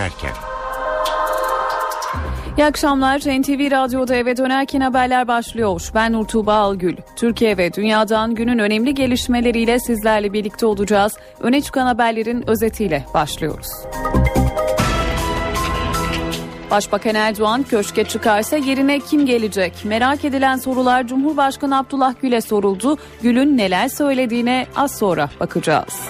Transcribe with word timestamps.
dönerken. 0.00 0.30
İyi 2.58 2.64
akşamlar. 2.64 3.18
NTV 3.18 3.70
Radyo'da 3.70 4.14
eve 4.14 4.36
dönerken 4.36 4.80
haberler 4.80 5.28
başlıyor. 5.28 5.90
Ben 5.94 6.12
Nurtuğba 6.12 6.54
Algül. 6.54 6.96
Türkiye 7.16 7.56
ve 7.56 7.72
dünyadan 7.72 8.34
günün 8.34 8.58
önemli 8.58 8.94
gelişmeleriyle 8.94 9.78
sizlerle 9.78 10.32
birlikte 10.32 10.66
olacağız. 10.66 11.16
Öne 11.40 11.60
çıkan 11.60 11.86
haberlerin 11.86 12.50
özetiyle 12.50 13.04
başlıyoruz. 13.14 13.68
Başbakan 16.70 17.14
Erdoğan 17.14 17.62
köşke 17.62 18.04
çıkarsa 18.04 18.56
yerine 18.56 19.00
kim 19.00 19.26
gelecek? 19.26 19.84
Merak 19.84 20.24
edilen 20.24 20.56
sorular 20.56 21.06
Cumhurbaşkanı 21.06 21.78
Abdullah 21.78 22.14
Gül'e 22.22 22.40
soruldu. 22.40 22.98
Gül'ün 23.22 23.58
neler 23.58 23.88
söylediğine 23.88 24.66
az 24.76 24.98
sonra 24.98 25.30
bakacağız. 25.40 26.00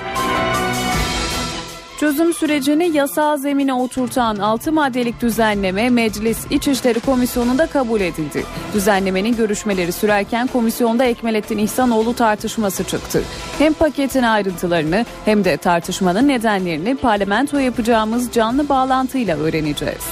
Çözüm 2.00 2.34
sürecini 2.34 2.96
yasal 2.96 3.36
zemine 3.36 3.74
oturtan 3.74 4.36
6 4.36 4.72
maddelik 4.72 5.20
düzenleme 5.20 5.90
Meclis 5.90 6.46
İçişleri 6.50 7.00
Komisyonu'nda 7.00 7.66
kabul 7.66 8.00
edildi. 8.00 8.44
Düzenlemenin 8.74 9.36
görüşmeleri 9.36 9.92
sürerken 9.92 10.46
komisyonda 10.46 11.04
Ekmelettin 11.04 11.58
İhsanoğlu 11.58 12.14
tartışması 12.14 12.84
çıktı. 12.84 13.22
Hem 13.58 13.72
paketin 13.72 14.22
ayrıntılarını 14.22 15.06
hem 15.24 15.44
de 15.44 15.56
tartışmanın 15.56 16.28
nedenlerini 16.28 16.96
parlamento 16.96 17.58
yapacağımız 17.58 18.32
canlı 18.32 18.68
bağlantıyla 18.68 19.36
öğreneceğiz. 19.36 20.04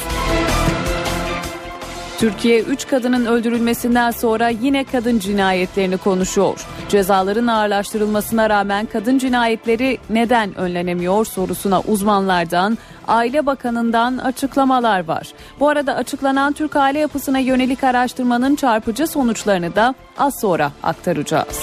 Türkiye 2.18 2.60
3 2.60 2.86
kadının 2.88 3.26
öldürülmesinden 3.26 4.10
sonra 4.10 4.48
yine 4.48 4.84
kadın 4.84 5.18
cinayetlerini 5.18 5.96
konuşuyor. 5.96 6.66
Cezaların 6.88 7.46
ağırlaştırılmasına 7.46 8.50
rağmen 8.50 8.86
kadın 8.86 9.18
cinayetleri 9.18 9.98
neden 10.10 10.58
önlenemiyor 10.58 11.24
sorusuna 11.24 11.80
uzmanlardan, 11.80 12.78
Aile 13.08 13.46
Bakanı'ndan 13.46 14.18
açıklamalar 14.18 15.04
var. 15.04 15.28
Bu 15.60 15.68
arada 15.68 15.94
açıklanan 15.94 16.52
Türk 16.52 16.76
aile 16.76 16.98
yapısına 16.98 17.38
yönelik 17.38 17.84
araştırmanın 17.84 18.56
çarpıcı 18.56 19.06
sonuçlarını 19.06 19.74
da 19.74 19.94
az 20.18 20.40
sonra 20.40 20.72
aktaracağız. 20.82 21.62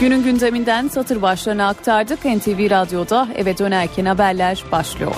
Günün 0.00 0.22
gündeminden 0.22 0.88
satır 0.88 1.22
başlarını 1.22 1.66
aktardık. 1.66 2.24
NTV 2.24 2.70
Radyo'da 2.70 3.28
eve 3.36 3.58
dönerken 3.58 4.04
haberler 4.04 4.64
başlıyor. 4.72 5.14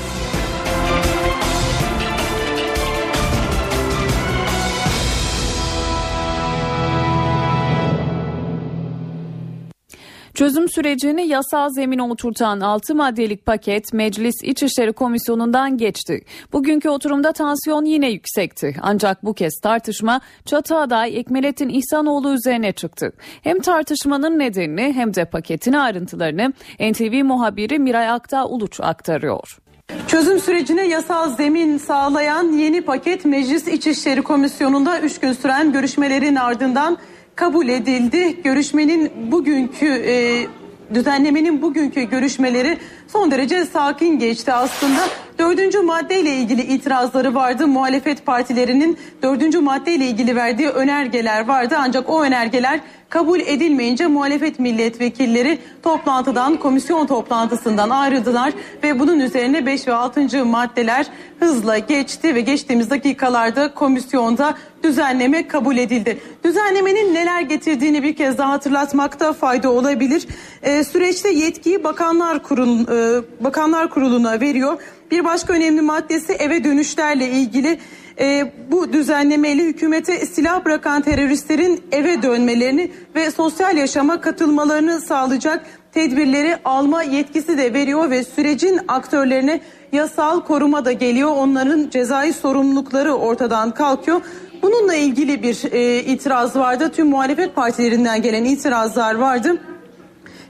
Çözüm 10.40 10.68
sürecini 10.68 11.28
yasal 11.28 11.70
zemine 11.70 12.02
oturtan 12.02 12.60
6 12.60 12.94
maddelik 12.94 13.46
paket 13.46 13.92
Meclis 13.92 14.34
İçişleri 14.42 14.92
Komisyonu'ndan 14.92 15.76
geçti. 15.76 16.24
Bugünkü 16.52 16.88
oturumda 16.88 17.32
tansiyon 17.32 17.84
yine 17.84 18.10
yüksekti. 18.10 18.76
Ancak 18.82 19.24
bu 19.24 19.34
kez 19.34 19.60
tartışma 19.62 20.20
çatı 20.44 20.76
aday 20.76 21.18
Ekmelettin 21.18 21.68
İhsanoğlu 21.68 22.34
üzerine 22.34 22.72
çıktı. 22.72 23.12
Hem 23.42 23.60
tartışmanın 23.60 24.38
nedenini 24.38 24.92
hem 24.92 25.14
de 25.14 25.24
paketin 25.24 25.72
ayrıntılarını 25.72 26.52
NTV 26.80 27.24
muhabiri 27.24 27.78
Miray 27.78 28.08
Aktağ 28.08 28.46
Uluç 28.46 28.80
aktarıyor. 28.80 29.58
Çözüm 30.06 30.38
sürecine 30.38 30.88
yasal 30.88 31.36
zemin 31.36 31.78
sağlayan 31.78 32.52
yeni 32.52 32.80
paket 32.80 33.24
Meclis 33.24 33.68
İçişleri 33.68 34.22
Komisyonu'nda 34.22 35.00
3 35.00 35.20
gün 35.20 35.32
süren 35.32 35.72
görüşmelerin 35.72 36.36
ardından 36.36 36.98
kabul 37.40 37.68
edildi. 37.68 38.42
Görüşmenin 38.42 39.12
bugünkü 39.32 39.86
e, 39.86 40.46
düzenlemenin 40.94 41.62
bugünkü 41.62 42.02
görüşmeleri 42.02 42.78
son 43.08 43.30
derece 43.30 43.64
sakin 43.64 44.18
geçti 44.18 44.52
aslında. 44.52 45.00
Dördüncü 45.38 45.80
maddeyle 45.80 46.34
ilgili 46.36 46.62
itirazları 46.62 47.34
vardı. 47.34 47.66
Muhalefet 47.66 48.26
partilerinin 48.26 48.98
dördüncü 49.22 49.60
maddeyle 49.60 50.06
ilgili 50.06 50.36
verdiği 50.36 50.68
önergeler 50.68 51.48
vardı. 51.48 51.76
Ancak 51.78 52.10
o 52.10 52.22
önergeler 52.22 52.80
kabul 53.08 53.40
edilmeyince 53.40 54.06
muhalefet 54.06 54.58
milletvekilleri 54.58 55.58
toplantıdan, 55.82 56.56
komisyon 56.56 57.06
toplantısından 57.06 57.90
ayrıldılar 57.90 58.52
ve 58.82 58.98
bunun 58.98 59.20
üzerine 59.20 59.66
5 59.66 59.88
ve 59.88 59.94
6. 59.94 60.44
maddeler 60.44 61.06
hızla 61.40 61.78
geçti 61.78 62.34
ve 62.34 62.40
geçtiğimiz 62.40 62.90
dakikalarda 62.90 63.74
komisyonda 63.74 64.54
düzenleme 64.82 65.48
kabul 65.48 65.76
edildi. 65.76 66.18
Düzenlemenin 66.44 67.14
neler 67.14 67.40
getirdiğini 67.40 68.02
bir 68.02 68.16
kez 68.16 68.38
daha 68.38 68.52
hatırlatmakta 68.52 69.32
fayda 69.32 69.70
olabilir. 69.70 70.26
Ee, 70.62 70.84
süreçte 70.84 71.28
yetkiyi 71.28 71.84
Bakanlar 71.84 72.42
Kurulu 72.42 72.82
e, 72.82 73.22
Bakanlar 73.44 73.90
Kurulu'na 73.90 74.40
veriyor. 74.40 74.82
Bir 75.10 75.24
başka 75.24 75.52
önemli 75.52 75.80
maddesi 75.80 76.32
eve 76.32 76.64
dönüşlerle 76.64 77.28
ilgili 77.28 77.78
e, 78.20 78.52
bu 78.70 78.92
düzenlemeyle 78.92 79.62
hükümete 79.62 80.26
silah 80.26 80.64
bırakan 80.64 81.02
teröristlerin 81.02 81.82
eve 81.92 82.22
dönmelerini 82.22 82.90
ve 83.14 83.30
sosyal 83.30 83.76
yaşama 83.76 84.20
katılmalarını 84.20 85.00
sağlayacak 85.00 85.66
tedbirleri 85.92 86.56
alma 86.64 87.02
yetkisi 87.02 87.58
de 87.58 87.74
veriyor 87.74 88.10
ve 88.10 88.24
sürecin 88.24 88.80
aktörlerine 88.88 89.60
yasal 89.92 90.40
koruma 90.40 90.84
da 90.84 90.92
geliyor. 90.92 91.30
Onların 91.36 91.90
cezai 91.90 92.32
sorumlulukları 92.32 93.14
ortadan 93.14 93.70
kalkıyor. 93.70 94.20
Bununla 94.62 94.94
ilgili 94.94 95.42
bir 95.42 95.72
e, 95.72 96.02
itiraz 96.02 96.56
vardı. 96.56 96.90
Tüm 96.94 97.08
muhalefet 97.08 97.54
partilerinden 97.54 98.22
gelen 98.22 98.44
itirazlar 98.44 99.14
vardı. 99.14 99.56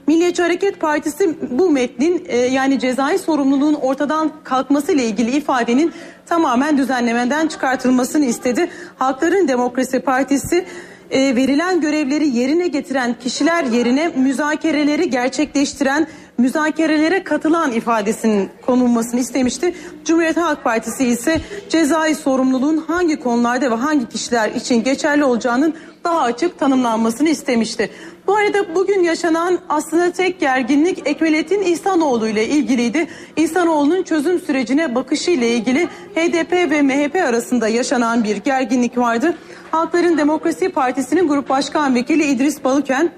Milliyetçi 0.07 0.41
Hareket 0.41 0.79
Partisi 0.79 1.37
bu 1.51 1.69
metnin 1.69 2.25
e, 2.27 2.37
yani 2.37 2.79
cezai 2.79 3.19
sorumluluğun 3.19 3.73
ortadan 3.73 4.31
kalkması 4.43 4.91
ile 4.91 5.03
ilgili 5.03 5.31
ifadenin 5.31 5.93
tamamen 6.25 6.77
düzenlemeden 6.77 7.47
çıkartılmasını 7.47 8.25
istedi. 8.25 8.69
Halkların 8.97 9.47
Demokrasi 9.47 9.99
Partisi 9.99 10.65
e, 11.11 11.35
verilen 11.35 11.81
görevleri 11.81 12.27
yerine 12.27 12.67
getiren 12.67 13.15
kişiler 13.19 13.63
yerine 13.63 14.07
müzakereleri 14.07 15.09
gerçekleştiren 15.09 16.07
müzakerelere 16.37 17.23
katılan 17.23 17.71
ifadesinin 17.71 18.49
konulmasını 18.65 19.19
istemişti. 19.19 19.75
Cumhuriyet 20.05 20.37
Halk 20.37 20.63
Partisi 20.63 21.05
ise 21.05 21.41
cezai 21.69 22.15
sorumluluğun 22.15 22.77
hangi 22.77 23.19
konularda 23.19 23.71
ve 23.71 23.75
hangi 23.75 24.09
kişiler 24.09 24.49
için 24.49 24.83
geçerli 24.83 25.23
olacağının 25.23 25.73
daha 26.03 26.21
açık 26.21 26.59
tanımlanmasını 26.59 27.29
istemişti. 27.29 27.89
Bu 28.27 28.35
arada 28.35 28.75
bugün 28.75 29.03
yaşanan 29.03 29.59
aslında 29.69 30.11
tek 30.11 30.39
gerginlik 30.39 31.07
Ekmelettin 31.07 31.61
İhsanoğlu 31.61 32.27
ile 32.27 32.47
ilgiliydi. 32.47 33.07
İhsanoğlu'nun 33.35 34.03
çözüm 34.03 34.39
sürecine 34.39 34.95
bakışı 34.95 35.31
ile 35.31 35.49
ilgili 35.55 35.87
HDP 36.15 36.51
ve 36.51 36.81
MHP 36.81 37.15
arasında 37.15 37.67
yaşanan 37.67 38.23
bir 38.23 38.35
gerginlik 38.35 38.97
vardı. 38.97 39.37
Halkların 39.71 40.17
Demokrasi 40.17 40.69
Partisi'nin 40.69 41.27
Grup 41.27 41.49
Başkan 41.49 41.95
Vekili 41.95 42.23
İdris 42.23 42.63
Balıken 42.63 43.11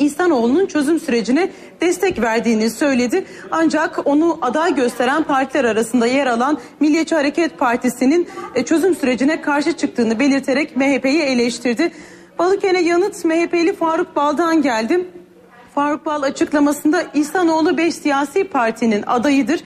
İhsanoğlu'nun 0.00 0.66
çözüm 0.66 1.00
sürecine 1.00 1.50
destek 1.80 2.20
verdiğini 2.20 2.70
söyledi. 2.70 3.24
Ancak 3.50 4.06
onu 4.06 4.38
aday 4.42 4.74
gösteren 4.74 5.22
partiler 5.22 5.64
arasında 5.64 6.06
yer 6.06 6.26
alan 6.26 6.58
Milliyetçi 6.80 7.14
Hareket 7.14 7.58
Partisi'nin 7.58 8.28
e, 8.54 8.64
çözüm 8.64 8.94
sürecine 8.94 9.42
karşı 9.42 9.72
çıktığını 9.72 10.20
belirterek 10.20 10.76
MHP'yi 10.76 11.22
eleştirdi. 11.22 11.92
Balıkene 12.38 12.80
yanıt 12.80 13.24
MHP'li 13.24 13.72
Faruk 13.72 14.16
Bal'dan 14.16 14.62
geldi. 14.62 15.06
Faruk 15.74 16.06
Bal 16.06 16.22
açıklamasında 16.22 17.02
İhsanoğlu 17.14 17.76
5 17.76 17.94
siyasi 17.94 18.44
partinin 18.44 19.04
adayıdır. 19.06 19.60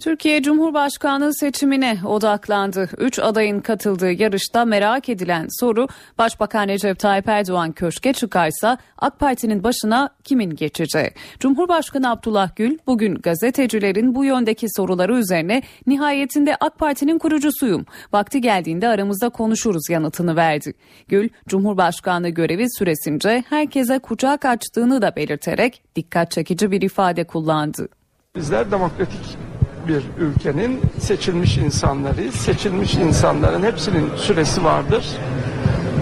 Türkiye 0.00 0.42
Cumhurbaşkanlığı 0.42 1.34
seçimine 1.34 1.98
odaklandı. 2.06 2.88
Üç 2.98 3.18
adayın 3.18 3.60
katıldığı 3.60 4.12
yarışta 4.12 4.64
merak 4.64 5.08
edilen 5.08 5.46
soru 5.60 5.88
Başbakan 6.18 6.68
Recep 6.68 6.98
Tayyip 6.98 7.28
Erdoğan 7.28 7.72
köşke 7.72 8.12
çıkarsa 8.12 8.78
AK 8.98 9.18
Parti'nin 9.18 9.64
başına 9.64 10.10
kimin 10.24 10.50
geçeceği? 10.50 11.10
Cumhurbaşkanı 11.40 12.10
Abdullah 12.10 12.56
Gül 12.56 12.78
bugün 12.86 13.14
gazetecilerin 13.14 14.14
bu 14.14 14.24
yöndeki 14.24 14.66
soruları 14.76 15.18
üzerine 15.18 15.62
nihayetinde 15.86 16.56
AK 16.60 16.78
Parti'nin 16.78 17.18
kurucusuyum. 17.18 17.86
Vakti 18.12 18.40
geldiğinde 18.40 18.88
aramızda 18.88 19.28
konuşuruz 19.28 19.90
yanıtını 19.90 20.36
verdi. 20.36 20.72
Gül, 21.08 21.28
Cumhurbaşkanlığı 21.48 22.28
görevi 22.28 22.66
süresince 22.78 23.44
herkese 23.48 23.98
kucak 23.98 24.44
açtığını 24.44 25.02
da 25.02 25.16
belirterek 25.16 25.82
dikkat 25.96 26.30
çekici 26.30 26.70
bir 26.70 26.82
ifade 26.82 27.24
kullandı. 27.24 27.88
Bizler 28.34 28.70
demokratik 28.70 29.49
bir 29.90 30.24
ülkenin 30.24 30.80
seçilmiş 30.98 31.56
insanları, 31.56 32.32
seçilmiş 32.32 32.94
insanların 32.94 33.62
hepsinin 33.62 34.10
süresi 34.16 34.64
vardır. 34.64 35.06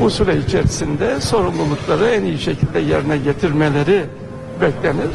Bu 0.00 0.10
süre 0.10 0.36
içerisinde 0.36 1.20
sorumlulukları 1.20 2.06
en 2.06 2.22
iyi 2.22 2.38
şekilde 2.38 2.80
yerine 2.80 3.18
getirmeleri 3.18 4.04
beklenir. 4.60 5.10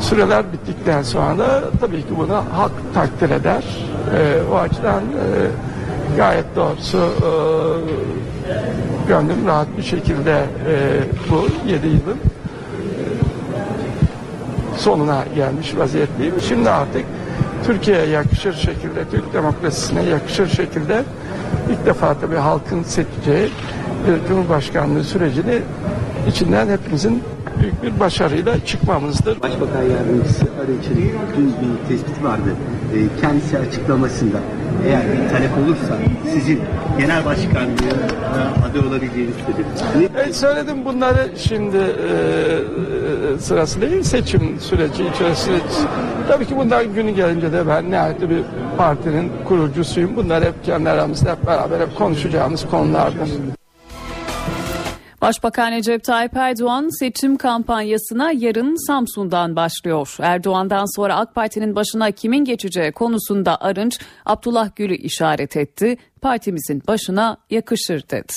Süreler 0.00 0.44
bittikten 0.52 1.02
sonra 1.02 1.64
tabii 1.80 2.00
ki 2.02 2.16
bunu 2.18 2.44
halk 2.52 2.72
takdir 2.94 3.30
eder. 3.30 3.64
E, 4.16 4.42
o 4.52 4.56
açıdan 4.56 5.02
e, 5.02 6.16
gayet 6.16 6.56
doğrusu 6.56 6.98
e, 6.98 7.30
gönlüm 9.08 9.46
rahat 9.46 9.66
bir 9.78 9.82
şekilde 9.82 10.44
e, 10.68 11.00
bu 11.30 11.68
yedi 11.68 11.86
yılın 11.86 12.18
sonuna 14.76 15.24
gelmiş 15.34 15.76
vaziyetteyim. 15.76 16.34
Şimdi 16.48 16.70
artık 16.70 17.04
Türkiye'ye 17.66 18.06
yakışır 18.06 18.52
şekilde, 18.52 19.04
Türk 19.10 19.34
demokrasisine 19.34 20.02
yakışır 20.02 20.48
şekilde 20.48 21.02
ilk 21.70 21.86
defa 21.86 22.14
tabii 22.20 22.36
halkın 22.36 22.82
seçeceği 22.82 23.50
bir 24.06 24.28
Cumhurbaşkanlığı 24.28 25.04
sürecini 25.04 25.62
içinden 26.28 26.68
hepimizin 26.68 27.22
büyük 27.60 27.82
bir 27.82 28.00
başarıyla 28.00 28.64
çıkmamızdır. 28.64 29.42
Başbakan 29.42 29.82
Yardımcısı 29.82 30.44
Arınç'ın 30.64 30.96
dün 31.36 31.46
bir 31.46 31.88
tespiti 31.88 32.24
vardı. 32.24 32.56
E, 32.94 33.20
kendisi 33.20 33.58
açıklamasında 33.58 34.38
eğer 34.86 35.02
bir 35.02 35.30
talep 35.30 35.50
olursa 35.58 35.98
sizin 36.32 36.60
genel 36.98 37.24
başkanlığa 37.24 38.52
aday 38.70 38.88
olabileceğiniz 38.88 39.34
dedi. 39.34 40.28
E, 40.28 40.32
söyledim 40.32 40.84
bunları 40.84 41.30
şimdi 41.36 41.76
e, 41.76 41.82
e, 43.34 43.38
sırası 43.38 43.80
değil 43.80 44.02
seçim 44.02 44.60
süreci 44.60 45.04
içerisinde. 45.14 45.56
Tabii 46.28 46.46
ki 46.46 46.56
bundan 46.56 46.94
günü 46.94 47.10
gelince 47.10 47.52
de 47.52 47.68
ben 47.68 47.90
nihayetli 47.90 48.30
bir 48.30 48.42
partinin 48.78 49.32
kurucusuyum. 49.48 50.16
Bunlar 50.16 50.44
hep 50.44 50.64
kendi 50.64 50.90
aramızda 50.90 51.30
hep 51.30 51.46
beraber 51.46 51.80
hep 51.80 51.96
konuşacağımız 51.96 52.66
konulardır. 52.70 53.28
Başbakan 55.22 55.72
Recep 55.72 56.04
Tayyip 56.04 56.36
Erdoğan 56.36 56.98
seçim 56.98 57.36
kampanyasına 57.36 58.32
yarın 58.32 58.86
Samsun'dan 58.86 59.56
başlıyor. 59.56 60.16
Erdoğan'dan 60.20 60.96
sonra 60.96 61.16
AK 61.16 61.34
Parti'nin 61.34 61.76
başına 61.76 62.10
kimin 62.10 62.44
geçeceği 62.44 62.92
konusunda 62.92 63.60
Arınç 63.60 63.98
Abdullah 64.26 64.76
Gül'ü 64.76 64.94
işaret 64.94 65.56
etti. 65.56 65.96
Partimizin 66.22 66.82
başına 66.88 67.36
yakışır 67.50 68.02
dedi. 68.10 68.32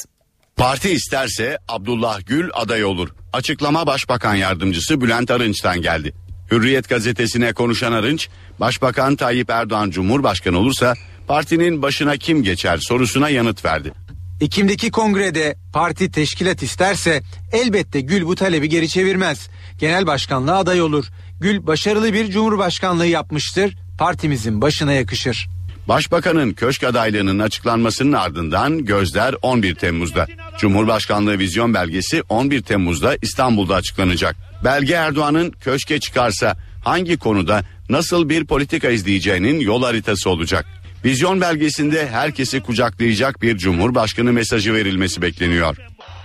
Parti 0.55 0.89
isterse 0.89 1.57
Abdullah 1.67 2.19
Gül 2.25 2.49
aday 2.53 2.83
olur. 2.83 3.09
Açıklama 3.33 3.87
Başbakan 3.87 4.35
Yardımcısı 4.35 5.01
Bülent 5.01 5.31
Arınç'tan 5.31 5.81
geldi. 5.81 6.13
Hürriyet 6.51 6.89
gazetesine 6.89 7.53
konuşan 7.53 7.91
Arınç, 7.91 8.29
Başbakan 8.59 9.15
Tayyip 9.15 9.49
Erdoğan 9.49 9.89
Cumhurbaşkanı 9.89 10.57
olursa 10.57 10.93
partinin 11.27 11.81
başına 11.81 12.17
kim 12.17 12.43
geçer 12.43 12.77
sorusuna 12.81 13.29
yanıt 13.29 13.65
verdi. 13.65 14.04
Ekim'deki 14.41 14.91
kongrede 14.91 15.55
parti 15.73 16.11
teşkilat 16.11 16.63
isterse 16.63 17.21
elbette 17.51 18.01
Gül 18.01 18.25
bu 18.25 18.35
talebi 18.35 18.69
geri 18.69 18.89
çevirmez. 18.89 19.49
Genel 19.79 20.07
başkanlığa 20.07 20.57
aday 20.57 20.81
olur. 20.81 21.05
Gül 21.39 21.67
başarılı 21.67 22.13
bir 22.13 22.31
cumhurbaşkanlığı 22.31 23.05
yapmıştır. 23.07 23.77
Partimizin 23.97 24.61
başına 24.61 24.93
yakışır. 24.93 25.47
Başbakanın 25.87 26.53
köşk 26.53 26.83
adaylığının 26.83 27.39
açıklanmasının 27.39 28.13
ardından 28.13 28.85
gözler 28.85 29.35
11 29.41 29.75
Temmuz'da. 29.75 30.27
Cumhurbaşkanlığı 30.57 31.39
vizyon 31.39 31.73
belgesi 31.73 32.23
11 32.29 32.61
Temmuz'da 32.61 33.17
İstanbul'da 33.21 33.75
açıklanacak. 33.75 34.35
Belge 34.63 34.93
Erdoğan'ın 34.93 35.51
köşke 35.51 35.99
çıkarsa 35.99 36.57
hangi 36.83 37.17
konuda 37.17 37.63
nasıl 37.89 38.29
bir 38.29 38.45
politika 38.45 38.89
izleyeceğinin 38.89 39.59
yol 39.59 39.83
haritası 39.83 40.29
olacak. 40.29 40.65
Vizyon 41.05 41.41
belgesinde 41.41 42.07
herkesi 42.07 42.61
kucaklayacak 42.61 43.41
bir 43.41 43.57
cumhurbaşkanı 43.57 44.33
mesajı 44.33 44.73
verilmesi 44.73 45.21
bekleniyor. 45.21 45.77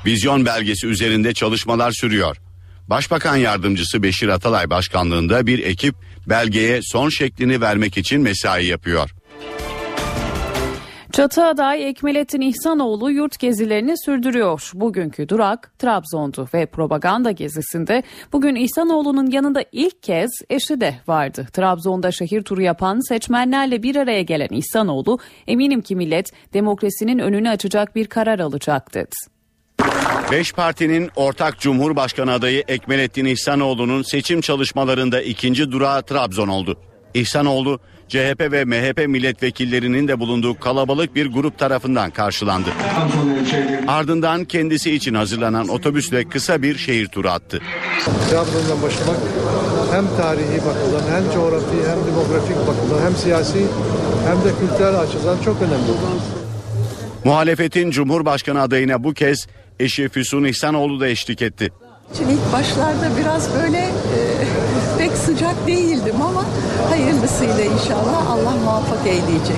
Vizyon 0.07 0.47
belgesi 0.47 0.87
üzerinde 0.87 1.35
çalışmalar 1.35 1.93
sürüyor. 1.93 2.37
Başbakan 2.89 3.37
yardımcısı 3.37 4.03
Beşir 4.03 4.29
Atalay 4.29 4.71
başkanlığında 4.71 5.47
bir 5.47 5.59
ekip 5.59 5.95
belgeye 6.27 6.81
son 6.83 7.09
şeklini 7.09 7.61
vermek 7.61 7.99
için 7.99 8.21
mesai 8.21 8.67
yapıyor. 8.67 9.11
Çatı 11.13 11.45
aday 11.45 11.89
Ekmelettin 11.89 12.41
İhsanoğlu 12.41 13.11
yurt 13.11 13.39
gezilerini 13.39 13.95
sürdürüyor. 14.05 14.71
Bugünkü 14.75 15.29
durak 15.29 15.79
Trabzon'du 15.79 16.49
ve 16.55 16.67
propaganda 16.67 17.31
gezisinde 17.31 18.03
bugün 18.33 18.55
İhsanoğlu'nun 18.55 19.31
yanında 19.31 19.65
ilk 19.73 20.03
kez 20.03 20.31
eşi 20.51 20.81
de 20.81 20.95
vardı. 21.07 21.47
Trabzon'da 21.53 22.13
şehir 22.13 22.43
turu 22.43 22.63
yapan 22.63 23.09
seçmenlerle 23.09 23.83
bir 23.83 23.97
araya 23.97 24.23
gelen 24.23 24.49
İhsanoğlu 24.51 25.19
eminim 25.47 25.81
ki 25.81 25.97
millet 25.97 26.33
demokrasinin 26.53 27.19
önünü 27.19 27.49
açacak 27.49 27.97
bir 27.97 28.07
karar 28.07 28.39
alacak 28.39 28.95
dedi. 28.95 29.17
Beş 30.31 30.53
partinin 30.53 31.11
ortak 31.17 31.61
Cumhurbaşkanı 31.61 32.33
adayı 32.33 32.65
Ekmelettin 32.69 33.25
İhsanoğlu'nun 33.25 34.03
seçim 34.03 34.41
çalışmalarında 34.41 35.23
ikinci 35.23 35.73
durağı 35.73 36.03
Trabzon 36.03 36.49
oldu. 36.49 36.77
İhsanoğlu 37.15 37.81
CHP 38.11 38.53
ve 38.53 38.65
MHP 38.65 39.09
milletvekillerinin 39.09 40.09
de 40.09 40.21
bulunduğu 40.21 40.61
kalabalık 40.61 41.15
bir 41.15 41.27
grup 41.27 41.59
tarafından 41.59 42.11
karşılandı. 42.11 42.71
Ardından 43.89 44.45
kendisi 44.45 44.95
için 44.95 45.15
hazırlanan 45.15 45.69
otobüsle 45.69 46.29
kısa 46.29 46.63
bir 46.63 46.79
şehir 46.79 47.07
turu 47.07 47.31
attı. 47.31 47.61
Trabzon'dan 48.31 48.83
başlamak 48.83 49.17
hem 49.93 50.07
tarihi 50.17 50.59
bakımdan 50.67 51.15
hem 51.15 51.33
coğrafi 51.35 51.77
hem 51.89 52.07
demografik 52.07 52.57
bakımdan 52.57 53.07
hem 53.07 53.17
siyasi 53.17 53.67
hem 54.27 54.37
de 54.37 54.59
kültürel 54.61 54.99
açıdan 54.99 55.39
çok 55.45 55.63
önemli. 55.63 55.91
Muhalefetin 57.25 57.91
Cumhurbaşkanı 57.91 58.61
adayına 58.61 59.05
bu 59.05 59.15
kez 59.15 59.47
eşi 59.81 60.09
Füsun 60.09 60.45
İhsanoğlu 60.45 61.01
da 61.01 61.09
eşlik 61.09 61.43
etti. 61.43 61.73
Şimdi 62.19 62.33
ilk 62.33 62.53
başlarda 62.53 63.11
biraz 63.21 63.55
böyle 63.55 63.79
e, 63.79 63.91
pek 65.01 65.13
sıcak 65.13 65.67
değildim 65.67 66.23
ama 66.23 66.45
hayırlısıyla 66.89 67.65
inşallah 67.65 68.31
Allah 68.31 68.51
muvaffak 68.65 69.07
eyleyecek. 69.07 69.57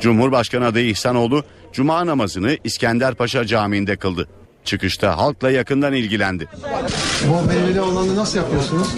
Cumhurbaşkanı 0.00 0.66
adayı 0.66 0.86
İhsanoğlu 0.90 1.44
cuma 1.72 2.06
namazını 2.06 2.56
İskenderpaşa 2.64 3.46
Camii'nde 3.46 3.96
kıldı. 3.96 4.28
Çıkışta 4.64 5.18
halkla 5.18 5.50
yakından 5.50 5.92
ilgilendi. 5.92 6.48
Bu 7.28 7.46
meyveli 7.48 7.80
olanı 7.80 8.16
nasıl 8.16 8.38
yapıyorsunuz? 8.38 8.88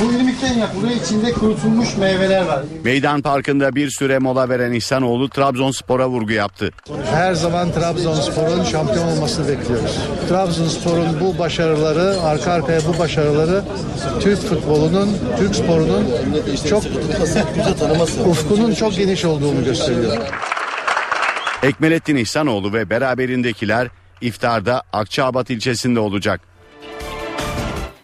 Bu 0.00 0.12
irmikten 0.12 0.54
yapılıyor. 0.54 1.00
İçinde 1.04 1.32
kurutulmuş 1.32 1.96
meyveler 1.96 2.46
var. 2.46 2.62
Meydan 2.84 3.22
Parkı'nda 3.22 3.74
bir 3.74 3.90
süre 3.90 4.18
mola 4.18 4.48
veren 4.48 4.72
İhsanoğlu 4.72 5.28
Trabzonspor'a 5.28 6.08
vurgu 6.08 6.32
yaptı. 6.32 6.70
Her 7.10 7.34
zaman 7.34 7.72
Trabzonspor'un 7.72 8.64
şampiyon 8.64 9.08
olmasını 9.08 9.48
bekliyoruz. 9.48 9.98
Trabzonspor'un 10.28 11.20
bu 11.20 11.38
başarıları, 11.38 12.20
arka 12.22 12.52
arkaya 12.52 12.80
bu 12.88 12.98
başarıları 12.98 13.64
Türk 14.20 14.38
futbolunun, 14.38 15.18
Türk 15.38 15.54
sporunun 15.54 16.06
çok 16.68 16.82
ufkunun 18.26 18.74
çok 18.74 18.96
geniş 18.96 19.24
olduğunu 19.24 19.64
gösteriyor. 19.64 20.16
Ekmelettin 21.62 22.16
İhsanoğlu 22.16 22.72
ve 22.72 22.90
beraberindekiler 22.90 23.88
iftarda 24.20 24.82
Akçaabat 24.92 25.50
ilçesinde 25.50 26.00
olacak. 26.00 26.40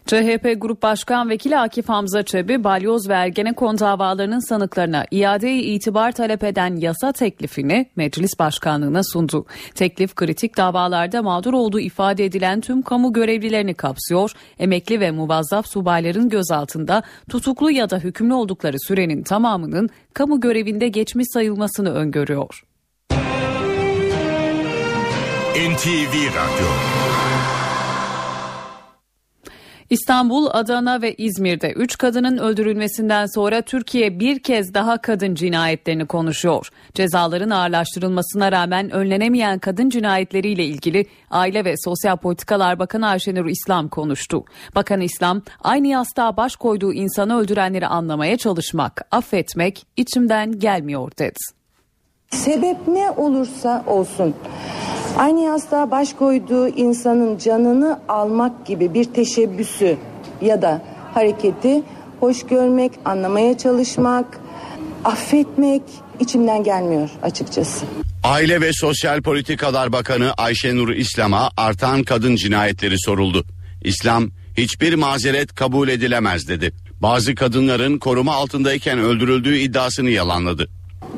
CHP 0.07 0.55
Grup 0.57 0.83
Başkan 0.83 1.31
Vekili 1.31 1.59
Akif 1.59 1.89
Hamza 1.89 2.23
Çebi, 2.23 2.65
balyoz 2.65 3.09
ve 3.09 3.13
Ergenekon 3.13 3.79
davalarının 3.79 4.49
sanıklarına 4.49 5.05
iade 5.11 5.55
itibar 5.55 6.13
talep 6.13 6.45
eden 6.45 6.77
yasa 6.77 7.13
teklifini 7.13 7.87
meclis 7.97 8.39
başkanlığına 8.39 9.03
sundu. 9.03 9.47
Teklif 9.75 10.15
kritik 10.15 10.57
davalarda 10.57 11.23
mağdur 11.23 11.53
olduğu 11.53 11.81
ifade 11.81 12.25
edilen 12.25 12.61
tüm 12.61 12.83
kamu 12.83 13.13
görevlilerini 13.13 13.75
kapsıyor, 13.75 14.33
emekli 14.59 15.01
ve 15.01 15.11
muvazzaf 15.11 15.67
subayların 15.67 16.29
gözaltında 16.29 17.03
tutuklu 17.31 17.71
ya 17.71 17.91
da 17.91 17.99
hükümlü 17.99 18.35
oldukları 18.35 18.81
sürenin 18.81 19.23
tamamının 19.23 19.91
kamu 20.15 20.41
görevinde 20.41 20.89
geçmiş 20.89 21.27
sayılmasını 21.33 21.95
öngörüyor. 21.95 22.65
NTV 25.55 26.15
Radyo 26.15 26.67
İstanbul, 29.91 30.47
Adana 30.53 31.03
ve 31.03 31.15
İzmir'de 31.15 31.73
3 31.73 31.99
kadının 31.99 32.39
öldürülmesinden 32.39 33.27
sonra 33.27 33.63
Türkiye 33.63 34.21
bir 34.21 34.39
kez 34.39 34.75
daha 34.75 34.99
kadın 35.01 35.35
cinayetlerini 35.35 36.07
konuşuyor. 36.07 36.69
Cezaların 36.95 37.51
ağırlaştırılmasına 37.51 38.53
rağmen 38.53 38.91
önlenemeyen 38.91 39.59
kadın 39.59 39.91
cinayetleriyle 39.91 40.65
ilgili 40.65 41.07
Aile 41.31 41.65
ve 41.65 41.75
Sosyal 41.85 42.17
Politikalar 42.17 42.79
Bakanı 42.79 43.09
Ayşenur 43.09 43.47
İslam 43.47 43.89
konuştu. 43.89 44.45
Bakan 44.75 45.01
İslam, 45.01 45.43
aynı 45.61 45.87
yastığa 45.87 46.37
baş 46.37 46.57
koyduğu 46.57 46.93
insanı 46.93 47.39
öldürenleri 47.39 47.87
anlamaya 47.87 48.37
çalışmak, 48.37 49.07
affetmek 49.11 49.87
içimden 49.97 50.59
gelmiyor 50.59 51.13
dedi. 51.19 51.64
Sebep 52.35 52.89
ne 52.89 53.11
olursa 53.11 53.85
olsun 53.87 54.35
aynı 55.19 55.41
yastığa 55.41 55.91
baş 55.91 56.13
koyduğu 56.13 56.69
insanın 56.69 57.39
canını 57.39 58.01
almak 58.09 58.67
gibi 58.67 58.95
bir 58.95 59.05
teşebbüsü 59.05 59.97
ya 60.43 60.63
da 60.63 60.83
hareketi 61.15 61.83
hoş 62.21 62.47
görmek, 62.47 62.93
anlamaya 63.05 63.59
çalışmak, 63.59 64.41
affetmek 65.05 65.83
içimden 66.21 66.65
gelmiyor 66.65 67.11
açıkçası. 67.23 67.87
Aile 68.25 68.61
ve 68.61 68.71
Sosyal 68.73 69.23
Politikalar 69.23 69.93
Bakanı 69.93 70.33
Ayşenur 70.33 70.89
İslam'a 70.89 71.51
artan 71.57 72.03
kadın 72.03 72.37
cinayetleri 72.37 72.99
soruldu. 72.99 73.45
İslam 73.83 74.31
hiçbir 74.57 74.95
mazeret 74.95 75.55
kabul 75.55 75.89
edilemez 75.89 76.49
dedi. 76.49 76.73
Bazı 77.03 77.35
kadınların 77.35 77.99
koruma 77.99 78.35
altındayken 78.35 78.99
öldürüldüğü 78.99 79.57
iddiasını 79.57 80.11
yalanladı. 80.11 80.69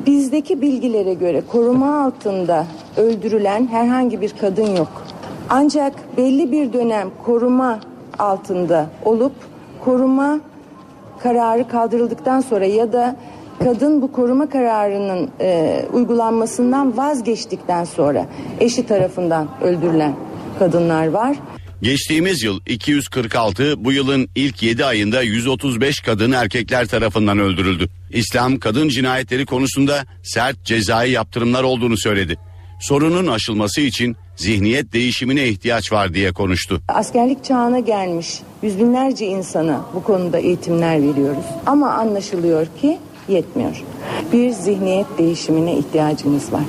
Bizdeki 0.05 0.61
bilgilere 0.61 1.13
göre 1.13 1.41
koruma 1.51 2.03
altında 2.03 2.65
öldürülen 2.97 3.67
herhangi 3.67 4.21
bir 4.21 4.33
kadın 4.41 4.75
yok. 4.75 5.03
Ancak 5.49 5.93
belli 6.17 6.51
bir 6.51 6.73
dönem 6.73 7.09
koruma 7.25 7.79
altında 8.19 8.87
olup 9.05 9.33
koruma 9.85 10.39
kararı 11.19 11.67
kaldırıldıktan 11.67 12.41
sonra 12.41 12.65
ya 12.65 12.93
da 12.93 13.15
kadın 13.63 14.01
bu 14.01 14.11
koruma 14.11 14.49
kararının 14.49 15.29
e, 15.41 15.81
uygulanmasından 15.93 16.97
vazgeçtikten 16.97 17.83
sonra 17.83 18.25
eşi 18.59 18.85
tarafından 18.85 19.47
öldürülen 19.61 20.13
kadınlar 20.59 21.07
var. 21.07 21.37
Geçtiğimiz 21.81 22.43
yıl 22.43 22.59
246, 22.67 23.85
bu 23.85 23.91
yılın 23.91 24.29
ilk 24.35 24.63
7 24.63 24.85
ayında 24.85 25.21
135 25.21 25.99
kadın 25.99 26.31
erkekler 26.31 26.87
tarafından 26.87 27.39
öldürüldü. 27.39 27.89
İslam 28.11 28.59
kadın 28.59 28.89
cinayetleri 28.89 29.45
konusunda 29.45 30.05
sert 30.23 30.65
cezai 30.65 31.11
yaptırımlar 31.11 31.63
olduğunu 31.63 31.97
söyledi. 31.97 32.37
Sorunun 32.81 33.27
aşılması 33.27 33.81
için 33.81 34.15
zihniyet 34.35 34.93
değişimine 34.93 35.47
ihtiyaç 35.47 35.91
var 35.91 36.13
diye 36.13 36.31
konuştu. 36.31 36.81
Askerlik 36.87 37.43
çağına 37.43 37.79
gelmiş 37.79 38.27
yüz 38.63 38.79
binlerce 38.79 39.25
insana 39.25 39.85
bu 39.93 40.03
konuda 40.03 40.37
eğitimler 40.37 40.97
veriyoruz. 40.97 41.45
Ama 41.65 41.91
anlaşılıyor 41.91 42.67
ki 42.81 42.97
yetmiyor. 43.29 43.83
Bir 44.33 44.49
zihniyet 44.49 45.17
değişimine 45.17 45.77
ihtiyacımız 45.77 46.53
var. 46.53 46.63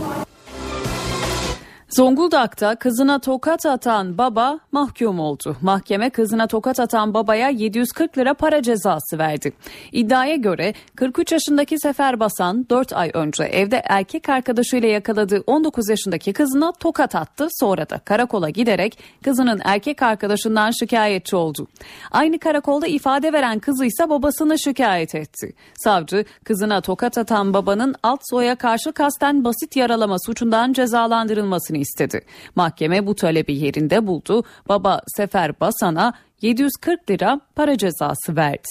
Zonguldak'ta 1.88 2.76
kızına 2.76 3.18
tokat 3.18 3.66
atan 3.66 4.18
baba 4.18 4.58
mahkum 4.72 5.20
oldu. 5.20 5.56
Mahkeme 5.62 6.10
kızına 6.10 6.46
tokat 6.46 6.80
atan 6.80 7.14
babaya 7.14 7.48
740 7.48 8.18
lira 8.18 8.34
para 8.34 8.62
cezası 8.62 9.18
verdi. 9.18 9.52
İddiaya 9.92 10.36
göre 10.36 10.74
43 10.96 11.32
yaşındaki 11.32 11.78
Sefer 11.78 12.20
Basan 12.20 12.66
4 12.70 12.92
ay 12.92 13.10
önce 13.14 13.44
evde 13.44 13.82
erkek 13.84 14.28
arkadaşıyla 14.28 14.88
yakaladığı 14.88 15.42
19 15.46 15.88
yaşındaki 15.88 16.32
kızına 16.32 16.72
tokat 16.72 17.14
attı. 17.14 17.48
Sonra 17.60 17.90
da 17.90 17.98
karakola 17.98 18.50
giderek 18.50 18.98
kızının 19.24 19.60
erkek 19.64 20.02
arkadaşından 20.02 20.70
şikayetçi 20.70 21.36
oldu. 21.36 21.66
Aynı 22.10 22.38
karakolda 22.38 22.86
ifade 22.86 23.32
veren 23.32 23.58
kızı 23.58 23.84
ise 23.84 24.10
babasını 24.10 24.58
şikayet 24.58 25.14
etti. 25.14 25.52
Savcı 25.84 26.24
kızına 26.44 26.80
tokat 26.80 27.18
atan 27.18 27.54
babanın 27.54 27.94
alt 28.02 28.20
soya 28.30 28.56
karşı 28.56 28.92
kasten 28.92 29.44
basit 29.44 29.76
yaralama 29.76 30.16
suçundan 30.26 30.72
cezalandırılmasını 30.72 31.77
istedi. 31.80 32.20
Mahkeme 32.54 33.06
bu 33.06 33.14
talebi 33.14 33.56
yerinde 33.56 34.06
buldu. 34.06 34.44
Baba 34.68 35.00
Sefer 35.16 35.60
Basan'a 35.60 36.12
740 36.42 37.10
lira 37.10 37.40
para 37.56 37.78
cezası 37.78 38.36
verdi. 38.36 38.68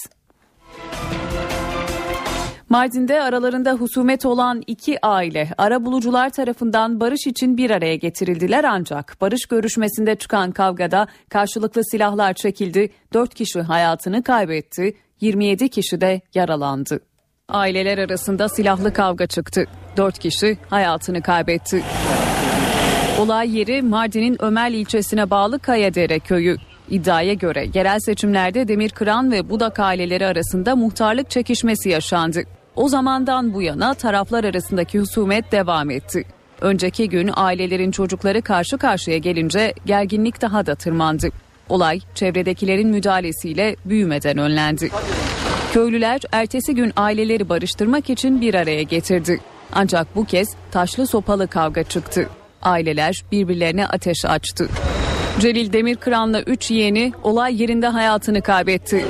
Mardin'de 2.69 3.21
aralarında 3.21 3.73
husumet 3.73 4.25
olan 4.25 4.63
iki 4.67 5.05
aile 5.05 5.49
arabulucular 5.57 6.29
tarafından 6.29 6.99
barış 6.99 7.27
için 7.27 7.57
bir 7.57 7.69
araya 7.69 7.95
getirildiler 7.95 8.63
ancak 8.63 9.17
barış 9.21 9.45
görüşmesinde 9.45 10.15
çıkan 10.15 10.51
kavgada 10.51 11.07
karşılıklı 11.29 11.81
silahlar 11.91 12.33
çekildi. 12.33 12.89
4 13.13 13.33
kişi 13.33 13.61
hayatını 13.61 14.23
kaybetti, 14.23 14.97
27 15.21 15.69
kişi 15.69 16.01
de 16.01 16.21
yaralandı. 16.33 16.99
Aileler 17.49 17.97
arasında 17.97 18.49
silahlı 18.49 18.93
kavga 18.93 19.27
çıktı. 19.27 19.65
4 19.97 20.19
kişi 20.19 20.57
hayatını 20.69 21.21
kaybetti. 21.21 21.83
Olay 23.17 23.57
yeri 23.57 23.81
Mardin'in 23.81 24.41
Ömel 24.41 24.73
ilçesine 24.73 25.29
bağlı 25.29 25.59
Kayadere 25.59 26.19
köyü. 26.19 26.57
İddiaya 26.89 27.33
göre 27.33 27.67
yerel 27.73 27.99
seçimlerde 27.99 28.67
Demirkıran 28.67 29.31
ve 29.31 29.49
Budak 29.49 29.79
aileleri 29.79 30.25
arasında 30.25 30.75
muhtarlık 30.75 31.29
çekişmesi 31.29 31.89
yaşandı. 31.89 32.43
O 32.75 32.89
zamandan 32.89 33.53
bu 33.53 33.61
yana 33.61 33.93
taraflar 33.93 34.43
arasındaki 34.43 34.99
husumet 34.99 35.51
devam 35.51 35.89
etti. 35.89 36.25
Önceki 36.61 37.09
gün 37.09 37.29
ailelerin 37.33 37.91
çocukları 37.91 38.41
karşı 38.41 38.77
karşıya 38.77 39.17
gelince 39.17 39.73
gerginlik 39.85 40.41
daha 40.41 40.65
da 40.65 40.75
tırmandı. 40.75 41.29
Olay 41.69 41.99
çevredekilerin 42.15 42.89
müdahalesiyle 42.89 43.75
büyümeden 43.85 44.37
önlendi. 44.37 44.89
Köylüler 45.73 46.21
ertesi 46.31 46.75
gün 46.75 46.93
aileleri 46.95 47.49
barıştırmak 47.49 48.09
için 48.09 48.41
bir 48.41 48.53
araya 48.53 48.83
getirdi. 48.83 49.39
Ancak 49.73 50.15
bu 50.15 50.25
kez 50.25 50.47
taşlı 50.71 51.07
sopalı 51.07 51.47
kavga 51.47 51.83
çıktı. 51.83 52.29
Aileler 52.61 53.23
birbirlerine 53.31 53.87
ateş 53.87 54.25
açtı. 54.25 54.69
Celil 55.39 55.73
Demirkıran'la 55.73 56.41
3 56.41 56.71
yeğeni 56.71 57.13
olay 57.23 57.61
yerinde 57.61 57.87
hayatını 57.87 58.41
kaybetti. 58.41 59.05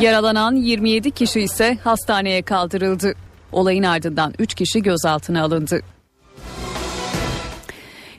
Yaralanan 0.00 0.54
27 0.56 1.10
kişi 1.10 1.40
ise 1.40 1.78
hastaneye 1.84 2.42
kaldırıldı. 2.42 3.14
Olayın 3.52 3.82
ardından 3.82 4.34
3 4.38 4.54
kişi 4.54 4.82
gözaltına 4.82 5.42
alındı. 5.42 5.82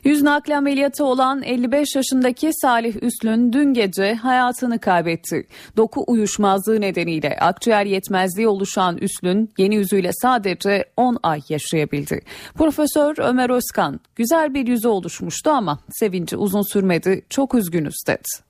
Yüz 0.07 0.23
nakli 0.23 0.55
ameliyatı 0.55 1.05
olan 1.05 1.41
55 1.41 1.95
yaşındaki 1.95 2.49
Salih 2.53 2.95
Üslün 3.03 3.53
dün 3.53 3.73
gece 3.73 4.13
hayatını 4.13 4.79
kaybetti. 4.79 5.47
Doku 5.77 6.03
uyuşmazlığı 6.07 6.81
nedeniyle 6.81 7.37
akciğer 7.41 7.85
yetmezliği 7.85 8.47
oluşan 8.47 8.97
Üslün 8.97 9.53
yeni 9.57 9.75
yüzüyle 9.75 10.11
sadece 10.13 10.85
10 10.97 11.17
ay 11.23 11.41
yaşayabildi. 11.49 12.21
Profesör 12.55 13.15
Ömer 13.17 13.49
Özkan 13.49 13.99
güzel 14.15 14.53
bir 14.53 14.67
yüzü 14.67 14.87
oluşmuştu 14.87 15.49
ama 15.49 15.79
sevinci 15.89 16.37
uzun 16.37 16.73
sürmedi 16.73 17.21
çok 17.29 17.55
üzgünüz 17.55 17.95
dedi. 18.07 18.46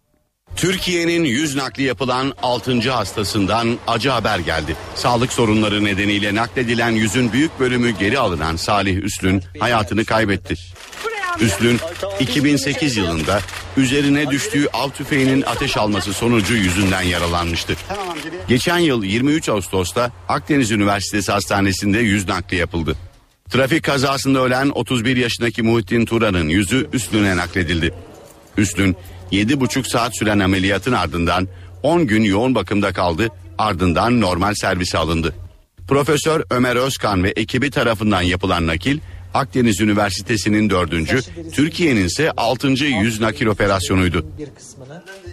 Türkiye'nin 0.58 1.24
yüz 1.24 1.56
nakli 1.56 1.84
yapılan 1.84 2.34
6. 2.42 2.92
hastasından 2.92 3.78
acı 3.88 4.10
haber 4.10 4.40
geldi. 4.40 4.76
Sağlık 4.96 5.34
sorunları 5.34 5.84
nedeniyle 5.84 6.36
nakledilen 6.36 6.92
yüzün 6.92 7.34
büyük 7.34 7.60
bölümü 7.60 7.92
geri 7.92 8.20
alınan 8.20 8.56
Salih 8.56 8.98
Üslün 8.98 9.44
hayatını 9.60 10.06
kaybetti. 10.06 10.56
Üslün 11.40 11.80
2008 12.20 12.98
yılında 12.98 13.42
üzerine 13.78 14.30
düştüğü 14.30 14.68
av 14.74 14.90
tüfeğinin 14.90 15.42
ateş 15.42 15.78
alması 15.78 16.14
sonucu 16.14 16.54
yüzünden 16.54 17.02
yaralanmıştı. 17.02 17.74
Geçen 18.48 18.78
yıl 18.78 19.04
23 19.04 19.50
Ağustos'ta 19.50 20.12
Akdeniz 20.30 20.72
Üniversitesi 20.72 21.32
Hastanesi'nde 21.32 22.00
yüz 22.00 22.28
nakli 22.28 22.58
yapıldı. 22.58 22.96
Trafik 23.50 23.84
kazasında 23.84 24.40
ölen 24.40 24.70
31 24.76 25.18
yaşındaki 25.18 25.64
Muhittin 25.64 26.06
Turan'ın 26.06 26.50
yüzü 26.50 26.90
Üslün'e 26.94 27.38
nakledildi. 27.38 27.94
Üslün 28.58 28.98
7,5 29.32 29.90
saat 29.90 30.18
süren 30.18 30.40
ameliyatın 30.40 30.92
ardından 30.92 31.48
10 31.84 32.08
gün 32.08 32.24
yoğun 32.24 32.56
bakımda 32.56 32.94
kaldı 32.94 33.30
ardından 33.58 34.22
normal 34.22 34.54
servise 34.54 34.98
alındı. 34.98 35.36
Profesör 35.88 36.44
Ömer 36.52 36.76
Özkan 36.76 37.24
ve 37.24 37.30
ekibi 37.30 37.72
tarafından 37.72 38.22
yapılan 38.22 38.68
nakil 38.68 39.00
Akdeniz 39.34 39.82
Üniversitesi'nin 39.82 40.70
dördüncü, 40.70 41.22
Türkiye'nin 41.54 42.06
ise 42.06 42.32
altıncı 42.32 42.86
yüz 42.86 43.22
nakil 43.22 43.46
operasyonuydu. 43.46 44.26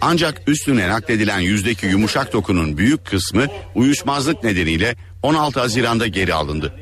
Ancak 0.01 0.41
üstüne 0.47 0.89
nakledilen 0.89 1.39
yüzdeki 1.39 1.85
yumuşak 1.85 2.33
dokunun 2.33 2.77
büyük 2.77 3.05
kısmı 3.05 3.45
uyuşmazlık 3.75 4.43
nedeniyle 4.43 4.95
16 5.23 5.59
Haziran'da 5.59 6.07
geri 6.07 6.33
alındı. 6.33 6.73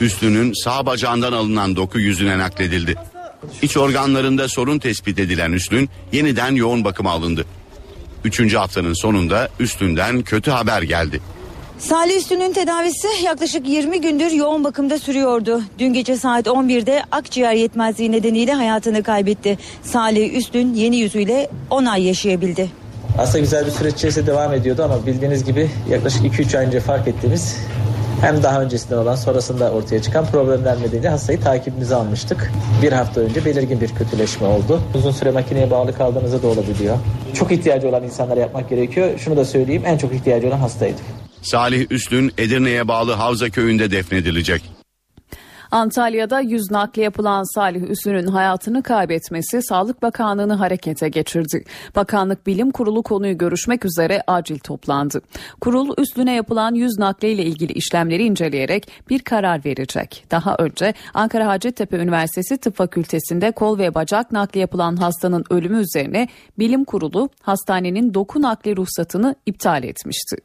Üstünün 0.00 0.52
sağ 0.64 0.86
bacağından 0.86 1.32
alınan 1.32 1.76
doku 1.76 1.98
yüzüne 1.98 2.38
nakledildi. 2.38 2.94
İç 3.62 3.76
organlarında 3.76 4.48
sorun 4.48 4.78
tespit 4.78 5.18
edilen 5.18 5.52
Üstün 5.52 5.88
yeniden 6.12 6.54
yoğun 6.54 6.84
bakıma 6.84 7.10
alındı. 7.10 7.44
Üçüncü 8.24 8.56
haftanın 8.56 8.94
sonunda 8.94 9.48
üstünden 9.60 10.22
kötü 10.22 10.50
haber 10.50 10.82
geldi. 10.82 11.20
Salih 11.78 12.16
Üstün'ün 12.16 12.52
tedavisi 12.52 13.08
yaklaşık 13.24 13.68
20 13.68 14.00
gündür 14.00 14.30
yoğun 14.30 14.64
bakımda 14.64 14.98
sürüyordu. 14.98 15.62
Dün 15.78 15.92
gece 15.92 16.16
saat 16.16 16.46
11'de 16.46 17.02
akciğer 17.12 17.52
yetmezliği 17.52 18.12
nedeniyle 18.12 18.52
hayatını 18.52 19.02
kaybetti. 19.02 19.58
Salih 19.82 20.34
Üstün 20.34 20.74
yeni 20.74 20.96
yüzüyle 20.96 21.50
10 21.70 21.84
ay 21.84 22.02
yaşayabildi. 22.02 22.70
Aslında 23.18 23.38
güzel 23.38 23.66
bir 23.66 23.70
süreç 23.70 23.94
içerisinde 23.94 24.26
devam 24.26 24.54
ediyordu 24.54 24.82
ama 24.82 25.06
bildiğiniz 25.06 25.44
gibi 25.44 25.70
yaklaşık 25.90 26.22
2-3 26.22 26.58
ay 26.58 26.66
önce 26.66 26.80
fark 26.80 27.08
ettiğimiz 27.08 27.56
hem 28.20 28.42
daha 28.42 28.62
öncesinden 28.62 28.96
olan 28.96 29.14
sonrasında 29.14 29.70
ortaya 29.70 30.02
çıkan 30.02 30.26
problemler 30.26 30.80
nedeniyle 30.80 31.08
hastayı 31.08 31.40
takibimize 31.40 31.94
almıştık. 31.94 32.52
Bir 32.82 32.92
hafta 32.92 33.20
önce 33.20 33.44
belirgin 33.44 33.80
bir 33.80 33.88
kötüleşme 33.88 34.46
oldu. 34.46 34.80
Uzun 34.94 35.10
süre 35.10 35.30
makineye 35.30 35.70
bağlı 35.70 35.94
kaldığınızda 35.94 36.42
da 36.42 36.46
olabiliyor. 36.46 36.96
Çok 37.34 37.52
ihtiyacı 37.52 37.88
olan 37.88 38.04
insanlara 38.04 38.40
yapmak 38.40 38.70
gerekiyor. 38.70 39.18
Şunu 39.18 39.36
da 39.36 39.44
söyleyeyim 39.44 39.82
en 39.86 39.98
çok 39.98 40.14
ihtiyacı 40.14 40.48
olan 40.48 40.58
hastaydı. 40.58 40.98
Salih 41.42 41.90
Üslün 41.90 42.32
Edirne'ye 42.38 42.88
bağlı 42.88 43.12
Havza 43.12 43.50
köyünde 43.50 43.90
defnedilecek. 43.90 44.79
Antalya'da 45.70 46.40
yüz 46.40 46.70
nakli 46.70 47.02
yapılan 47.02 47.54
Salih 47.54 47.82
Üslü'nün 47.82 48.26
hayatını 48.26 48.82
kaybetmesi 48.82 49.62
Sağlık 49.62 50.02
Bakanlığı'nı 50.02 50.54
harekete 50.54 51.08
geçirdi. 51.08 51.64
Bakanlık 51.96 52.46
Bilim 52.46 52.70
Kurulu 52.70 53.02
konuyu 53.02 53.38
görüşmek 53.38 53.84
üzere 53.84 54.22
acil 54.26 54.58
toplandı. 54.58 55.20
Kurul 55.60 55.94
Üslü'ne 55.98 56.34
yapılan 56.34 56.74
yüz 56.74 56.98
nakliyle 56.98 57.42
ilgili 57.42 57.72
işlemleri 57.72 58.24
inceleyerek 58.24 58.88
bir 59.10 59.18
karar 59.18 59.64
verecek. 59.64 60.24
Daha 60.30 60.56
önce 60.58 60.94
Ankara 61.14 61.46
Hacettepe 61.46 61.96
Üniversitesi 61.96 62.56
Tıp 62.56 62.76
Fakültesi'nde 62.76 63.52
kol 63.52 63.78
ve 63.78 63.94
bacak 63.94 64.32
nakli 64.32 64.60
yapılan 64.60 64.96
hastanın 64.96 65.44
ölümü 65.50 65.80
üzerine 65.80 66.28
Bilim 66.58 66.84
Kurulu 66.84 67.28
hastanenin 67.42 68.14
doku 68.14 68.42
nakli 68.42 68.76
ruhsatını 68.76 69.34
iptal 69.46 69.84
etmişti. 69.84 70.36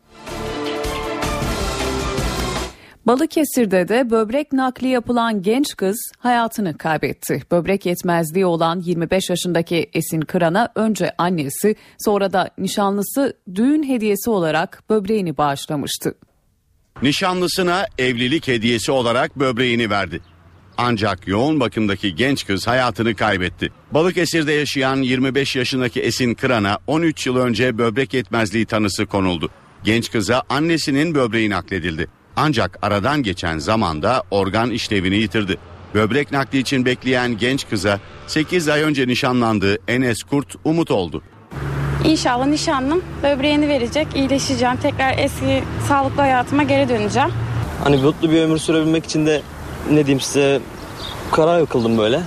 Balıkesir'de 3.07 3.87
de 3.87 4.09
böbrek 4.09 4.53
nakli 4.53 4.87
yapılan 4.87 5.41
genç 5.41 5.75
kız 5.77 6.11
hayatını 6.19 6.77
kaybetti. 6.77 7.41
Böbrek 7.51 7.85
yetmezliği 7.85 8.45
olan 8.45 8.79
25 8.79 9.29
yaşındaki 9.29 9.89
Esin 9.93 10.21
Kıran'a 10.21 10.69
önce 10.75 11.11
annesi 11.17 11.75
sonra 11.99 12.33
da 12.33 12.49
nişanlısı 12.57 13.37
düğün 13.55 13.83
hediyesi 13.83 14.29
olarak 14.29 14.83
böbreğini 14.89 15.37
bağışlamıştı. 15.37 16.15
Nişanlısına 17.01 17.85
evlilik 17.97 18.47
hediyesi 18.47 18.91
olarak 18.91 19.39
böbreğini 19.39 19.89
verdi. 19.89 20.21
Ancak 20.77 21.27
yoğun 21.27 21.59
bakımdaki 21.59 22.15
genç 22.15 22.45
kız 22.47 22.67
hayatını 22.67 23.15
kaybetti. 23.15 23.69
Balıkesir'de 23.91 24.51
yaşayan 24.51 25.01
25 25.01 25.55
yaşındaki 25.55 26.01
Esin 26.01 26.33
Kıran'a 26.33 26.77
13 26.87 27.27
yıl 27.27 27.35
önce 27.35 27.77
böbrek 27.77 28.13
yetmezliği 28.13 28.65
tanısı 28.65 29.05
konuldu. 29.05 29.49
Genç 29.83 30.11
kıza 30.11 30.43
annesinin 30.49 31.15
böbreği 31.15 31.49
nakledildi. 31.49 32.07
Ancak 32.35 32.79
aradan 32.81 33.23
geçen 33.23 33.57
zamanda 33.57 34.23
organ 34.31 34.71
işlevini 34.71 35.15
yitirdi. 35.15 35.57
Böbrek 35.93 36.31
nakli 36.31 36.59
için 36.59 36.85
bekleyen 36.85 37.37
genç 37.37 37.69
kıza 37.69 37.99
8 38.27 38.69
ay 38.69 38.81
önce 38.81 39.07
nişanlandığı 39.07 39.77
Enes 39.87 40.23
Kurt 40.23 40.55
umut 40.63 40.91
oldu. 40.91 41.21
İnşallah 42.03 42.45
nişanlım 42.45 43.01
böbreğini 43.23 43.69
verecek, 43.69 44.07
iyileşeceğim. 44.15 44.77
Tekrar 44.77 45.17
eski 45.17 45.63
sağlıklı 45.87 46.21
hayatıma 46.21 46.63
geri 46.63 46.89
döneceğim. 46.89 47.29
Hani 47.83 47.97
mutlu 47.97 48.31
bir 48.31 48.41
ömür 48.41 48.57
sürebilmek 48.57 49.05
için 49.05 49.25
de 49.25 49.41
ne 49.91 50.05
diyeyim 50.05 50.19
size 50.19 50.59
karar 51.31 51.65
kıldım 51.65 51.97
böyle. 51.97 52.21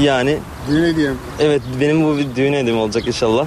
Yani 0.00 0.38
düğün 0.70 0.84
hediyem. 0.84 1.16
Evet 1.40 1.62
benim 1.80 2.04
bu 2.04 2.18
bir 2.18 2.36
düğün 2.36 2.52
hediyem 2.52 2.78
olacak 2.78 3.06
inşallah. 3.06 3.46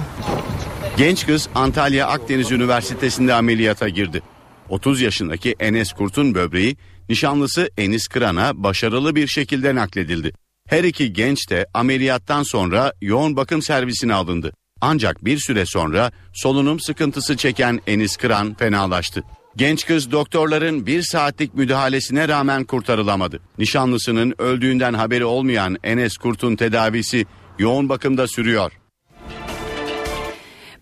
Genç 0.96 1.26
kız 1.26 1.48
Antalya 1.54 2.06
Akdeniz 2.08 2.52
Üniversitesi'nde 2.52 3.34
ameliyata 3.34 3.88
girdi. 3.88 4.22
30 4.68 5.00
yaşındaki 5.00 5.56
Enes 5.60 5.92
Kurt'un 5.92 6.34
böbreği 6.34 6.76
nişanlısı 7.08 7.70
Enis 7.78 8.06
Kıran'a 8.06 8.62
başarılı 8.62 9.16
bir 9.16 9.26
şekilde 9.26 9.74
nakledildi. 9.74 10.32
Her 10.68 10.84
iki 10.84 11.12
genç 11.12 11.50
de 11.50 11.66
ameliyattan 11.74 12.42
sonra 12.42 12.92
yoğun 13.00 13.36
bakım 13.36 13.62
servisine 13.62 14.14
alındı. 14.14 14.52
Ancak 14.80 15.24
bir 15.24 15.38
süre 15.38 15.66
sonra 15.66 16.12
solunum 16.34 16.80
sıkıntısı 16.80 17.36
çeken 17.36 17.80
Enis 17.86 18.16
Kıran 18.16 18.54
fenalaştı. 18.54 19.22
Genç 19.56 19.86
kız 19.86 20.12
doktorların 20.12 20.86
bir 20.86 21.02
saatlik 21.02 21.54
müdahalesine 21.54 22.28
rağmen 22.28 22.64
kurtarılamadı. 22.64 23.40
Nişanlısının 23.58 24.34
öldüğünden 24.38 24.94
haberi 24.94 25.24
olmayan 25.24 25.76
Enes 25.84 26.16
Kurt'un 26.16 26.56
tedavisi 26.56 27.26
yoğun 27.58 27.88
bakımda 27.88 28.28
sürüyor. 28.28 28.72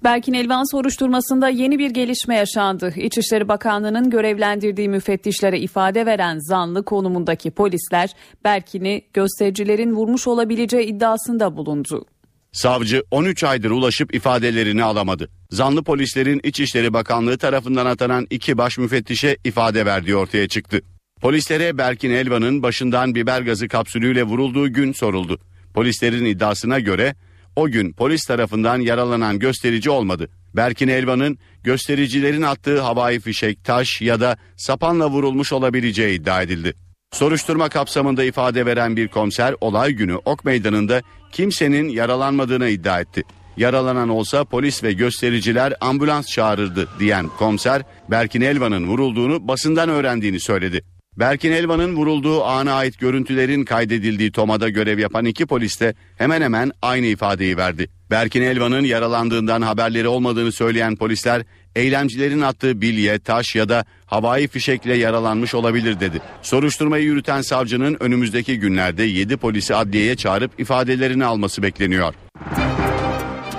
Berkin 0.05 0.33
Elvan 0.33 0.71
soruşturmasında 0.71 1.49
yeni 1.49 1.79
bir 1.79 1.91
gelişme 1.91 2.37
yaşandı. 2.37 2.93
İçişleri 2.97 3.49
Bakanlığı'nın 3.49 4.11
görevlendirdiği 4.11 4.89
müfettişlere 4.89 5.61
ifade 5.61 6.07
veren 6.07 6.39
zanlı 6.39 6.85
konumundaki 6.85 7.51
polisler 7.51 8.11
Berkin'i 8.45 9.03
göstericilerin 9.13 9.93
vurmuş 9.93 10.27
olabileceği 10.27 10.87
iddiasında 10.87 11.57
bulundu. 11.57 12.07
Savcı 12.53 13.03
13 13.11 13.45
aydır 13.45 13.71
ulaşıp 13.71 14.15
ifadelerini 14.15 14.85
alamadı. 14.85 15.29
Zanlı 15.51 15.85
polislerin 15.85 16.41
İçişleri 16.45 16.93
Bakanlığı 16.93 17.39
tarafından 17.39 17.87
atanan 17.87 18.27
iki 18.31 18.59
baş 18.59 18.79
müfettişe 18.79 19.37
ifade 19.45 19.87
verdiği 19.87 20.17
ortaya 20.17 20.49
çıktı. 20.49 20.81
Polislere 21.21 21.79
Berkin 21.79 22.11
Elvan'ın 22.11 22.63
başından 22.63 23.15
biber 23.15 23.43
gazı 23.43 23.69
kapsülüyle 23.69 24.23
vurulduğu 24.23 24.73
gün 24.73 24.93
soruldu. 24.93 25.39
Polislerin 25.75 26.25
iddiasına 26.25 26.81
göre 26.81 27.15
o 27.57 27.69
gün 27.69 27.93
polis 27.93 28.25
tarafından 28.25 28.81
yaralanan 28.81 29.39
gösterici 29.39 29.91
olmadı. 29.91 30.29
Berkin 30.57 30.89
Elvan'ın 30.89 31.39
göstericilerin 31.63 32.43
attığı 32.43 32.81
havai 32.81 33.21
fişek, 33.21 33.65
taş 33.65 34.01
ya 34.01 34.21
da 34.21 34.37
sapanla 34.57 35.11
vurulmuş 35.11 35.53
olabileceği 35.53 36.21
iddia 36.21 36.43
edildi. 36.43 36.75
Soruşturma 37.13 37.69
kapsamında 37.69 38.25
ifade 38.25 38.67
veren 38.67 38.97
bir 38.97 39.09
komiser 39.09 39.55
olay 39.61 39.93
günü 39.93 40.15
Ok 40.15 40.45
Meydanı'nda 40.45 41.03
kimsenin 41.33 41.89
yaralanmadığını 41.89 42.69
iddia 42.69 43.01
etti. 43.01 43.23
Yaralanan 43.57 44.09
olsa 44.09 44.45
polis 44.45 44.85
ve 44.85 44.93
göstericiler 44.93 45.75
ambulans 45.81 46.27
çağırırdı 46.27 46.89
diyen 46.99 47.29
komiser 47.39 47.83
Berkin 48.11 48.41
Elvan'ın 48.41 48.87
vurulduğunu 48.87 49.49
basından 49.49 49.89
öğrendiğini 49.89 50.41
söyledi. 50.41 50.94
Berkin 51.17 51.53
Elvan'ın 51.53 51.97
vurulduğu 51.97 52.45
ana 52.45 52.73
ait 52.73 52.99
görüntülerin 52.99 53.65
kaydedildiği 53.65 54.33
Toma'da 54.33 54.69
görev 54.69 54.99
yapan 54.99 55.25
iki 55.25 55.47
polis 55.47 55.81
de 55.81 55.95
hemen 56.19 56.43
hemen 56.43 56.73
aynı 56.83 57.07
ifadeyi 57.07 57.57
verdi. 57.57 57.89
Berkin 58.11 58.43
Elvan'ın 58.43 58.85
yaralandığından 58.85 59.63
haberleri 59.63 60.09
olmadığını 60.09 60.53
söyleyen 60.53 60.97
polisler 60.97 61.43
eylemcilerin 61.77 62.41
attığı 62.41 62.81
bilye, 62.81 63.19
taş 63.19 63.55
ya 63.55 63.69
da 63.69 63.85
havai 64.07 64.49
fişekle 64.49 64.95
yaralanmış 64.95 65.55
olabilir 65.55 66.01
dedi. 66.01 66.21
Soruşturmayı 66.43 67.05
yürüten 67.05 67.43
savcının 67.43 67.97
önümüzdeki 68.01 68.59
günlerde 68.59 69.03
7 69.03 69.37
polisi 69.37 69.75
adliyeye 69.75 70.17
çağırıp 70.17 70.61
ifadelerini 70.61 71.25
alması 71.25 71.63
bekleniyor. 71.63 72.15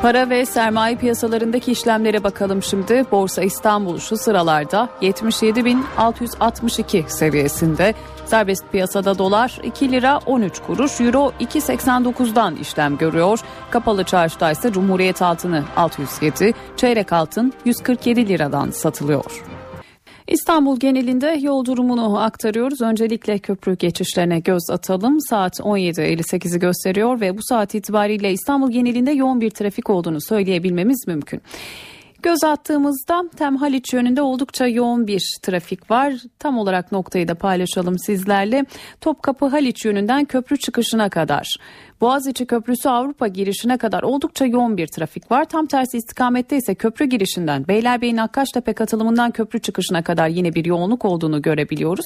Para 0.05 0.29
ve 0.29 0.45
sermaye 0.45 0.95
piyasalarındaki 0.95 1.71
işlemlere 1.71 2.23
bakalım 2.23 2.63
şimdi. 2.63 3.05
Borsa 3.11 3.43
İstanbul 3.43 3.99
şu 3.99 4.17
sıralarda 4.17 4.89
77.662 5.01 7.09
seviyesinde. 7.09 7.93
Serbest 8.25 8.71
piyasada 8.71 9.17
dolar 9.17 9.59
2 9.63 9.91
lira 9.91 10.19
13 10.25 10.59
kuruş, 10.59 11.01
euro 11.01 11.31
2.89'dan 11.39 12.55
işlem 12.55 12.97
görüyor. 12.97 13.39
Kapalı 13.71 14.03
çarşıda 14.03 14.51
ise 14.51 14.71
Cumhuriyet 14.71 15.21
altını 15.21 15.63
607, 15.75 16.53
çeyrek 16.77 17.13
altın 17.13 17.53
147 17.65 18.27
liradan 18.27 18.71
satılıyor. 18.71 19.43
İstanbul 20.27 20.79
genelinde 20.79 21.37
yol 21.41 21.65
durumunu 21.65 22.19
aktarıyoruz. 22.19 22.81
Öncelikle 22.81 23.39
köprü 23.39 23.77
geçişlerine 23.77 24.39
göz 24.39 24.69
atalım. 24.69 25.21
Saat 25.21 25.59
17.58'i 25.59 26.59
gösteriyor 26.59 27.21
ve 27.21 27.37
bu 27.37 27.41
saat 27.43 27.75
itibariyle 27.75 28.31
İstanbul 28.31 28.71
genelinde 28.71 29.11
yoğun 29.11 29.41
bir 29.41 29.49
trafik 29.49 29.89
olduğunu 29.89 30.21
söyleyebilmemiz 30.21 31.07
mümkün. 31.07 31.41
Göz 32.25 32.43
attığımızda 32.43 33.23
Tem 33.37 33.55
Haliç 33.55 33.93
yönünde 33.93 34.21
oldukça 34.21 34.67
yoğun 34.67 35.07
bir 35.07 35.37
trafik 35.41 35.91
var. 35.91 36.13
Tam 36.39 36.57
olarak 36.57 36.91
noktayı 36.91 37.27
da 37.27 37.35
paylaşalım 37.35 37.99
sizlerle. 37.99 38.65
Topkapı 39.01 39.45
Haliç 39.45 39.85
yönünden 39.85 40.25
köprü 40.25 40.57
çıkışına 40.57 41.09
kadar. 41.09 41.55
Boğaziçi 42.01 42.45
Köprüsü 42.45 42.89
Avrupa 42.89 43.27
girişine 43.27 43.77
kadar 43.77 44.03
oldukça 44.03 44.45
yoğun 44.45 44.77
bir 44.77 44.87
trafik 44.87 45.31
var. 45.31 45.45
Tam 45.45 45.65
tersi 45.65 45.97
istikamette 45.97 46.57
ise 46.57 46.75
köprü 46.75 47.05
girişinden 47.05 47.67
Beylerbeyi 47.67 48.15
Nakkaştepe 48.15 48.73
katılımından 48.73 49.31
köprü 49.31 49.59
çıkışına 49.59 50.03
kadar 50.03 50.27
yine 50.27 50.53
bir 50.53 50.65
yoğunluk 50.65 51.05
olduğunu 51.05 51.41
görebiliyoruz. 51.41 52.05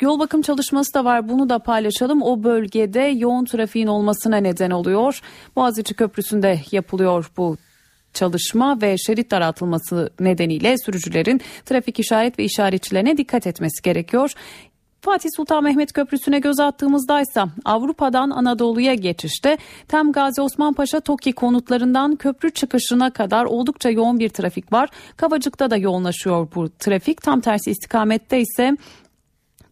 Yol 0.00 0.18
bakım 0.18 0.42
çalışması 0.42 0.94
da 0.94 1.04
var 1.04 1.28
bunu 1.28 1.48
da 1.48 1.58
paylaşalım. 1.58 2.22
O 2.22 2.42
bölgede 2.42 3.00
yoğun 3.00 3.44
trafiğin 3.44 3.86
olmasına 3.86 4.36
neden 4.36 4.70
oluyor. 4.70 5.20
Boğaziçi 5.56 5.94
Köprüsü'nde 5.94 6.60
yapılıyor 6.72 7.30
bu 7.36 7.56
çalışma 8.14 8.80
ve 8.82 8.98
şerit 8.98 9.30
daraltılması 9.30 10.10
nedeniyle 10.20 10.78
sürücülerin 10.78 11.40
trafik 11.64 12.00
işaret 12.00 12.38
ve 12.38 12.44
işaretçilerine 12.44 13.16
dikkat 13.16 13.46
etmesi 13.46 13.82
gerekiyor. 13.82 14.32
Fatih 15.02 15.28
Sultan 15.36 15.64
Mehmet 15.64 15.92
Köprüsü'ne 15.92 16.38
göz 16.38 16.60
attığımızda 16.60 17.20
ise 17.20 17.42
Avrupa'dan 17.64 18.30
Anadolu'ya 18.30 18.94
geçişte 18.94 19.58
Tem 19.88 20.12
Gazi 20.12 20.40
Osman 20.40 20.72
Paşa 20.72 21.00
TOKİ 21.00 21.32
konutlarından 21.32 22.16
köprü 22.16 22.50
çıkışına 22.50 23.10
kadar 23.10 23.44
oldukça 23.44 23.90
yoğun 23.90 24.18
bir 24.18 24.28
trafik 24.28 24.72
var. 24.72 24.88
Kavacık'ta 25.16 25.70
da 25.70 25.76
yoğunlaşıyor 25.76 26.48
bu 26.54 26.68
trafik. 26.78 27.22
Tam 27.22 27.40
tersi 27.40 27.70
istikamette 27.70 28.40
ise 28.40 28.76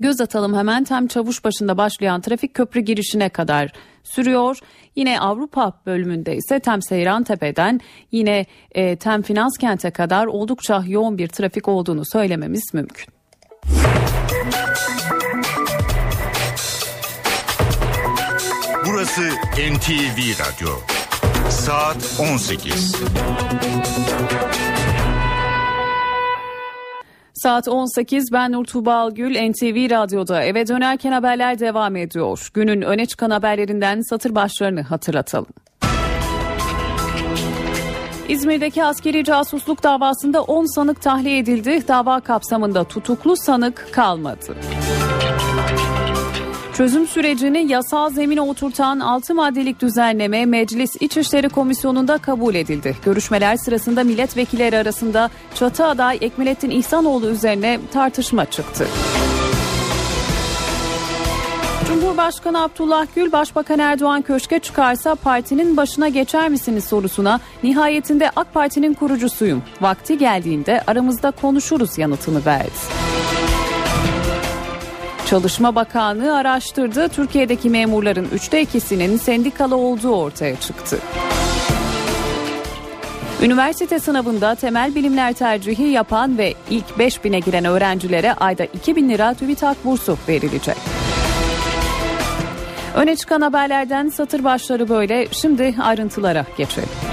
Göz 0.01 0.21
atalım 0.21 0.57
hemen 0.57 0.85
Tem 0.85 1.07
Çavuşbaşı'nda 1.07 1.79
başlayan 1.79 2.21
trafik 2.21 2.55
köprü 2.55 2.81
girişine 2.81 3.29
kadar 3.29 3.73
sürüyor. 4.05 4.59
Yine 4.97 5.21
Avrupa 5.21 5.73
bölümünde 5.87 6.37
ise 6.37 6.61
Tem 6.61 6.83
Seyran 6.83 7.25
Tepe'den 7.25 7.81
yine 8.13 8.47
e, 8.73 8.97
Tem 8.97 9.23
Finans 9.23 9.59
Kent'e 9.59 9.91
kadar 9.91 10.27
oldukça 10.27 10.85
yoğun 10.87 11.19
bir 11.19 11.29
trafik 11.29 11.69
olduğunu 11.69 12.03
söylememiz 12.13 12.75
mümkün. 12.75 13.07
Burası 18.87 19.23
NTV 19.73 20.19
Radyo. 20.41 20.69
Saat 21.51 22.21
18. 22.21 22.97
Saat 27.43 27.69
18 27.69 28.33
ben 28.33 28.53
Nur 28.53 28.65
Tuğba 28.65 28.95
Algül 28.95 29.51
NTV 29.51 29.91
Radyo'da 29.91 30.43
eve 30.43 30.67
dönerken 30.67 31.13
haberler 31.13 31.59
devam 31.59 31.97
ediyor. 31.97 32.51
Günün 32.55 32.83
öne 32.83 33.07
çıkan 33.07 33.31
haberlerinden 33.31 34.01
satır 34.01 34.35
başlarını 34.35 34.83
hatırlatalım. 34.83 35.49
İzmir'deki 38.29 38.85
askeri 38.85 39.25
casusluk 39.25 39.83
davasında 39.83 40.43
10 40.43 40.75
sanık 40.75 41.03
tahliye 41.03 41.39
edildi. 41.39 41.89
Dava 41.89 42.21
kapsamında 42.21 42.85
tutuklu 42.85 43.37
sanık 43.37 43.89
kalmadı. 43.93 44.57
Çözüm 46.79 47.07
sürecini 47.07 47.73
yasal 47.73 48.11
zemine 48.11 48.41
oturtan 48.41 49.01
6 49.01 49.35
maddelik 49.35 49.81
düzenleme 49.81 50.47
Meclis 50.47 50.97
İçişleri 51.01 51.49
Komisyonu'nda 51.49 52.19
kabul 52.19 52.55
edildi. 52.55 52.97
Görüşmeler 53.05 53.57
sırasında 53.57 54.05
milletvekilleri 54.05 54.77
arasında 54.77 55.31
çatı 55.55 55.85
aday 55.85 56.19
Ekmelettin 56.21 56.71
İhsanoğlu 56.71 57.29
üzerine 57.29 57.81
tartışma 57.93 58.45
çıktı. 58.45 58.87
Cumhurbaşkanı 61.89 62.63
Abdullah 62.63 63.07
Gül, 63.15 63.33
Başbakan 63.33 63.79
Erdoğan 63.79 64.23
köşke 64.23 64.59
çıkarsa 64.59 65.15
partinin 65.15 65.77
başına 65.77 66.09
geçer 66.09 66.49
misiniz 66.49 66.85
sorusuna 66.85 67.41
nihayetinde 67.63 68.31
AK 68.37 68.55
Parti'nin 68.55 68.95
kurucusuyum. 68.95 69.63
Vakti 69.81 70.19
geldiğinde 70.19 70.83
aramızda 70.87 71.31
konuşuruz 71.31 71.99
yanıtını 71.99 72.45
verdi. 72.45 72.98
Çalışma 75.31 75.75
Bakanlığı 75.75 76.37
araştırdı. 76.37 77.09
Türkiye'deki 77.09 77.71
memurların 77.71 78.29
üçte 78.33 78.63
ikisinin 78.63 79.17
sendikalı 79.17 79.77
olduğu 79.77 80.11
ortaya 80.11 80.61
çıktı. 80.61 80.99
Üniversite 83.43 83.99
sınavında 83.99 84.55
temel 84.55 84.95
bilimler 84.95 85.33
tercihi 85.33 85.83
yapan 85.83 86.39
ve 86.39 86.55
ilk 86.71 86.85
5000'e 86.85 87.39
giren 87.39 87.65
öğrencilere 87.65 88.33
ayda 88.33 88.65
2000 88.65 89.09
lira 89.09 89.35
TÜBİTAK 89.35 89.85
bursu 89.85 90.19
verilecek. 90.29 90.77
Öne 92.95 93.17
çıkan 93.17 93.41
haberlerden 93.41 94.09
satır 94.09 94.45
başları 94.45 94.89
böyle. 94.89 95.29
Şimdi 95.33 95.75
ayrıntılara 95.83 96.47
geçelim. 96.57 97.08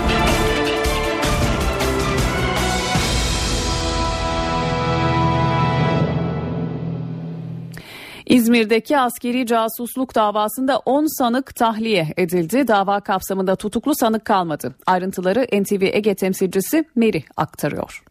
İzmir'deki 8.26 8.98
askeri 8.98 9.46
casusluk 9.46 10.16
davasında 10.16 10.78
10 10.86 11.18
sanık 11.18 11.56
tahliye 11.56 12.06
edildi. 12.18 12.68
Dava 12.68 13.00
kapsamında 13.00 13.56
tutuklu 13.56 13.96
sanık 13.96 14.26
kalmadı. 14.26 14.76
Ayrıntıları 14.88 15.62
NTV 15.62 15.82
Ege 15.82 16.16
temsilcisi 16.16 16.86
Meri 16.96 17.24
aktarıyor. 17.38 18.04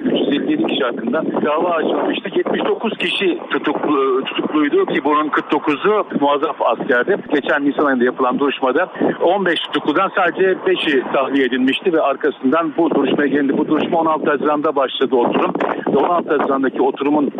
357 0.00 0.66
kişi 0.66 0.84
hakkında 0.84 1.22
dava 1.46 1.70
açılmıştı. 1.70 2.28
79 2.36 2.98
kişi 2.98 3.38
tutuklu, 3.50 4.24
tutukluydu 4.24 4.86
ki 4.86 5.04
bunun 5.04 5.28
49'u 5.28 6.06
muazzaf 6.20 6.56
askerdi. 6.60 7.16
Geçen 7.34 7.64
Nisan 7.64 7.84
ayında 7.84 8.04
yapılan 8.04 8.38
duruşmada 8.38 8.92
15 9.22 9.60
tutukludan 9.60 10.10
sadece 10.16 10.46
5'i 10.52 11.12
tahliye 11.12 11.46
edilmişti 11.46 11.92
ve 11.92 12.00
arkasından 12.00 12.72
bu 12.76 12.90
duruşmaya 12.90 13.26
gelindi. 13.28 13.58
Bu 13.58 13.68
duruşma 13.68 13.98
16 13.98 14.30
Haziran'da 14.30 14.76
başladı 14.76 15.16
oturum. 15.16 15.54
Ve 15.92 15.96
16 15.96 16.36
Haziran'daki 16.36 16.82
oturumun 16.82 17.30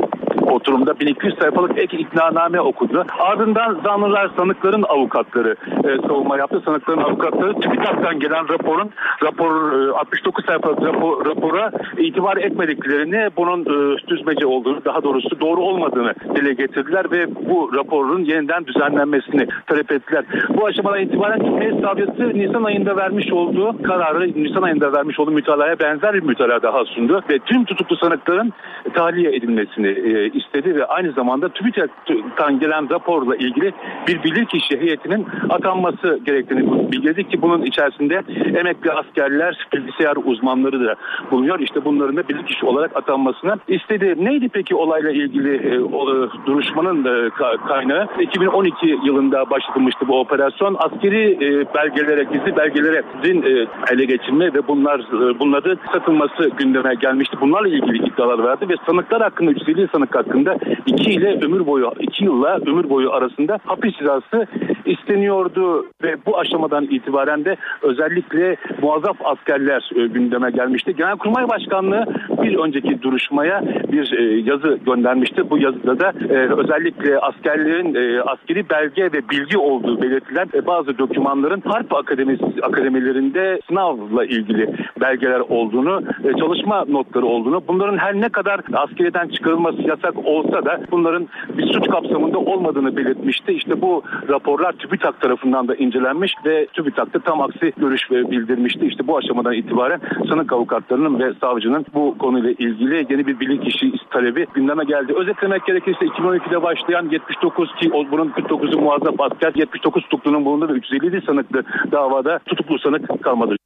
oturumda 0.50 1.00
1200 1.00 1.38
sayfalık 1.38 1.78
ek 1.78 1.96
iknaname 1.96 2.60
okudu. 2.60 3.04
Ardından 3.18 3.80
zanlılar 3.84 4.30
sanıkların 4.36 4.82
avukatları 4.82 5.56
e, 5.84 6.08
savunma 6.08 6.38
yaptı. 6.38 6.62
Sanıkların 6.64 7.00
avukatları 7.00 7.60
TÜBİTAK'tan 7.60 8.20
gelen 8.20 8.48
raporun 8.48 8.90
rapor 9.22 9.72
e, 9.72 9.92
69 9.92 10.44
sayfalık 10.44 10.82
rapor, 10.82 11.26
rapora 11.26 11.70
itibar 11.98 12.36
etmediklerini 12.36 13.30
bunun 13.36 13.60
e, 13.60 13.98
düzmece 14.08 14.46
olduğunu 14.46 14.84
daha 14.84 15.02
doğrusu 15.02 15.40
doğru 15.40 15.60
olmadığını 15.60 16.14
dile 16.36 16.52
getirdiler 16.52 17.10
ve 17.10 17.34
bu 17.48 17.70
raporun 17.74 18.24
yeniden 18.24 18.66
düzenlenmesini 18.66 19.46
talep 19.66 19.92
ettiler. 19.92 20.24
Bu 20.48 20.66
aşamadan 20.66 21.00
itibaren 21.00 21.38
Cumhuriyet 21.38 21.80
Savcısı 21.80 22.38
Nisan 22.38 22.64
ayında 22.64 22.96
vermiş 22.96 23.32
olduğu 23.32 23.82
kararı 23.82 24.28
Nisan 24.28 24.62
ayında 24.62 24.92
vermiş 24.92 25.20
olduğu 25.20 25.30
mütalaya 25.30 25.78
benzer 25.78 26.14
bir 26.14 26.22
mütalaa 26.22 26.62
daha 26.62 26.84
sundu 26.84 27.22
ve 27.30 27.38
tüm 27.38 27.64
tutuklu 27.64 27.96
sanıkların 27.96 28.52
tahliye 28.94 29.36
edilmesini 29.36 29.88
e, 29.88 30.26
istedi 30.40 30.76
ve 30.76 30.84
aynı 30.84 31.12
zamanda 31.12 31.48
TÜBİTAK'tan 31.48 32.60
gelen 32.60 32.90
raporla 32.90 33.36
ilgili 33.36 33.72
bir 34.08 34.22
bilirkişi 34.22 34.80
heyetinin 34.80 35.26
atanması 35.48 36.20
gerektiğini 36.26 36.92
bildirdi 36.92 37.28
ki 37.28 37.42
bunun 37.42 37.62
içerisinde 37.62 38.22
emekli 38.58 38.92
askerler, 38.92 39.66
bilgisayar 39.74 40.16
uzmanları 40.24 40.86
da 40.86 40.94
bulunuyor. 41.30 41.60
İşte 41.60 41.84
bunların 41.84 42.16
da 42.16 42.28
bilirkişi 42.28 42.66
olarak 42.66 42.96
atanmasını 42.96 43.58
istedi. 43.68 44.14
Neydi 44.18 44.48
peki 44.48 44.74
olayla 44.74 45.10
ilgili 45.10 45.74
e, 45.74 45.80
o, 45.80 46.06
duruşmanın 46.46 47.04
e, 47.04 47.30
kaynağı? 47.68 48.08
2012 48.20 48.98
yılında 49.04 49.50
başlatılmıştı 49.50 50.08
bu 50.08 50.20
operasyon. 50.20 50.76
Askeri 50.78 51.32
e, 51.32 51.74
belgelere, 51.74 52.24
gizli 52.24 52.56
belgelere 52.56 53.02
din 53.22 53.42
e, 53.42 53.66
ele 53.92 54.04
geçirme 54.04 54.54
ve 54.54 54.68
bunlar 54.68 55.00
e, 55.00 55.38
bunların 55.38 55.78
satılması 55.92 56.50
gündeme 56.58 56.94
gelmişti. 56.94 57.36
Bunlarla 57.40 57.68
ilgili 57.68 58.06
iddialar 58.06 58.44
verdi 58.44 58.68
ve 58.68 58.74
sanıklar 58.86 59.22
hakkında 59.22 59.50
350 59.50 59.88
sanık 59.92 60.12
hakkında 60.20 60.56
2 60.86 61.10
ile 61.10 61.38
ömür 61.44 61.66
boyu 61.66 61.92
2 62.00 62.24
yılla 62.24 62.58
ömür 62.66 62.90
boyu 62.90 63.12
arasında 63.12 63.58
hapis 63.64 63.98
cezası 63.98 64.46
isteniyordu 64.84 65.86
ve 66.02 66.16
bu 66.26 66.38
aşamadan 66.38 66.84
itibaren 66.84 67.44
de 67.44 67.56
özellikle 67.82 68.56
muazzaf 68.82 69.16
askerler 69.24 69.90
e, 69.96 70.06
gündeme 70.06 70.50
gelmişti. 70.50 70.96
Genelkurmay 70.96 71.48
Başkanlığı 71.48 72.06
bir 72.42 72.58
önceki 72.58 73.02
duruşmaya 73.02 73.62
bir 73.92 74.12
e, 74.18 74.50
yazı 74.50 74.78
göndermişti. 74.86 75.50
Bu 75.50 75.58
yazıda 75.58 76.00
da 76.00 76.12
e, 76.34 76.34
özellikle 76.34 77.18
askerlerin 77.18 78.20
askeri 78.26 78.70
belge 78.70 79.02
ve 79.02 79.28
bilgi 79.30 79.58
olduğu 79.58 80.02
belirtilen 80.02 80.48
bazı 80.66 80.98
dokümanların 80.98 81.62
harp 81.64 81.94
akademisi 81.94 82.44
akademilerinde 82.62 83.60
sınavla 83.68 84.24
ilgili 84.24 84.74
belgeler 85.00 85.40
olduğunu, 85.40 86.02
çalışma 86.38 86.84
notları 86.84 87.26
olduğunu, 87.26 87.62
bunların 87.68 87.98
her 87.98 88.14
ne 88.20 88.28
kadar 88.28 88.60
askeriden 88.72 89.28
çıkarılması 89.28 89.82
yasak 89.82 90.14
olsa 90.24 90.64
da 90.64 90.80
bunların 90.90 91.28
bir 91.58 91.72
suç 91.72 91.88
kapsamında 91.90 92.38
olmadığını 92.38 92.96
belirtmişti. 92.96 93.52
İşte 93.52 93.80
bu 93.80 94.02
raporlar 94.28 94.69
TÜBİTAK 94.72 95.20
tarafından 95.20 95.68
da 95.68 95.74
incelenmiş 95.74 96.32
ve 96.46 96.66
TÜBİTAK 96.66 97.14
da 97.14 97.18
tam 97.18 97.40
aksi 97.40 97.72
görüş 97.76 98.10
bildirmişti. 98.10 98.86
İşte 98.86 99.06
bu 99.06 99.16
aşamadan 99.16 99.52
itibaren 99.52 100.00
sanık 100.28 100.52
avukatlarının 100.52 101.18
ve 101.18 101.34
savcının 101.40 101.86
bu 101.94 102.18
konuyla 102.18 102.50
ilgili 102.50 103.06
yeni 103.10 103.26
bir 103.26 103.40
bilirkişi 103.40 103.92
talebi 104.10 104.46
gündeme 104.54 104.84
geldi. 104.84 105.14
Özetlemek 105.16 105.66
gerekirse 105.66 106.04
2012'de 106.06 106.62
başlayan 106.62 107.08
79 107.10 107.74
ki 107.80 107.90
bunun 108.10 108.28
49'u 108.28 108.80
muazzaf 108.80 109.20
asker 109.20 109.52
79 109.54 110.02
tutuklunun 110.02 110.44
bulunduğu 110.44 110.68
ve 110.68 110.72
357 110.72 111.22
sanıklı 111.26 111.62
davada 111.92 112.38
tutuklu 112.46 112.78
sanık 112.78 113.22
kalmadı. 113.22 113.56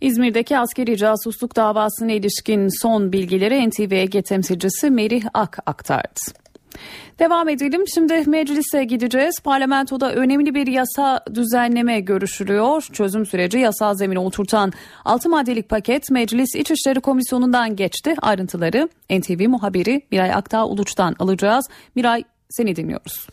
İzmir'deki 0.00 0.58
askeri 0.58 0.96
casusluk 0.96 1.56
davasına 1.56 2.12
ilişkin 2.12 2.82
son 2.82 3.12
bilgileri 3.12 3.68
NTV 3.68 3.92
Ege 3.92 4.22
temsilcisi 4.22 4.90
Merih 4.90 5.22
Ak 5.34 5.58
aktardı. 5.66 6.41
Devam 7.18 7.48
edelim. 7.48 7.84
Şimdi 7.94 8.30
meclise 8.30 8.84
gideceğiz. 8.84 9.40
Parlamentoda 9.44 10.14
önemli 10.14 10.54
bir 10.54 10.66
yasa 10.66 11.24
düzenleme 11.34 12.00
görüşülüyor. 12.00 12.82
Çözüm 12.92 13.26
süreci 13.26 13.58
yasal 13.58 13.94
zemine 13.94 14.18
oturtan 14.18 14.72
6 15.04 15.28
maddelik 15.28 15.68
paket 15.68 16.10
Meclis 16.10 16.54
İçişleri 16.54 17.00
Komisyonu'ndan 17.00 17.76
geçti. 17.76 18.14
Ayrıntıları 18.22 18.88
NTV 19.10 19.48
muhabiri 19.48 20.00
Miray 20.10 20.32
Aktağ 20.32 20.66
Uluç'tan 20.66 21.14
alacağız. 21.18 21.68
Miray 21.94 22.24
seni 22.50 22.76
dinliyoruz. 22.76 23.26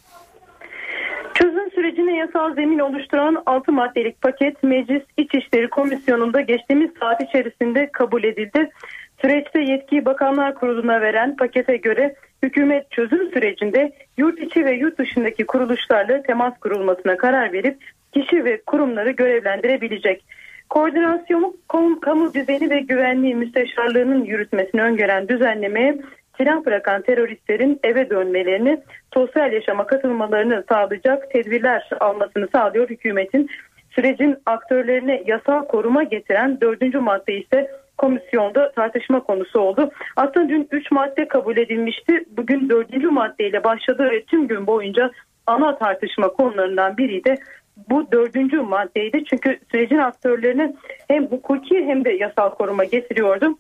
Çözüm 1.34 1.72
sürecine 1.72 2.16
yasal 2.16 2.56
zemin 2.56 2.80
oluşturan 2.80 3.44
6 3.46 3.72
maddelik 3.72 4.22
paket 4.22 4.64
Meclis 4.64 5.04
İçişleri 5.18 5.70
Komisyonu'nda 5.70 6.42
geçtiğimiz 6.42 6.92
saat 7.00 7.22
içerisinde 7.22 7.90
kabul 7.94 8.24
edildi. 8.24 8.70
Süreçte 9.22 9.62
yetkiyi 9.62 10.06
Bakanlar 10.06 10.56
Kurulu'na 10.56 11.02
veren 11.02 11.36
pakete 11.36 11.78
göre 11.78 12.16
hükümet 12.44 12.92
çözüm 12.92 13.32
sürecinde 13.32 13.92
yurt 14.18 14.40
içi 14.40 14.66
ve 14.66 14.72
yurt 14.72 14.98
dışındaki 15.00 15.46
kuruluşlarla 15.46 16.22
temas 16.24 16.60
kurulmasına 16.60 17.18
karar 17.18 17.54
verip 17.54 17.78
kişi 18.14 18.46
ve 18.46 18.62
kurumları 18.62 19.12
görevlendirebilecek. 19.12 20.26
Koordinasyon, 20.70 21.56
kamu 22.02 22.34
düzeni 22.34 22.70
ve 22.70 22.80
güvenliği 22.80 23.36
müsteşarlığının 23.36 24.24
yürütmesini 24.24 24.82
öngören 24.82 25.28
düzenlemeye 25.28 25.98
silah 26.38 26.66
bırakan 26.66 27.02
teröristlerin 27.02 27.80
eve 27.84 28.10
dönmelerini, 28.10 28.82
sosyal 29.14 29.54
yaşama 29.54 29.88
katılmalarını 29.88 30.64
sağlayacak 30.70 31.32
tedbirler 31.32 31.90
almasını 32.00 32.48
sağlıyor 32.52 32.90
hükümetin. 32.90 33.50
Sürecin 33.90 34.38
aktörlerine 34.46 35.24
yasal 35.26 35.66
koruma 35.66 36.04
getiren 36.04 36.62
dördüncü 36.62 37.00
madde 37.00 37.34
ise 37.34 37.72
komisyonda 38.00 38.72
tartışma 38.72 39.20
konusu 39.20 39.60
oldu. 39.60 39.92
Aslında 40.16 40.50
dün 40.50 40.68
3 40.72 40.92
madde 40.92 41.28
kabul 41.28 41.58
edilmişti. 41.58 42.26
Bugün 42.38 42.70
4. 42.70 43.04
maddeyle 43.12 43.64
başladı 43.64 44.10
ve 44.12 44.24
tüm 44.24 44.48
gün 44.48 44.68
boyunca 44.68 45.12
ana 45.48 45.78
tartışma 45.78 46.28
konularından 46.28 46.98
biri 46.98 47.24
de 47.24 47.38
bu 47.90 48.12
dördüncü 48.12 48.62
maddeydi. 48.62 49.24
Çünkü 49.30 49.60
sürecin 49.72 49.98
aktörlerine 49.98 50.74
hem 51.08 51.26
hukuki 51.26 51.86
hem 51.86 52.06
de 52.06 52.10
yasal 52.10 52.50
koruma 52.50 52.84
getiriyordu. 52.84 53.58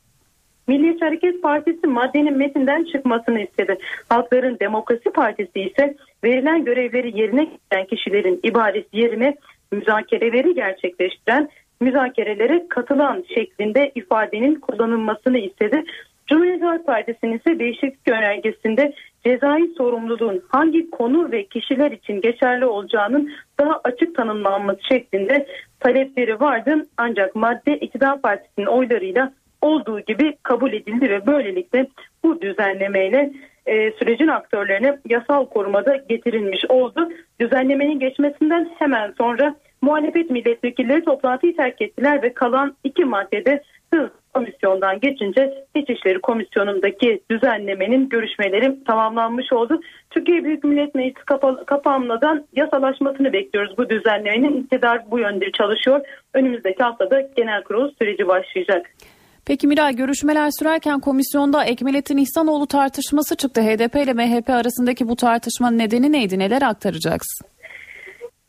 Milliyetçi 0.67 1.06
Hareket 1.06 1.41
Partisi 1.41 1.88
maddenin 1.88 2.38
metinden 2.38 2.84
çıkmasını 2.84 3.41
istedi. 3.41 3.78
Halkların 4.10 4.58
Demokrasi 4.60 5.10
Partisi 5.10 5.60
ise 5.60 5.95
verilen 6.23 6.65
görevleri 6.65 7.19
yerine 7.19 7.43
getiren 7.43 7.86
kişilerin 7.86 8.39
ibaresi 8.43 8.88
yerine 8.91 9.36
müzakereleri 9.71 10.54
gerçekleştiren 10.56 11.49
müzakerelere 11.81 12.67
katılan 12.69 13.23
şeklinde 13.35 13.91
ifadenin 13.95 14.55
kullanılmasını 14.55 15.37
istedi. 15.37 15.83
Cumhuriyet 16.27 16.63
Halk 16.63 16.85
Partisi'nin 16.85 17.37
ise 17.37 17.59
değişiklik 17.59 18.07
önergesinde 18.07 18.93
cezai 19.25 19.67
sorumluluğun 19.77 20.43
hangi 20.49 20.91
konu 20.91 21.31
ve 21.31 21.45
kişiler 21.45 21.91
için 21.91 22.21
geçerli 22.21 22.65
olacağının 22.65 23.31
daha 23.59 23.81
açık 23.83 24.15
tanımlanması 24.15 24.79
şeklinde 24.89 25.47
talepleri 25.79 26.39
vardı. 26.39 26.87
Ancak 26.97 27.35
madde 27.35 27.77
iktidar 27.77 28.21
partisinin 28.21 28.65
oylarıyla 28.65 29.33
olduğu 29.61 29.99
gibi 29.99 30.37
kabul 30.43 30.73
edildi 30.73 31.09
ve 31.09 31.27
böylelikle 31.27 31.87
bu 32.23 32.41
düzenlemeyle 32.41 33.31
e, 33.65 33.91
sürecin 33.91 34.27
aktörlerine 34.27 34.97
yasal 35.09 35.45
korumada 35.45 35.95
getirilmiş 36.09 36.65
oldu. 36.69 37.09
Düzenlemenin 37.39 37.99
geçmesinden 37.99 38.69
hemen 38.79 39.13
sonra 39.17 39.55
muhalefet 39.81 40.29
milletvekilleri 40.29 41.05
toplantıyı 41.05 41.55
terk 41.55 41.81
ettiler 41.81 42.23
ve 42.23 42.33
kalan 42.33 42.75
iki 42.83 43.05
maddede 43.05 43.63
hız 43.93 44.09
komisyondan 44.33 44.99
geçince 44.99 45.53
İçişleri 45.75 46.19
Komisyonu'ndaki 46.21 47.21
düzenlemenin 47.31 48.09
görüşmeleri 48.09 48.83
tamamlanmış 48.83 49.53
oldu. 49.53 49.81
Türkiye 50.09 50.43
Büyük 50.43 50.63
Millet 50.63 50.95
Meclisi 50.95 51.25
kapa- 51.25 51.65
kapanmadan 51.65 52.45
yasalaşmasını 52.55 53.33
bekliyoruz 53.33 53.77
bu 53.77 53.89
düzenlemenin. 53.89 54.63
İktidar 54.63 55.11
bu 55.11 55.19
yönde 55.19 55.51
çalışıyor. 55.51 56.01
Önümüzdeki 56.33 56.83
haftada 56.83 57.21
genel 57.35 57.63
kurul 57.63 57.91
süreci 57.99 58.27
başlayacak. 58.27 58.85
Peki 59.45 59.67
Miray 59.67 59.95
görüşmeler 59.95 60.49
sürerken 60.59 60.99
komisyonda 60.99 61.63
Ekmelettin 61.63 62.17
İhsanoğlu 62.17 62.67
tartışması 62.67 63.35
çıktı. 63.35 63.61
HDP 63.61 63.95
ile 63.95 64.13
MHP 64.13 64.49
arasındaki 64.49 65.07
bu 65.09 65.15
tartışmanın 65.15 65.77
nedeni 65.77 66.11
neydi? 66.11 66.39
Neler 66.39 66.61
aktaracaksın? 66.61 67.47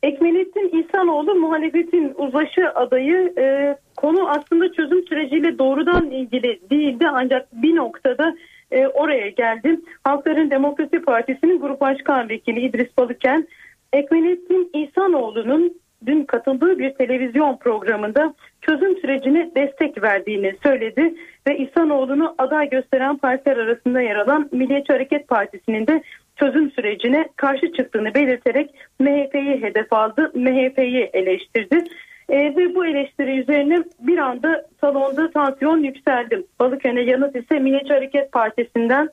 Ekmelettin 0.02 0.78
İhsanoğlu 0.78 1.34
muhalefetin 1.34 2.14
uzlaşı 2.16 2.70
adayı 2.74 3.32
e, 3.38 3.76
konu 3.96 4.28
aslında 4.28 4.72
çözüm 4.72 5.06
süreciyle 5.06 5.58
doğrudan 5.58 6.10
ilgili 6.10 6.60
değildi 6.70 7.06
ancak 7.12 7.62
bir 7.62 7.76
noktada 7.76 8.34
e, 8.70 8.86
oraya 8.86 9.28
geldim. 9.28 9.84
Halkların 10.04 10.50
Demokrasi 10.50 11.02
Partisi'nin 11.02 11.60
Grup 11.60 11.80
Başkan 11.80 12.28
Vekili 12.28 12.60
İdris 12.60 12.96
Balıken 12.98 13.48
Ekmelettin 13.92 14.70
İhsanoğlu'nun 14.74 15.80
dün 16.06 16.24
katıldığı 16.24 16.78
bir 16.78 16.94
televizyon 16.94 17.56
programında 17.56 18.34
çözüm 18.60 18.96
sürecine 18.96 19.50
destek 19.56 20.02
verdiğini 20.02 20.54
söyledi 20.62 21.14
ve 21.48 21.58
İhsanoğlu'nu 21.58 22.34
aday 22.38 22.70
gösteren 22.70 23.16
partiler 23.16 23.56
arasında 23.56 24.00
yer 24.00 24.16
alan 24.16 24.48
Milliyetçi 24.52 24.92
Hareket 24.92 25.28
Partisi'nin 25.28 25.86
de 25.86 26.02
çözüm 26.40 26.70
sürecine 26.70 27.28
karşı 27.36 27.72
çıktığını 27.72 28.14
belirterek 28.14 28.74
MHP'yi 28.98 29.62
hedef 29.62 29.92
aldı, 29.92 30.32
MHP'yi 30.34 31.10
eleştirdi. 31.12 31.84
E, 32.28 32.56
ve 32.56 32.74
bu 32.74 32.86
eleştiri 32.86 33.38
üzerine 33.40 33.84
bir 34.00 34.18
anda 34.18 34.66
salonda 34.80 35.30
tansiyon 35.30 35.78
yükseldi. 35.82 36.44
Balıkesir'e 36.60 37.02
yanıt 37.02 37.36
ise 37.36 37.58
Milliyetçi 37.58 37.92
Hareket 37.92 38.32
Partisi'nden 38.32 39.08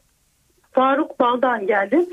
Faruk 0.72 1.20
Bal'dan 1.20 1.68
geldi. 1.68 2.06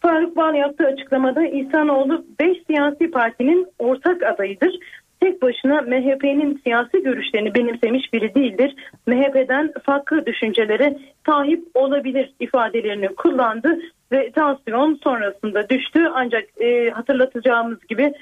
Faruk 0.00 0.36
Bal 0.36 0.54
yaptığı 0.54 0.86
açıklamada 0.86 1.46
İhsanoğlu 1.46 2.24
5 2.40 2.58
siyasi 2.66 3.10
partinin 3.10 3.66
ortak 3.78 4.22
adayıdır. 4.22 4.78
Tek 5.20 5.42
başına 5.42 5.80
MHP'nin 5.80 6.60
siyasi 6.64 7.02
görüşlerini 7.02 7.54
benimsemiş 7.54 8.12
biri 8.12 8.34
değildir. 8.34 8.76
MHP'den 9.06 9.72
farklı 9.82 10.26
düşüncelere 10.26 10.98
sahip 11.26 11.64
olabilir 11.74 12.32
ifadelerini 12.40 13.08
kullandı 13.08 13.78
ve 14.14 14.32
tansiyon 14.32 15.00
sonrasında 15.04 15.68
düştü. 15.68 16.08
Ancak 16.14 16.44
e, 16.60 16.90
hatırlatacağımız 16.90 17.86
gibi 17.86 18.12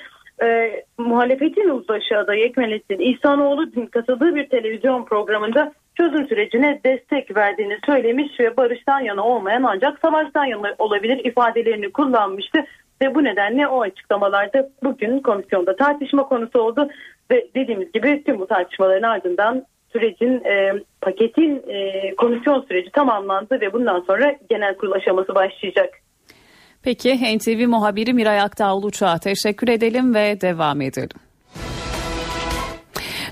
e, 0.43 0.71
muhalefetin 0.99 1.69
uzlaşı 1.69 2.19
adayı 2.19 2.45
Ekmelettin 2.45 2.99
İhsanoğlu 2.99 3.73
dün 3.73 3.87
katıldığı 3.87 4.35
bir 4.35 4.49
televizyon 4.49 5.05
programında 5.05 5.73
çözüm 5.97 6.29
sürecine 6.29 6.81
destek 6.85 7.37
verdiğini 7.37 7.79
söylemiş 7.87 8.41
ve 8.41 8.57
barıştan 8.57 9.01
yana 9.01 9.25
olmayan 9.25 9.63
ancak 9.63 9.99
savaştan 9.99 10.45
yana 10.45 10.75
olabilir 10.79 11.25
ifadelerini 11.25 11.93
kullanmıştı. 11.93 12.65
Ve 13.03 13.15
bu 13.15 13.25
nedenle 13.25 13.69
o 13.69 13.83
açıklamalarda 13.83 14.69
bugün 14.83 15.21
komisyonda 15.21 15.77
tartışma 15.77 16.29
konusu 16.29 16.61
oldu 16.61 16.89
ve 17.31 17.47
dediğimiz 17.55 17.93
gibi 17.93 18.23
tüm 18.25 18.39
bu 18.39 18.47
tartışmaların 18.47 19.09
ardından 19.09 19.65
sürecin 19.93 20.45
e, 20.45 20.83
paketin 21.01 21.63
e, 21.69 22.15
komisyon 22.15 22.65
süreci 22.69 22.91
tamamlandı 22.91 23.61
ve 23.61 23.73
bundan 23.73 24.01
sonra 24.01 24.37
genel 24.51 24.77
kurul 24.77 24.93
aşaması 24.93 25.35
başlayacak. 25.35 25.95
Peki 26.83 27.39
NTV 27.39 27.69
muhabiri 27.69 28.13
Miray 28.13 28.41
Aktağ 28.41 28.77
Uluç'a 28.77 29.19
teşekkür 29.19 29.69
edelim 29.69 30.15
ve 30.15 30.41
devam 30.41 30.81
edelim. 30.81 31.19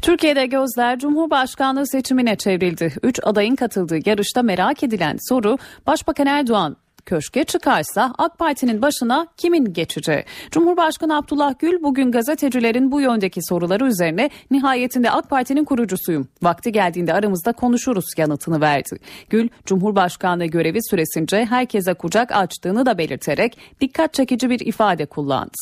Türkiye'de 0.02 0.46
gözler 0.46 0.98
Cumhurbaşkanlığı 0.98 1.86
seçimine 1.86 2.36
çevrildi. 2.36 2.92
Üç 3.02 3.20
adayın 3.22 3.56
katıldığı 3.56 4.08
yarışta 4.08 4.42
merak 4.42 4.82
edilen 4.82 5.16
soru 5.28 5.58
Başbakan 5.86 6.26
Erdoğan 6.26 6.76
köşke 7.06 7.44
çıkarsa 7.44 8.14
AK 8.18 8.38
Parti'nin 8.38 8.82
başına 8.82 9.26
kimin 9.36 9.72
geçeceği? 9.72 10.24
Cumhurbaşkanı 10.50 11.16
Abdullah 11.16 11.58
Gül 11.58 11.82
bugün 11.82 12.12
gazetecilerin 12.12 12.92
bu 12.92 13.00
yöndeki 13.00 13.40
soruları 13.42 13.86
üzerine 13.86 14.30
nihayetinde 14.50 15.10
AK 15.10 15.30
Parti'nin 15.30 15.64
kurucusuyum. 15.64 16.28
Vakti 16.42 16.72
geldiğinde 16.72 17.14
aramızda 17.14 17.52
konuşuruz 17.52 18.04
yanıtını 18.16 18.60
verdi. 18.60 18.96
Gül, 19.30 19.48
Cumhurbaşkanlığı 19.66 20.46
görevi 20.46 20.78
süresince 20.90 21.44
herkese 21.44 21.94
kucak 21.94 22.32
açtığını 22.32 22.86
da 22.86 22.98
belirterek 22.98 23.58
dikkat 23.80 24.14
çekici 24.14 24.50
bir 24.50 24.60
ifade 24.60 25.06
kullandı. 25.06 25.56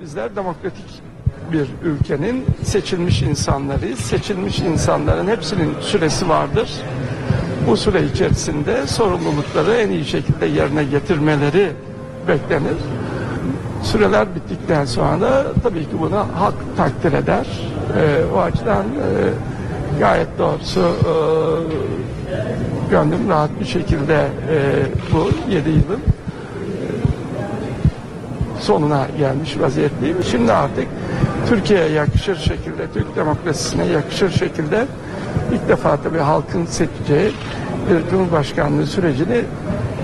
Bizler 0.00 0.36
demokratik 0.36 1.02
bir 1.52 1.68
ülkenin 1.84 2.44
seçilmiş 2.62 3.22
insanları, 3.22 3.96
seçilmiş 3.96 4.58
insanların 4.58 5.28
hepsinin 5.28 5.80
süresi 5.80 6.28
vardır. 6.28 6.70
Bu 7.66 7.76
süre 7.76 8.02
içerisinde 8.04 8.86
sorumlulukları 8.86 9.74
en 9.74 9.90
iyi 9.90 10.04
şekilde 10.04 10.46
yerine 10.46 10.84
getirmeleri 10.84 11.68
beklenir. 12.28 12.76
Süreler 13.82 14.34
bittikten 14.34 14.84
sonra 14.84 15.44
tabii 15.62 15.80
ki 15.80 16.00
bunu 16.00 16.26
halk 16.34 16.54
takdir 16.76 17.12
eder. 17.12 17.46
Ee, 17.98 18.34
o 18.36 18.38
açıdan 18.38 18.84
e, 18.84 19.98
gayet 19.98 20.38
doğrusu 20.38 20.80
e, 20.80 21.12
gönlüm 22.90 23.28
rahat 23.28 23.50
bir 23.60 23.64
şekilde 23.64 24.28
e, 24.50 24.58
bu 25.12 25.50
7 25.52 25.68
yılın 25.70 26.00
sonuna 28.60 29.06
gelmiş 29.18 29.60
vaziyetteyim. 29.60 30.16
Şimdi 30.30 30.52
artık 30.52 30.86
Türkiye'ye 31.48 31.88
yakışır 31.88 32.36
şekilde, 32.36 32.86
Türk 32.94 33.16
demokrasisine 33.16 33.84
yakışır 33.84 34.30
şekilde 34.30 34.86
ilk 35.54 35.68
defa 35.68 35.96
tabii 35.96 36.18
halkın 36.18 36.66
seçeceği 36.66 37.32
bir 37.90 38.10
cumhurbaşkanlığı 38.10 38.86
sürecini 38.86 39.44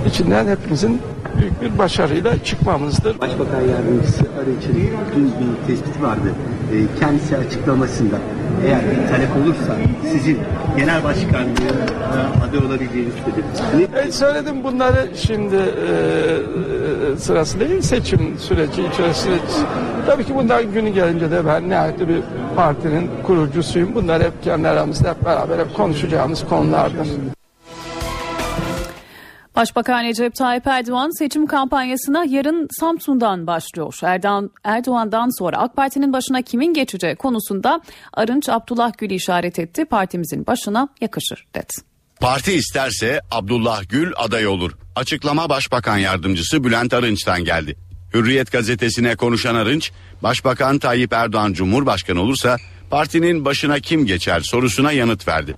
içinden 0.06 0.46
hepimizin 0.46 1.00
büyük 1.40 1.62
bir 1.62 1.78
başarıyla 1.78 2.44
çıkmamızdır. 2.44 3.20
Başbakan 3.20 3.60
Yardımcısı 3.60 4.24
Arıç'ın 4.38 4.74
dün 5.16 5.24
bir 5.26 5.66
tespiti 5.66 6.02
vardı. 6.02 6.34
E, 6.72 7.00
kendisi 7.00 7.36
açıklamasında 7.36 8.16
eğer 8.66 8.80
bir 8.80 9.08
talep 9.08 9.28
olursa 9.36 9.76
sizin 10.12 10.38
genel 10.76 11.04
başkanlığı 11.04 11.88
aday 12.48 12.58
olabileceğiniz 12.66 13.14
söyledi. 13.14 14.08
E, 14.08 14.12
söyledim 14.12 14.64
bunları 14.64 15.08
şimdi 15.16 15.56
e, 15.56 15.60
e, 17.12 17.16
sırası 17.16 17.60
değil 17.60 17.80
seçim 17.80 18.38
süreci 18.38 18.82
içerisinde. 18.82 19.36
Tabii 20.06 20.24
ki 20.24 20.34
bunlar 20.34 20.60
günü 20.60 20.88
gelince 20.88 21.30
de 21.30 21.46
ben 21.46 21.68
nihayetli 21.68 22.08
bir 22.08 22.22
partinin 22.58 23.10
kurucusuyum. 23.22 23.94
Bunlar 23.94 24.22
hep 24.22 24.42
kendi 24.42 24.68
aramızda 24.68 25.10
hep 25.10 25.24
beraber 25.24 25.58
hep 25.58 25.74
konuşacağımız 25.74 26.44
konulardır. 26.48 27.08
Başbakan 29.56 30.04
Recep 30.04 30.34
Tayyip 30.34 30.66
Erdoğan 30.66 31.18
seçim 31.18 31.46
kampanyasına 31.46 32.24
yarın 32.28 32.68
Samsun'dan 32.80 33.46
başlıyor. 33.46 33.98
Erdoğan, 34.02 34.50
Erdoğan'dan 34.64 35.38
sonra 35.38 35.56
AK 35.56 35.76
Parti'nin 35.76 36.12
başına 36.12 36.42
kimin 36.42 36.74
geçeceği 36.74 37.16
konusunda 37.16 37.80
Arınç 38.14 38.48
Abdullah 38.48 38.92
Gül'ü 38.98 39.14
işaret 39.14 39.58
etti. 39.58 39.84
Partimizin 39.84 40.46
başına 40.46 40.88
yakışır 41.00 41.46
dedi. 41.54 41.72
Parti 42.20 42.52
isterse 42.52 43.20
Abdullah 43.30 43.88
Gül 43.88 44.12
aday 44.16 44.46
olur. 44.46 44.72
Açıklama 44.96 45.48
Başbakan 45.48 45.98
Yardımcısı 45.98 46.64
Bülent 46.64 46.94
Arınç'tan 46.94 47.44
geldi. 47.44 47.87
Hürriyet 48.14 48.52
gazetesine 48.52 49.16
konuşan 49.16 49.54
Arınç, 49.54 49.90
Başbakan 50.22 50.78
Tayyip 50.78 51.12
Erdoğan 51.12 51.52
Cumhurbaşkanı 51.52 52.20
olursa 52.20 52.56
partinin 52.90 53.44
başına 53.44 53.80
kim 53.80 54.06
geçer 54.06 54.40
sorusuna 54.40 54.92
yanıt 54.92 55.28
verdi. 55.28 55.54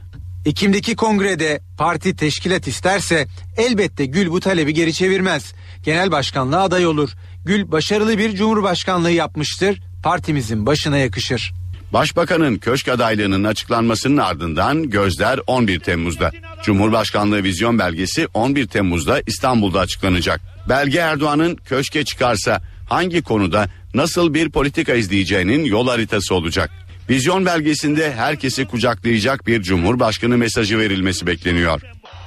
Ekim'deki 0.46 0.96
kongrede 0.96 1.60
parti 1.78 2.16
teşkilat 2.16 2.68
isterse 2.68 3.26
elbette 3.56 4.06
Gül 4.06 4.30
bu 4.30 4.40
talebi 4.40 4.74
geri 4.74 4.92
çevirmez. 4.92 5.52
Genel 5.82 6.10
başkanlığa 6.10 6.62
aday 6.62 6.86
olur. 6.86 7.10
Gül 7.44 7.72
başarılı 7.72 8.18
bir 8.18 8.34
cumhurbaşkanlığı 8.34 9.10
yapmıştır. 9.10 9.82
Partimizin 10.02 10.66
başına 10.66 10.98
yakışır. 10.98 11.52
Başbakanın 11.92 12.58
köşk 12.58 12.88
adaylığının 12.88 13.44
açıklanmasının 13.44 14.16
ardından 14.16 14.90
gözler 14.90 15.40
11 15.46 15.80
Temmuz'da. 15.80 16.30
Cumhurbaşkanlığı 16.62 17.44
vizyon 17.44 17.78
belgesi 17.78 18.28
11 18.34 18.66
Temmuz'da 18.66 19.22
İstanbul'da 19.26 19.80
açıklanacak. 19.80 20.40
Belge 20.68 20.98
Erdoğan'ın 20.98 21.56
köşke 21.56 22.04
çıkarsa 22.04 22.62
hangi 22.88 23.22
konuda 23.22 23.68
nasıl 23.94 24.34
bir 24.34 24.50
politika 24.50 24.94
izleyeceğinin 24.94 25.64
yol 25.64 25.88
haritası 25.88 26.34
olacak. 26.34 26.70
Vizyon 27.10 27.46
belgesinde 27.46 28.12
herkesi 28.12 28.66
kucaklayacak 28.66 29.46
bir 29.46 29.62
cumhurbaşkanı 29.62 30.38
mesajı 30.38 30.78
verilmesi 30.78 31.26
bekleniyor. 31.26 31.82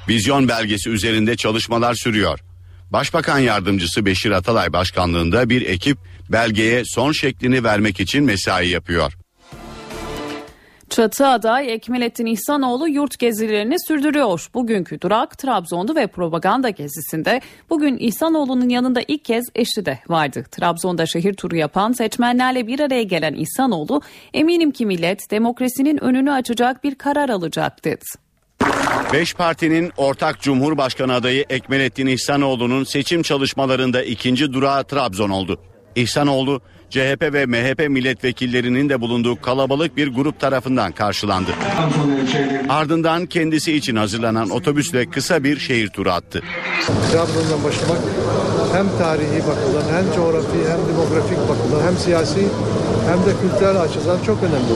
Vizyon 0.10 0.48
belgesi 0.48 0.90
üzerinde 0.90 1.36
çalışmalar 1.36 1.94
sürüyor. 1.94 2.40
Başbakan 2.90 3.40
yardımcısı 3.40 4.06
Beşir 4.06 4.32
Atalay 4.32 4.74
başkanlığında 4.74 5.50
bir 5.50 5.62
ekip 5.62 5.98
belgeye 6.30 6.84
son 6.86 7.12
şeklini 7.12 7.64
vermek 7.64 8.00
için 8.00 8.24
mesai 8.24 8.68
yapıyor. 8.68 9.14
Çatı 10.94 11.28
aday 11.28 11.74
Ekmelettin 11.74 12.26
İhsanoğlu 12.26 12.88
yurt 12.88 13.20
gezilerini 13.20 13.76
sürdürüyor. 13.88 14.50
Bugünkü 14.54 15.02
durak 15.02 15.38
Trabzon'du 15.38 15.96
ve 15.96 16.08
propaganda 16.08 16.70
gezisinde 16.70 17.42
bugün 17.70 17.98
İhsanoğlu'nun 17.98 18.70
yanında 18.70 19.02
ilk 19.08 19.26
kez 19.26 19.46
eşi 19.56 19.86
de 19.86 20.00
vardı. 20.10 20.46
Trabzon'da 20.52 21.06
şehir 21.06 21.34
turu 21.34 21.56
yapan 21.56 21.92
seçmenlerle 21.92 22.68
bir 22.68 22.80
araya 22.80 23.04
gelen 23.04 23.34
İhsanoğlu 23.34 24.02
eminim 24.34 24.72
ki 24.72 24.86
millet 24.86 25.32
demokrasinin 25.32 26.04
önünü 26.04 26.32
açacak 26.32 26.84
bir 26.84 26.96
karar 26.96 27.30
alacak 27.30 27.86
dedi. 27.86 28.06
Beş 29.14 29.34
partinin 29.34 29.92
ortak 29.98 30.42
Cumhurbaşkanı 30.42 31.14
adayı 31.14 31.46
Ekmelettin 31.50 32.08
İhsanoğlu'nun 32.08 32.84
seçim 32.84 33.24
çalışmalarında 33.24 34.04
ikinci 34.04 34.54
durağı 34.54 34.84
Trabzon 34.84 35.30
oldu. 35.30 35.60
İhsanoğlu 35.96 36.62
CHP 36.94 37.34
ve 37.34 37.46
MHP 37.46 37.90
milletvekillerinin 37.90 38.90
de 38.90 39.02
bulunduğu 39.02 39.42
kalabalık 39.42 39.98
bir 39.98 40.08
grup 40.08 40.40
tarafından 40.40 40.92
karşılandı. 40.92 41.52
Ardından 42.70 43.26
kendisi 43.26 43.74
için 43.74 43.96
hazırlanan 43.96 44.50
otobüsle 44.50 45.10
kısa 45.10 45.44
bir 45.44 45.60
şehir 45.60 45.88
turu 45.88 46.12
attı. 46.12 46.42
Trabzon'dan 47.12 47.64
başlamak 47.64 47.98
hem 48.74 48.98
tarihi 48.98 49.40
bakımdan 49.48 49.96
hem 49.96 50.16
coğrafi 50.16 50.58
hem 50.70 50.80
demografik 50.88 51.38
bakımdan 51.50 51.88
hem 51.88 51.98
siyasi 51.98 52.48
hem 53.10 53.18
de 53.18 53.42
kültürel 53.42 53.82
açıdan 53.82 54.24
çok 54.26 54.44
önemli. 54.44 54.74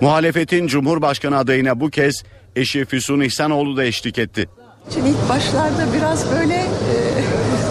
Muhalefetin 0.00 0.66
Cumhurbaşkanı 0.66 1.38
adayına 1.38 1.80
bu 1.80 1.90
kez 1.90 2.22
eşi 2.56 2.84
Füsun 2.84 3.20
İhsanoğlu 3.20 3.76
da 3.76 3.84
eşlik 3.84 4.18
etti. 4.18 4.48
Için 4.90 5.04
ilk 5.04 5.28
başlarda 5.28 5.86
biraz 5.96 6.32
böyle 6.32 6.54
e, 6.54 7.07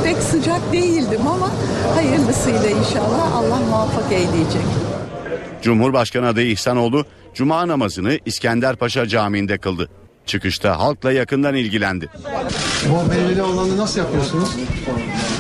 pek 0.08 0.18
sıcak 0.18 0.74
değildim 0.74 1.28
ama 1.28 1.50
hayırlısıyla 1.96 2.70
inşallah 2.70 3.36
Allah 3.36 3.60
muvaffak 3.70 4.12
eyleyecek. 4.12 4.62
Cumhurbaşkanı 5.62 6.28
adayı 6.28 6.52
İhsanoğlu 6.52 7.06
Cuma 7.34 7.68
namazını 7.68 8.20
İskenderpaşa 8.26 9.08
Camii'nde 9.08 9.58
kıldı. 9.58 9.90
Çıkışta 10.28 10.80
halkla 10.80 11.12
yakından 11.12 11.56
ilgilendi. 11.56 12.10
Bu 12.90 13.10
meyveli 13.10 13.42
olanı 13.42 13.78
nasıl 13.78 14.00
yapıyorsunuz? 14.00 14.50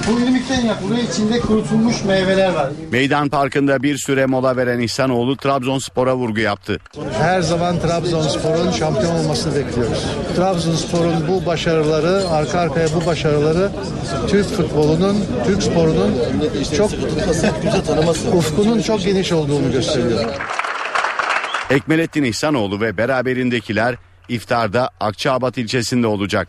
Bu 0.07 0.19
irmikten 0.19 0.61
yapılıyor. 0.65 0.99
İçinde 1.13 1.39
kurutulmuş 1.39 2.03
meyveler 2.03 2.53
var. 2.53 2.69
Meydan 2.91 3.29
Parkı'nda 3.29 3.83
bir 3.83 3.97
süre 3.97 4.25
mola 4.25 4.57
veren 4.57 4.79
İhsanoğlu 4.79 5.37
Trabzonspor'a 5.37 6.15
vurgu 6.15 6.39
yaptı. 6.39 6.79
Her 7.21 7.41
zaman 7.41 7.79
Trabzonspor'un 7.79 8.71
şampiyon 8.71 9.15
olmasını 9.15 9.55
bekliyoruz. 9.55 10.05
Trabzonspor'un 10.35 11.27
bu 11.27 11.45
başarıları, 11.45 12.29
arka 12.29 12.59
arkaya 12.59 12.87
bu 12.95 13.05
başarıları 13.05 13.71
Türk 14.27 14.45
futbolunun, 14.45 15.25
Türk 15.45 15.63
sporunun 15.63 16.15
çok 16.77 16.91
ufkunun 18.33 18.81
çok 18.81 19.01
geniş 19.01 19.31
olduğunu 19.31 19.71
gösteriyor. 19.71 20.25
Ekmelettin 21.69 22.23
İhsanoğlu 22.23 22.81
ve 22.81 22.97
beraberindekiler 22.97 23.95
iftarda 24.29 24.89
Akçaabat 24.99 25.57
ilçesinde 25.57 26.07
olacak. 26.07 26.47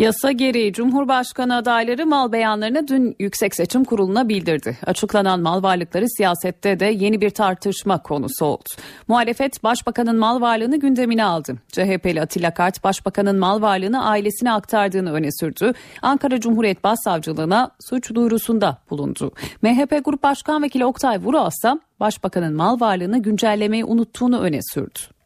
Yasa 0.00 0.32
gereği 0.32 0.72
Cumhurbaşkanı 0.72 1.56
adayları 1.56 2.06
mal 2.06 2.32
beyanlarını 2.32 2.88
dün 2.88 3.16
Yüksek 3.18 3.54
Seçim 3.54 3.84
Kurulu'na 3.84 4.28
bildirdi. 4.28 4.78
Açıklanan 4.86 5.40
mal 5.40 5.62
varlıkları 5.62 6.04
siyasette 6.08 6.80
de 6.80 6.84
yeni 6.84 7.20
bir 7.20 7.30
tartışma 7.30 8.02
konusu 8.02 8.44
oldu. 8.44 8.68
Muhalefet 9.08 9.64
Başbakanın 9.64 10.18
mal 10.18 10.40
varlığını 10.40 10.80
gündemine 10.80 11.24
aldı. 11.24 11.56
CHP'li 11.68 12.20
Atilla 12.20 12.54
Kart 12.54 12.84
Başbakanın 12.84 13.38
mal 13.38 13.62
varlığını 13.62 14.04
ailesine 14.04 14.52
aktardığını 14.52 15.12
öne 15.12 15.28
sürdü. 15.40 15.72
Ankara 16.02 16.40
Cumhuriyet 16.40 16.84
Başsavcılığına 16.84 17.70
suç 17.80 18.14
duyurusunda 18.14 18.78
bulundu. 18.90 19.32
MHP 19.62 20.04
Grup 20.04 20.22
Başkan 20.22 20.62
Vekili 20.62 20.84
Oktay 20.84 21.18
Vural 21.18 21.50
Başbakanın 22.00 22.54
mal 22.54 22.80
varlığını 22.80 23.22
güncellemeyi 23.22 23.84
unuttuğunu 23.84 24.40
öne 24.40 24.60
sürdü. 24.72 25.19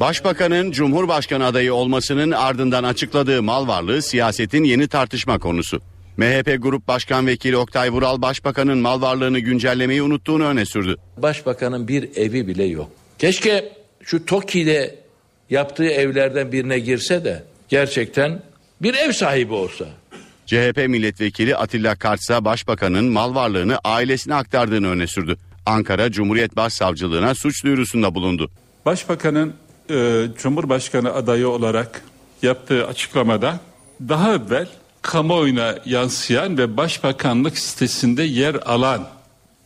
Başbakanın 0.00 0.70
Cumhurbaşkanı 0.70 1.46
adayı 1.46 1.74
olmasının 1.74 2.30
ardından 2.30 2.84
açıkladığı 2.84 3.42
mal 3.42 3.68
varlığı 3.68 4.02
siyasetin 4.02 4.64
yeni 4.64 4.88
tartışma 4.88 5.38
konusu. 5.38 5.80
MHP 6.16 6.56
Grup 6.62 6.88
Başkan 6.88 7.26
Vekili 7.26 7.56
Oktay 7.56 7.90
Vural 7.90 8.22
Başbakanın 8.22 8.78
mal 8.78 9.00
varlığını 9.00 9.38
güncellemeyi 9.38 10.02
unuttuğunu 10.02 10.44
öne 10.44 10.64
sürdü. 10.64 10.96
Başbakanın 11.16 11.88
bir 11.88 12.16
evi 12.16 12.46
bile 12.46 12.64
yok. 12.64 12.90
Keşke 13.18 13.72
şu 14.02 14.24
TOKİ'de 14.24 14.98
yaptığı 15.50 15.88
evlerden 15.88 16.52
birine 16.52 16.78
girse 16.78 17.24
de 17.24 17.44
gerçekten 17.68 18.42
bir 18.82 18.94
ev 18.94 19.12
sahibi 19.12 19.52
olsa. 19.52 19.84
CHP 20.46 20.76
milletvekili 20.88 21.56
Atilla 21.56 21.96
Kartsa 21.96 22.44
Başbakanın 22.44 23.04
mal 23.04 23.34
varlığını 23.34 23.78
ailesine 23.84 24.34
aktardığını 24.34 24.88
öne 24.88 25.06
sürdü. 25.06 25.36
Ankara 25.66 26.10
Cumhuriyet 26.10 26.56
Başsavcılığına 26.56 27.34
suç 27.34 27.64
duyurusunda 27.64 28.14
bulundu. 28.14 28.50
Başbakanın 28.86 29.54
e, 29.90 30.26
Cumhurbaşkanı 30.38 31.14
adayı 31.14 31.48
olarak 31.48 32.02
yaptığı 32.42 32.86
açıklamada 32.86 33.60
daha 34.08 34.34
evvel 34.34 34.68
kamuoyuna 35.02 35.74
yansıyan 35.84 36.58
ve 36.58 36.76
başbakanlık 36.76 37.58
sitesinde 37.58 38.22
yer 38.22 38.54
alan 38.54 39.08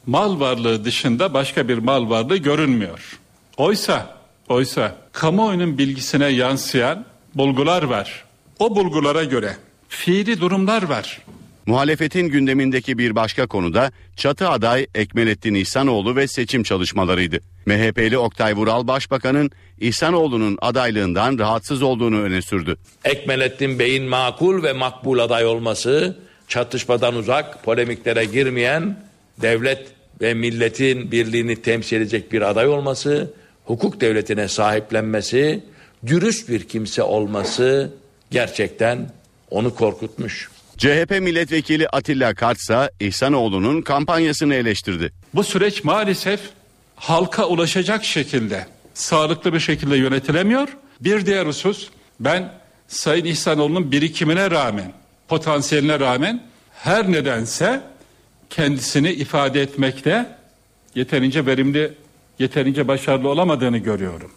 mal 0.07 0.41
varlığı 0.41 0.85
dışında 0.85 1.35
başka 1.35 1.69
bir 1.69 1.79
mal 1.79 2.11
varlığı 2.11 2.37
görünmüyor. 2.37 3.19
Oysa 3.57 4.17
oysa 4.49 4.97
kamuoyunun 5.13 5.79
bilgisine 5.79 6.27
yansıyan 6.27 7.05
bulgular 7.35 7.83
var. 7.83 8.25
O 8.59 8.77
bulgulara 8.77 9.25
göre 9.25 9.57
fiili 9.89 10.41
durumlar 10.41 10.83
var. 10.83 11.21
Muhalefetin 11.67 12.29
gündemindeki 12.29 12.99
bir 12.99 13.17
başka 13.17 13.47
konuda 13.47 13.93
çatı 14.17 14.49
aday 14.49 14.87
Ekmelettin 14.95 15.55
İhsanoğlu 15.55 16.17
ve 16.17 16.29
seçim 16.29 16.63
çalışmalarıydı. 16.63 17.41
MHP'li 17.67 18.19
Oktay 18.19 18.57
Vural 18.57 18.87
Başbakan'ın 18.87 19.51
İhsanoğlu'nun 19.81 20.59
adaylığından 20.61 21.39
rahatsız 21.39 21.83
olduğunu 21.83 22.21
öne 22.21 22.43
sürdü. 22.43 22.77
Ekmelettin 23.05 23.79
Bey'in 23.79 24.05
makul 24.05 24.63
ve 24.63 24.73
makbul 24.73 25.19
aday 25.19 25.47
olması, 25.47 26.19
çatışmadan 26.49 27.15
uzak, 27.15 27.65
polemiklere 27.65 28.25
girmeyen, 28.25 29.05
devlet 29.43 29.87
ve 30.21 30.35
milletin 30.35 31.11
birliğini 31.13 31.63
temsil 31.63 31.97
edecek 31.97 32.33
bir 32.33 32.43
aday 32.43 32.69
olması, 32.69 33.35
hukuk 33.65 34.01
devletine 34.01 34.49
sahiplenmesi, 34.49 35.65
dürüst 36.07 36.49
bir 36.49 36.69
kimse 36.69 37.03
olması 37.03 37.93
gerçekten 38.31 39.11
onu 39.51 39.75
korkutmuş. 39.75 40.52
CHP 40.83 41.11
milletvekili 41.11 41.89
Atilla 41.89 42.35
Kartsa 42.35 42.91
İhsanoğlu'nun 43.01 43.83
kampanyasını 43.83 44.55
eleştirdi. 44.55 45.13
Bu 45.35 45.45
süreç 45.45 45.85
maalesef 45.85 46.41
halka 46.97 47.47
ulaşacak 47.47 48.05
şekilde 48.05 48.67
sağlıklı 48.95 49.53
bir 49.53 49.61
şekilde 49.61 49.97
yönetilemiyor. 49.97 50.69
Bir 51.01 51.27
diğer 51.27 51.47
husus 51.47 51.89
ben 52.21 52.53
Sayın 52.89 53.25
İhsanoğlu'nun 53.25 53.93
birikimine 53.93 54.51
rağmen, 54.51 54.93
potansiyeline 55.29 56.01
rağmen 56.01 56.43
her 56.75 57.13
nedense 57.13 57.81
kendisini 58.51 59.11
ifade 59.11 59.63
etmekte 59.63 60.27
yeterince 60.95 61.47
verimli, 61.47 61.93
yeterince 62.39 62.89
başarılı 62.89 63.29
olamadığını 63.29 63.79
görüyorum. 63.79 64.33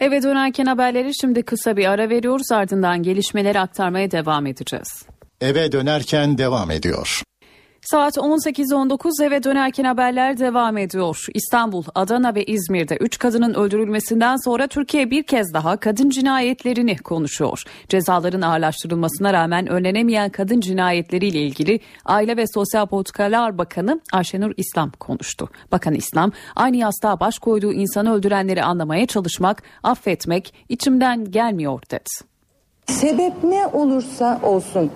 Eve 0.00 0.22
dönerken 0.22 0.66
haberleri 0.66 1.10
şimdi 1.20 1.42
kısa 1.42 1.76
bir 1.76 1.86
ara 1.86 2.10
veriyoruz 2.10 2.52
ardından 2.52 3.02
gelişmeleri 3.02 3.60
aktarmaya 3.60 4.10
devam 4.10 4.46
edeceğiz. 4.46 5.04
Eve 5.40 5.72
dönerken 5.72 6.38
devam 6.38 6.70
ediyor. 6.70 7.22
Saat 7.82 8.16
18.19 8.16 9.24
eve 9.24 9.42
dönerken 9.42 9.84
haberler 9.84 10.38
devam 10.38 10.78
ediyor. 10.78 11.26
İstanbul, 11.34 11.84
Adana 11.94 12.34
ve 12.34 12.44
İzmir'de 12.44 12.96
3 12.96 13.18
kadının 13.18 13.54
öldürülmesinden 13.54 14.36
sonra 14.36 14.66
Türkiye 14.66 15.10
bir 15.10 15.22
kez 15.22 15.54
daha 15.54 15.76
kadın 15.76 16.10
cinayetlerini 16.10 16.96
konuşuyor. 16.96 17.62
Cezaların 17.88 18.40
ağırlaştırılmasına 18.40 19.32
rağmen 19.32 19.66
önlenemeyen 19.66 20.30
kadın 20.30 20.60
cinayetleriyle 20.60 21.38
ilgili 21.38 21.80
Aile 22.04 22.36
ve 22.36 22.44
Sosyal 22.54 22.86
Politikalar 22.86 23.58
Bakanı 23.58 24.00
Ayşenur 24.12 24.52
İslam 24.56 24.90
konuştu. 24.90 25.48
Bakan 25.72 25.94
İslam 25.94 26.32
aynı 26.56 26.76
yastığa 26.76 27.20
baş 27.20 27.38
koyduğu 27.38 27.72
insanı 27.72 28.14
öldürenleri 28.14 28.62
anlamaya 28.62 29.06
çalışmak, 29.06 29.62
affetmek 29.82 30.54
içimden 30.68 31.30
gelmiyor 31.30 31.82
dedi. 31.90 32.29
Sebep 32.90 33.44
ne 33.44 33.66
olursa 33.66 34.40
olsun 34.42 34.90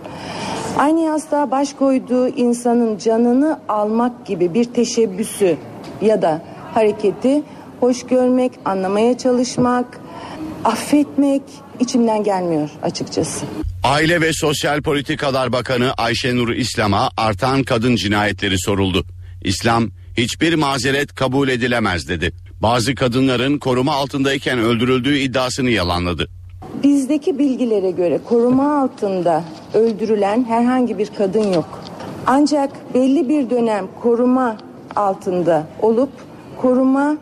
aynı 0.78 1.00
yastığa 1.00 1.50
baş 1.50 1.72
koyduğu 1.72 2.28
insanın 2.28 2.98
canını 2.98 3.60
almak 3.68 4.26
gibi 4.26 4.54
bir 4.54 4.64
teşebbüsü 4.64 5.56
ya 6.02 6.22
da 6.22 6.42
hareketi 6.74 7.42
hoş 7.80 8.06
görmek, 8.06 8.52
anlamaya 8.64 9.18
çalışmak, 9.18 10.00
affetmek 10.64 11.42
içimden 11.80 12.24
gelmiyor 12.24 12.70
açıkçası. 12.82 13.46
Aile 13.84 14.20
ve 14.20 14.30
Sosyal 14.32 14.82
Politikalar 14.82 15.52
Bakanı 15.52 15.92
Ayşenur 15.92 16.48
İslam'a 16.48 17.10
artan 17.16 17.62
kadın 17.62 17.96
cinayetleri 17.96 18.58
soruldu. 18.58 19.04
İslam 19.42 19.90
hiçbir 20.16 20.54
mazeret 20.54 21.14
kabul 21.14 21.48
edilemez 21.48 22.08
dedi. 22.08 22.32
Bazı 22.62 22.94
kadınların 22.94 23.58
koruma 23.58 23.92
altındayken 23.92 24.58
öldürüldüğü 24.58 25.18
iddiasını 25.18 25.70
yalanladı. 25.70 26.28
Bizdeki 26.82 27.38
bilgilere 27.38 27.90
göre 27.90 28.18
koruma 28.28 28.80
altında 28.80 29.44
öldürülen 29.74 30.44
herhangi 30.44 30.98
bir 30.98 31.10
kadın 31.18 31.52
yok. 31.52 31.80
Ancak 32.26 32.70
belli 32.94 33.28
bir 33.28 33.50
dönem 33.50 33.86
koruma 34.02 34.56
altında 34.96 35.62
olup 35.82 36.10
koruma 36.62 37.16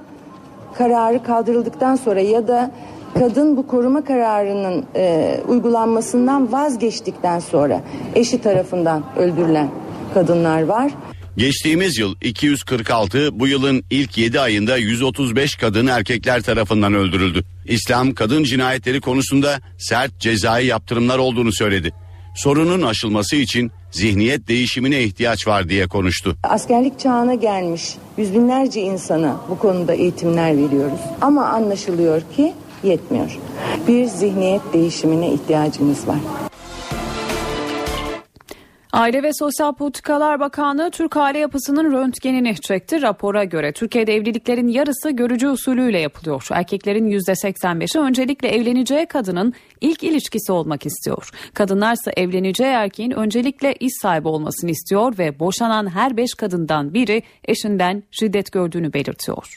kararı 0.75 1.23
kaldırıldıktan 1.23 1.97
sonra 1.97 2.21
ya 2.21 2.49
da 2.49 2.71
kadın 3.19 3.57
bu 3.57 3.67
koruma 3.67 4.05
kararının 4.05 4.85
e, 4.97 5.37
uygulanmasından 5.49 6.53
vazgeçtikten 6.53 7.39
sonra 7.39 7.81
eşi 8.15 8.41
tarafından 8.41 9.03
öldürülen 9.17 9.69
kadınlar 10.15 10.63
var. 10.63 10.93
Geçtiğimiz 11.37 11.99
yıl 11.99 12.15
246, 12.23 13.41
bu 13.41 13.47
yılın 13.47 13.85
ilk 13.91 14.19
7 14.19 14.41
ayında 14.41 14.77
135 14.77 15.57
kadın 15.57 15.87
erkekler 15.87 16.43
tarafından 16.43 16.95
öldürüldü. 16.95 17.45
İslam 17.67 18.15
kadın 18.15 18.45
cinayetleri 18.45 19.01
konusunda 19.01 19.61
sert 19.79 20.21
cezai 20.21 20.67
yaptırımlar 20.67 21.19
olduğunu 21.19 21.53
söyledi. 21.53 21.93
Sorunun 22.37 22.83
aşılması 22.83 23.37
için 23.37 23.71
zihniyet 23.91 24.49
değişimine 24.49 25.03
ihtiyaç 25.03 25.47
var 25.47 25.69
diye 25.69 25.87
konuştu. 25.87 26.37
Askerlik 26.43 26.99
çağına 26.99 27.35
gelmiş 27.35 27.83
yüz 28.19 28.35
binlerce 28.35 28.81
insana 28.81 29.41
bu 29.49 29.59
konuda 29.59 29.95
eğitimler 29.95 30.57
veriyoruz. 30.57 31.01
Ama 31.21 31.47
anlaşılıyor 31.47 32.23
ki 32.37 32.55
yetmiyor. 32.85 33.39
Bir 33.89 34.05
zihniyet 34.05 34.63
değişimine 34.73 35.33
ihtiyacımız 35.33 36.09
var. 36.09 36.19
Aile 38.93 39.23
ve 39.23 39.31
Sosyal 39.33 39.73
Politikalar 39.73 40.41
Bakanlığı 40.41 40.91
Türk 40.91 41.17
aile 41.17 41.39
yapısının 41.39 41.93
röntgenini 41.93 42.61
çekti. 42.61 43.03
Rapora 43.03 43.45
göre 43.45 43.73
Türkiye'de 43.73 44.15
evliliklerin 44.15 44.69
yarısı 44.69 45.11
görücü 45.11 45.49
usulüyle 45.49 45.99
yapılıyor. 45.99 46.47
Erkeklerin 46.51 47.11
%85'i 47.11 48.01
öncelikle 48.01 48.49
evleneceği 48.49 49.07
kadının 49.07 49.55
ilk 49.81 50.03
ilişkisi 50.03 50.53
olmak 50.53 50.87
istiyor. 50.87 51.31
Kadınlarsa 51.55 52.13
evleneceği 52.17 52.71
erkeğin 52.71 53.11
öncelikle 53.11 53.75
iş 53.75 53.93
sahibi 54.03 54.29
olmasını 54.29 54.71
istiyor 54.71 55.19
ve 55.19 55.39
boşanan 55.39 55.91
her 55.91 56.17
5 56.17 56.35
kadından 56.35 56.95
biri 56.95 57.23
eşinden 57.45 58.03
şiddet 58.11 58.53
gördüğünü 58.53 58.93
belirtiyor. 58.93 59.57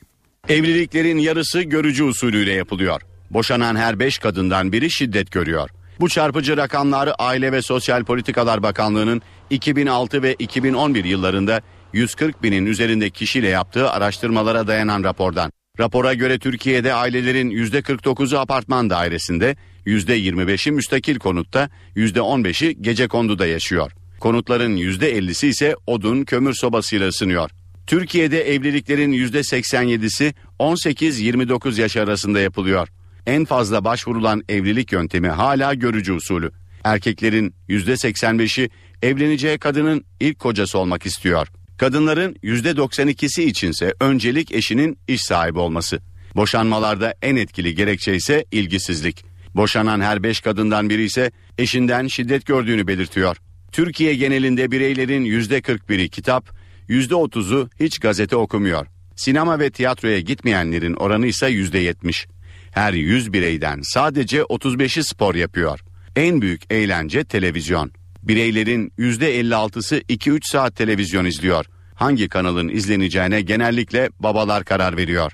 Evliliklerin 0.50 1.18
yarısı 1.18 1.62
görücü 1.62 2.04
usulüyle 2.04 2.54
yapılıyor. 2.54 3.02
Boşanan 3.32 3.76
her 3.76 4.00
5 4.00 4.18
kadından 4.18 4.72
biri 4.72 4.92
şiddet 4.92 5.32
görüyor. 5.32 5.70
Bu 6.00 6.10
çarpıcı 6.10 6.58
rakamları 6.58 7.16
Aile 7.16 7.52
ve 7.52 7.62
Sosyal 7.62 8.04
Politikalar 8.04 8.64
Bakanlığı'nın 8.64 9.22
2006 9.50 10.24
ve 10.24 10.36
2011 10.40 11.04
yıllarında 11.04 11.62
140 11.94 12.44
binin 12.44 12.66
üzerinde 12.66 13.10
kişiyle 13.10 13.48
yaptığı 13.48 13.92
araştırmalara 13.92 14.68
dayanan 14.68 15.04
rapordan. 15.04 15.52
Rapora 15.80 16.14
göre 16.14 16.40
Türkiye'de 16.40 16.94
ailelerin 16.94 17.50
%49'u 17.50 18.40
apartman 18.40 18.90
dairesinde, 18.90 19.56
%25'i 19.86 20.72
müstakil 20.72 21.20
konutta, 21.20 21.70
%15'i 21.96 22.82
gece 22.82 23.08
konduda 23.08 23.46
yaşıyor. 23.46 23.92
Konutların 24.20 24.78
%50'si 24.78 25.48
ise 25.48 25.76
odun 25.88 26.24
kömür 26.24 26.54
sobasıyla 26.54 27.08
ısınıyor. 27.08 27.50
Türkiye'de 27.88 28.54
evliliklerin 28.54 29.12
%87'si 29.12 30.34
18-29 30.60 31.82
yaş 31.82 31.98
arasında 31.98 32.40
yapılıyor. 32.40 32.88
En 33.26 33.46
fazla 33.46 33.86
başvurulan 33.86 34.44
evlilik 34.50 34.92
yöntemi 34.92 35.30
hala 35.30 35.74
görücü 35.74 36.14
usulü. 36.14 36.52
Erkeklerin 36.84 37.56
%85'i 37.70 38.70
evleneceği 39.02 39.58
kadının 39.58 40.06
ilk 40.20 40.40
kocası 40.40 40.80
olmak 40.80 41.06
istiyor. 41.06 41.48
Kadınların 41.78 42.34
%92'si 42.34 43.42
içinse 43.42 43.94
öncelik 44.00 44.52
eşinin 44.52 44.98
iş 45.08 45.22
sahibi 45.22 45.60
olması. 45.60 46.00
Boşanmalarda 46.36 47.14
en 47.22 47.36
etkili 47.36 47.76
gerekçe 47.76 48.16
ise 48.16 48.46
ilgisizlik. 48.52 49.26
Boşanan 49.56 50.02
her 50.02 50.24
5 50.24 50.42
kadından 50.42 50.90
biri 50.90 51.04
ise 51.04 51.32
eşinden 51.58 52.08
şiddet 52.08 52.46
gördüğünü 52.46 52.88
belirtiyor. 52.88 53.38
Türkiye 53.72 54.16
genelinde 54.16 54.72
bireylerin 54.72 55.26
%41'i 55.26 56.10
kitap, 56.10 56.50
%30'u 56.90 57.70
hiç 57.80 58.00
gazete 58.00 58.36
okumuyor. 58.36 58.88
Sinema 59.16 59.60
ve 59.60 59.70
tiyatroya 59.70 60.20
gitmeyenlerin 60.20 60.94
oranı 60.94 61.28
ise 61.28 61.48
%70. 61.50 62.28
Her 62.76 62.94
100 62.94 63.34
bireyden 63.34 63.80
sadece 63.84 64.40
35'i 64.42 65.04
spor 65.04 65.36
yapıyor. 65.36 65.80
En 66.16 66.42
büyük 66.42 66.74
eğlence 66.74 67.24
televizyon. 67.24 67.92
Bireylerin 68.24 68.92
%56'sı 69.00 69.98
2-3 69.98 70.40
saat 70.52 70.76
televizyon 70.76 71.26
izliyor. 71.26 71.66
Hangi 71.96 72.30
kanalın 72.30 72.70
izleneceğine 72.70 73.42
genellikle 73.42 74.10
babalar 74.20 74.64
karar 74.64 74.98
veriyor. 74.98 75.32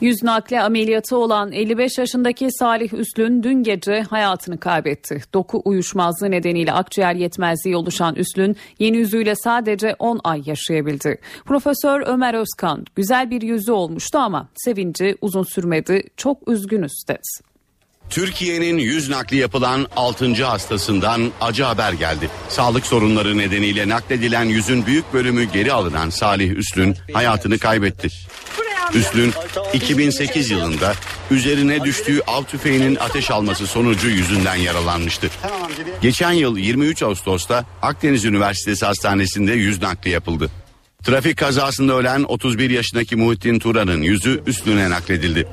Yüz 0.00 0.22
nakli 0.22 0.60
ameliyatı 0.60 1.16
olan 1.16 1.52
55 1.52 1.98
yaşındaki 1.98 2.48
Salih 2.52 2.92
Üslün 2.92 3.42
dün 3.42 3.62
gece 3.62 4.02
hayatını 4.10 4.60
kaybetti. 4.60 5.22
Doku 5.34 5.62
uyuşmazlığı 5.64 6.30
nedeniyle 6.30 6.72
akciğer 6.72 7.14
yetmezliği 7.14 7.76
oluşan 7.76 8.14
Üslün 8.14 8.56
yeni 8.78 8.96
yüzüyle 8.96 9.34
sadece 9.36 9.96
10 9.98 10.20
ay 10.24 10.42
yaşayabildi. 10.46 11.18
Profesör 11.44 12.00
Ömer 12.06 12.34
Özkan 12.34 12.86
güzel 12.96 13.30
bir 13.30 13.42
yüzü 13.42 13.72
olmuştu 13.72 14.18
ama 14.18 14.48
sevinci 14.56 15.16
uzun 15.20 15.42
sürmedi. 15.42 16.02
Çok 16.16 16.48
üzgünüz 16.48 16.92
dedi. 17.08 17.20
Türkiye'nin 18.10 18.78
yüz 18.78 19.08
nakli 19.08 19.36
yapılan 19.36 19.86
6. 19.96 20.44
hastasından 20.44 21.30
acı 21.40 21.62
haber 21.62 21.92
geldi. 21.92 22.30
Sağlık 22.48 22.86
sorunları 22.86 23.38
nedeniyle 23.38 23.88
nakledilen 23.88 24.44
yüzün 24.44 24.86
büyük 24.86 25.12
bölümü 25.12 25.44
geri 25.44 25.72
alınan 25.72 26.10
Salih 26.10 26.50
Üslün 26.50 26.96
hayatını 27.12 27.58
kaybetti. 27.58 28.08
Üslün 28.94 29.32
2008 29.72 30.50
yılında 30.50 30.94
üzerine 31.30 31.84
düştüğü 31.84 32.20
av 32.26 32.44
tüfeğinin 32.44 32.96
ateş 32.96 33.30
alması 33.30 33.66
sonucu 33.66 34.08
yüzünden 34.08 34.56
yaralanmıştı. 34.56 35.30
Geçen 36.02 36.32
yıl 36.32 36.58
23 36.58 37.02
Ağustos'ta 37.02 37.64
Akdeniz 37.82 38.24
Üniversitesi 38.24 38.86
Hastanesi'nde 38.86 39.52
yüz 39.52 39.82
nakli 39.82 40.10
yapıldı. 40.10 40.50
Trafik 41.02 41.36
kazasında 41.38 41.94
ölen 41.94 42.24
31 42.28 42.70
yaşındaki 42.70 43.16
Muhittin 43.16 43.58
Turan'ın 43.58 44.02
yüzü 44.02 44.42
Üslün'e 44.46 44.90
nakledildi. 44.90 45.48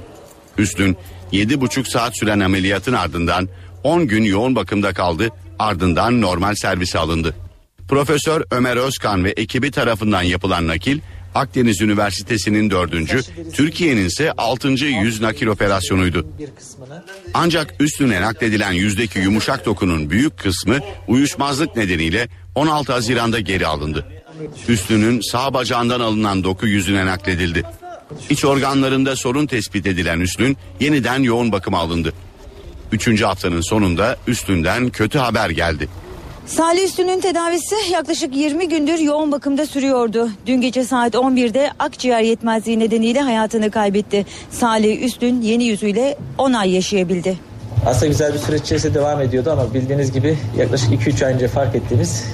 Üslün 0.57 0.97
7,5 1.31 1.91
saat 1.91 2.19
süren 2.19 2.39
ameliyatın 2.39 2.93
ardından 2.93 3.49
10 3.83 4.07
gün 4.07 4.23
yoğun 4.23 4.55
bakımda 4.55 4.93
kaldı 4.93 5.29
ardından 5.59 6.21
normal 6.21 6.55
servise 6.55 6.99
alındı. 6.99 7.35
Profesör 7.89 8.43
Ömer 8.51 8.77
Özkan 8.77 9.23
ve 9.23 9.29
ekibi 9.29 9.71
tarafından 9.71 10.21
yapılan 10.21 10.67
nakil 10.67 10.99
Akdeniz 11.35 11.81
Üniversitesi'nin 11.81 12.69
dördüncü, 12.69 13.21
Türkiye'nin 13.53 14.05
ise 14.05 14.31
altıncı 14.31 14.85
yüz 14.85 15.21
nakil 15.21 15.47
operasyonuydu. 15.47 16.27
Ancak 17.33 17.75
üstüne 17.79 18.21
nakledilen 18.21 18.71
yüzdeki 18.71 19.19
yumuşak 19.19 19.65
dokunun 19.65 20.09
büyük 20.09 20.37
kısmı 20.37 20.79
uyuşmazlık 21.07 21.75
nedeniyle 21.75 22.27
16 22.55 22.93
Haziran'da 22.93 23.39
geri 23.39 23.67
alındı. 23.67 24.07
Üstünün 24.67 25.21
sağ 25.21 25.53
bacağından 25.53 25.99
alınan 25.99 26.43
doku 26.43 26.67
yüzüne 26.67 27.05
nakledildi. 27.05 27.63
İç 28.29 28.45
organlarında 28.45 29.15
sorun 29.15 29.45
tespit 29.45 29.87
edilen 29.87 30.19
Üstün 30.19 30.57
yeniden 30.79 31.23
yoğun 31.23 31.51
bakıma 31.51 31.79
alındı. 31.79 32.13
Üçüncü 32.91 33.25
haftanın 33.25 33.61
sonunda 33.61 34.17
üstünden 34.27 34.89
kötü 34.89 35.17
haber 35.17 35.49
geldi. 35.49 35.89
Salih 36.45 36.83
Üstün'ün 36.83 37.19
tedavisi 37.19 37.75
yaklaşık 37.91 38.35
20 38.35 38.69
gündür 38.69 38.99
yoğun 38.99 39.31
bakımda 39.31 39.65
sürüyordu. 39.65 40.29
Dün 40.45 40.61
gece 40.61 40.83
saat 40.83 41.13
11'de 41.13 41.71
akciğer 41.79 42.21
yetmezliği 42.21 42.79
nedeniyle 42.79 43.21
hayatını 43.21 43.71
kaybetti. 43.71 44.25
Salih 44.49 45.03
Üstün 45.03 45.41
yeni 45.41 45.63
yüzüyle 45.63 46.17
10 46.37 46.53
ay 46.53 46.71
yaşayabildi. 46.71 47.37
Aslında 47.85 48.07
güzel 48.07 48.33
bir 48.33 48.39
süreç 48.39 48.61
içerisinde 48.61 48.93
devam 48.93 49.21
ediyordu 49.21 49.51
ama 49.51 49.73
bildiğiniz 49.73 50.11
gibi 50.11 50.37
yaklaşık 50.57 50.93
2-3 50.93 51.25
ay 51.25 51.33
önce 51.33 51.47
fark 51.47 51.75
ettiğimiz 51.75 52.25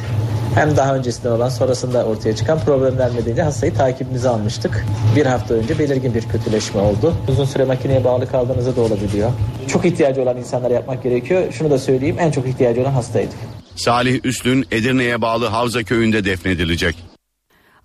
hem 0.55 0.77
daha 0.77 0.95
öncesinden 0.95 1.31
olan 1.31 1.49
sonrasında 1.49 2.05
ortaya 2.05 2.35
çıkan 2.35 2.59
problemler 2.59 3.15
nedeniyle 3.15 3.43
hastayı 3.43 3.73
takibimize 3.73 4.29
almıştık. 4.29 4.85
Bir 5.15 5.25
hafta 5.25 5.53
önce 5.53 5.79
belirgin 5.79 6.13
bir 6.13 6.21
kötüleşme 6.21 6.81
oldu. 6.81 7.13
Uzun 7.29 7.45
süre 7.45 7.65
makineye 7.65 8.03
bağlı 8.03 8.27
kaldığınızda 8.29 8.75
da 8.75 8.81
olabiliyor. 8.81 9.31
Çok 9.67 9.85
ihtiyacı 9.85 10.21
olan 10.21 10.37
insanlara 10.37 10.73
yapmak 10.73 11.03
gerekiyor. 11.03 11.51
Şunu 11.51 11.71
da 11.71 11.79
söyleyeyim 11.79 12.17
en 12.19 12.31
çok 12.31 12.47
ihtiyacı 12.47 12.81
olan 12.81 12.91
hastaydı. 12.91 13.60
Salih 13.75 14.25
Üslün 14.25 14.65
Edirne'ye 14.71 15.21
bağlı 15.21 15.45
Havza 15.45 15.83
köyünde 15.83 16.25
defnedilecek. 16.25 16.95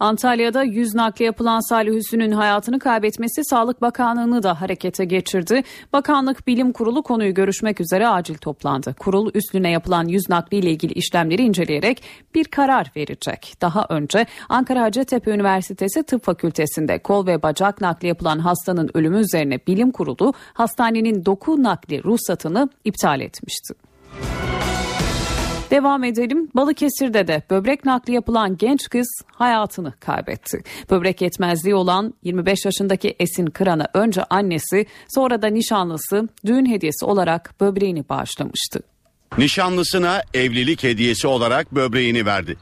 Antalya'da 0.00 0.62
yüz 0.62 0.94
nakli 0.94 1.24
yapılan 1.24 1.68
Salih 1.68 1.94
Hüsnü'nün 1.94 2.32
hayatını 2.32 2.78
kaybetmesi 2.78 3.44
Sağlık 3.44 3.82
Bakanlığı'nı 3.82 4.42
da 4.42 4.60
harekete 4.60 5.04
geçirdi. 5.04 5.62
Bakanlık 5.92 6.46
Bilim 6.46 6.72
Kurulu 6.72 7.02
konuyu 7.02 7.34
görüşmek 7.34 7.80
üzere 7.80 8.08
acil 8.08 8.34
toplandı. 8.34 8.94
Kurul 8.98 9.30
Üslü'ne 9.34 9.70
yapılan 9.70 10.08
yüz 10.08 10.28
nakli 10.28 10.56
ile 10.56 10.70
ilgili 10.70 10.92
işlemleri 10.92 11.42
inceleyerek 11.42 12.02
bir 12.34 12.44
karar 12.44 12.92
verecek. 12.96 13.54
Daha 13.60 13.86
önce 13.88 14.26
Ankara 14.48 14.82
Hacettepe 14.82 15.30
Üniversitesi 15.30 16.02
Tıp 16.02 16.24
Fakültesi'nde 16.24 16.98
kol 16.98 17.26
ve 17.26 17.42
bacak 17.42 17.80
nakli 17.80 18.08
yapılan 18.08 18.38
hastanın 18.38 18.90
ölümü 18.94 19.20
üzerine 19.20 19.58
Bilim 19.66 19.90
Kurulu 19.90 20.32
hastanenin 20.52 21.24
doku 21.24 21.62
nakli 21.62 22.04
ruhsatını 22.04 22.68
iptal 22.84 23.20
etmişti. 23.20 23.74
Devam 25.70 26.04
edelim. 26.04 26.48
Balıkesir'de 26.54 27.28
de 27.28 27.42
böbrek 27.50 27.84
nakli 27.84 28.12
yapılan 28.12 28.56
genç 28.56 28.88
kız 28.88 29.22
hayatını 29.32 29.92
kaybetti. 30.00 30.62
Böbrek 30.90 31.20
yetmezliği 31.20 31.74
olan 31.74 32.14
25 32.22 32.64
yaşındaki 32.64 33.16
Esin 33.18 33.46
Kıran'a 33.46 33.86
önce 33.94 34.24
annesi 34.24 34.86
sonra 35.08 35.42
da 35.42 35.46
nişanlısı 35.46 36.28
düğün 36.46 36.66
hediyesi 36.66 37.04
olarak 37.04 37.54
böbreğini 37.60 38.08
bağışlamıştı. 38.08 38.80
Nişanlısına 39.38 40.22
evlilik 40.34 40.82
hediyesi 40.82 41.26
olarak 41.26 41.74
böbreğini 41.74 42.26
verdi. 42.26 42.56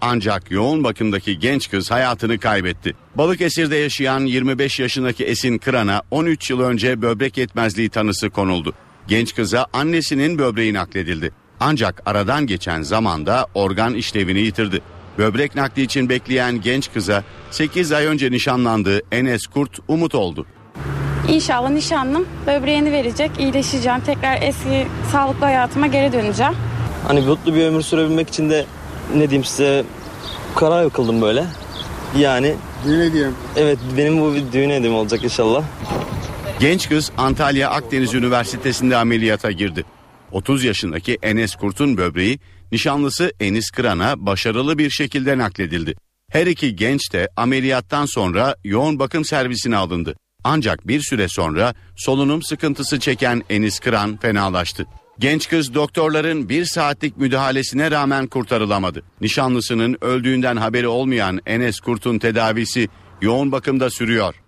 Ancak 0.00 0.50
yoğun 0.50 0.84
bakımdaki 0.84 1.38
genç 1.38 1.70
kız 1.70 1.90
hayatını 1.90 2.38
kaybetti. 2.38 2.94
Balıkesir'de 3.14 3.76
yaşayan 3.76 4.20
25 4.20 4.80
yaşındaki 4.80 5.24
Esin 5.24 5.58
Kıran'a 5.58 6.02
13 6.10 6.50
yıl 6.50 6.60
önce 6.60 7.02
böbrek 7.02 7.36
yetmezliği 7.38 7.88
tanısı 7.88 8.30
konuldu. 8.30 8.74
Genç 9.08 9.34
kıza 9.34 9.66
annesinin 9.72 10.38
böbreği 10.38 10.74
nakledildi. 10.74 11.43
Ancak 11.60 12.02
aradan 12.06 12.46
geçen 12.46 12.82
zamanda 12.82 13.46
organ 13.54 13.94
işlevini 13.94 14.40
yitirdi. 14.40 14.80
Böbrek 15.18 15.54
nakli 15.54 15.82
için 15.82 16.08
bekleyen 16.08 16.60
genç 16.60 16.92
kıza 16.92 17.22
8 17.50 17.92
ay 17.92 18.06
önce 18.06 18.30
nişanlandığı 18.30 19.00
Enes 19.12 19.46
Kurt 19.46 19.78
umut 19.88 20.14
oldu. 20.14 20.46
İnşallah 21.28 21.70
nişanlım 21.70 22.26
böbreğini 22.46 22.92
verecek, 22.92 23.30
iyileşeceğim. 23.38 24.00
Tekrar 24.00 24.42
eski 24.42 24.86
sağlıklı 25.12 25.44
hayatıma 25.44 25.86
geri 25.86 26.12
döneceğim. 26.12 26.52
Hani 27.08 27.20
mutlu 27.20 27.54
bir 27.54 27.64
ömür 27.66 27.82
sürebilmek 27.82 28.28
için 28.28 28.50
de 28.50 28.66
ne 29.16 29.30
diyeyim 29.30 29.44
size 29.44 29.84
karar 30.56 30.90
kıldım 30.90 31.22
böyle. 31.22 31.44
Yani 32.18 32.54
Düğün 32.86 33.00
hediyem. 33.00 33.32
evet 33.56 33.78
benim 33.96 34.20
bu 34.20 34.34
bir 34.34 34.52
düğün 34.52 34.70
hediyem 34.70 34.94
olacak 34.94 35.24
inşallah. 35.24 35.62
Genç 36.60 36.88
kız 36.88 37.12
Antalya 37.18 37.70
Akdeniz 37.70 38.14
Üniversitesi'nde 38.14 38.96
ameliyata 38.96 39.50
girdi. 39.50 39.84
30 40.34 40.64
yaşındaki 40.64 41.18
Enes 41.22 41.54
Kurt'un 41.54 41.96
böbreği 41.96 42.38
nişanlısı 42.72 43.32
Enis 43.40 43.70
Kıran'a 43.70 44.26
başarılı 44.26 44.78
bir 44.78 44.90
şekilde 44.90 45.38
nakledildi. 45.38 45.94
Her 46.30 46.46
iki 46.46 46.76
genç 46.76 47.12
de 47.12 47.28
ameliyattan 47.36 48.06
sonra 48.06 48.56
yoğun 48.64 48.98
bakım 48.98 49.24
servisine 49.24 49.76
alındı. 49.76 50.16
Ancak 50.44 50.88
bir 50.88 51.00
süre 51.00 51.28
sonra 51.28 51.74
solunum 51.96 52.42
sıkıntısı 52.42 53.00
çeken 53.00 53.42
Enis 53.50 53.78
Kıran 53.78 54.16
fenalaştı. 54.16 54.86
Genç 55.18 55.48
kız 55.48 55.74
doktorların 55.74 56.48
bir 56.48 56.64
saatlik 56.64 57.16
müdahalesine 57.16 57.90
rağmen 57.90 58.26
kurtarılamadı. 58.26 59.02
Nişanlısının 59.20 59.96
öldüğünden 60.00 60.56
haberi 60.56 60.88
olmayan 60.88 61.40
Enes 61.46 61.80
Kurt'un 61.80 62.18
tedavisi 62.18 62.88
yoğun 63.22 63.52
bakımda 63.52 63.90
sürüyor. 63.90 64.43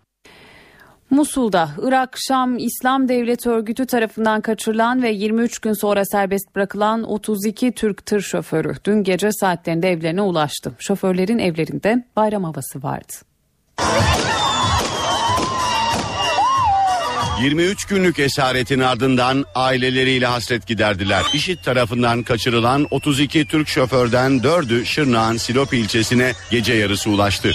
Musul'da 1.10 1.68
Irak 1.82 2.16
Şam 2.28 2.58
İslam 2.58 3.08
Devleti 3.08 3.50
Örgütü 3.50 3.86
tarafından 3.86 4.40
kaçırılan 4.40 5.02
ve 5.02 5.10
23 5.10 5.58
gün 5.58 5.72
sonra 5.72 6.04
serbest 6.04 6.54
bırakılan 6.56 7.02
32 7.02 7.72
Türk 7.72 8.06
tır 8.06 8.20
şoförü 8.20 8.74
dün 8.84 9.02
gece 9.02 9.32
saatlerinde 9.32 9.90
evlerine 9.90 10.22
ulaştı. 10.22 10.72
Şoförlerin 10.78 11.38
evlerinde 11.38 12.04
bayram 12.16 12.44
havası 12.44 12.82
vardı. 12.82 13.12
23 17.42 17.84
günlük 17.84 18.18
esaretin 18.18 18.80
ardından 18.80 19.44
aileleriyle 19.54 20.26
hasret 20.26 20.66
giderdiler. 20.66 21.22
İşit 21.34 21.64
tarafından 21.64 22.22
kaçırılan 22.22 22.86
32 22.90 23.46
Türk 23.46 23.68
şoförden 23.68 24.32
4'ü 24.32 24.84
Şırnak'ın 24.84 25.36
Silop 25.36 25.74
ilçesine 25.74 26.32
gece 26.50 26.74
yarısı 26.74 27.10
ulaştı. 27.10 27.50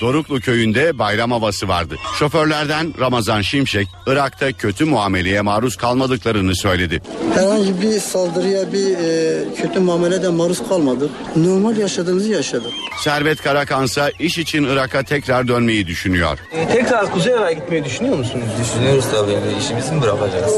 Doruklu 0.00 0.40
köyünde 0.40 0.98
bayram 0.98 1.32
havası 1.32 1.68
vardı. 1.68 1.96
Şoförlerden 2.18 2.94
Ramazan 3.00 3.40
Şimşek, 3.42 3.88
Irak'ta 4.06 4.52
kötü 4.52 4.84
muameleye 4.84 5.40
maruz 5.40 5.76
kalmadıklarını 5.76 6.56
söyledi. 6.56 7.02
Herhangi 7.34 7.80
bir 7.82 8.00
saldırıya 8.00 8.72
bir 8.72 8.96
e, 8.96 9.44
kötü 9.62 9.80
muamelede 9.80 10.28
maruz 10.28 10.68
kalmadık. 10.68 11.10
Normal 11.36 11.76
yaşadığımızı 11.76 12.28
yaşadık. 12.28 12.70
Servet 13.04 13.42
Karakansa 13.42 14.10
iş 14.18 14.38
için 14.38 14.64
Irak'a 14.64 15.02
tekrar 15.02 15.48
dönmeyi 15.48 15.86
düşünüyor. 15.86 16.38
tekrar 16.72 17.10
Kuzey 17.10 17.32
Irak'a 17.32 17.52
gitmeyi 17.52 17.84
düşünüyor 17.84 18.16
musunuz? 18.16 18.44
Düşünüyoruz 18.60 19.04
tabii. 19.12 19.21
İşimizi 19.60 19.92
mi 19.92 20.02
bırakacağız? 20.02 20.52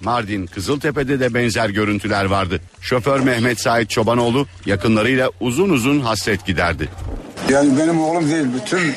Mardin 0.00 0.46
Kızıltepe'de 0.46 1.20
de 1.20 1.34
benzer 1.34 1.68
görüntüler 1.68 2.24
vardı. 2.24 2.60
Şoför 2.80 3.20
Mehmet 3.20 3.60
Sait 3.60 3.90
Çobanoğlu 3.90 4.46
yakınlarıyla 4.66 5.30
uzun 5.40 5.70
uzun 5.70 6.00
hasret 6.00 6.46
giderdi. 6.46 6.88
Yani 7.48 7.78
benim 7.78 8.00
oğlum 8.00 8.30
değil 8.30 8.46
bütün 8.54 8.94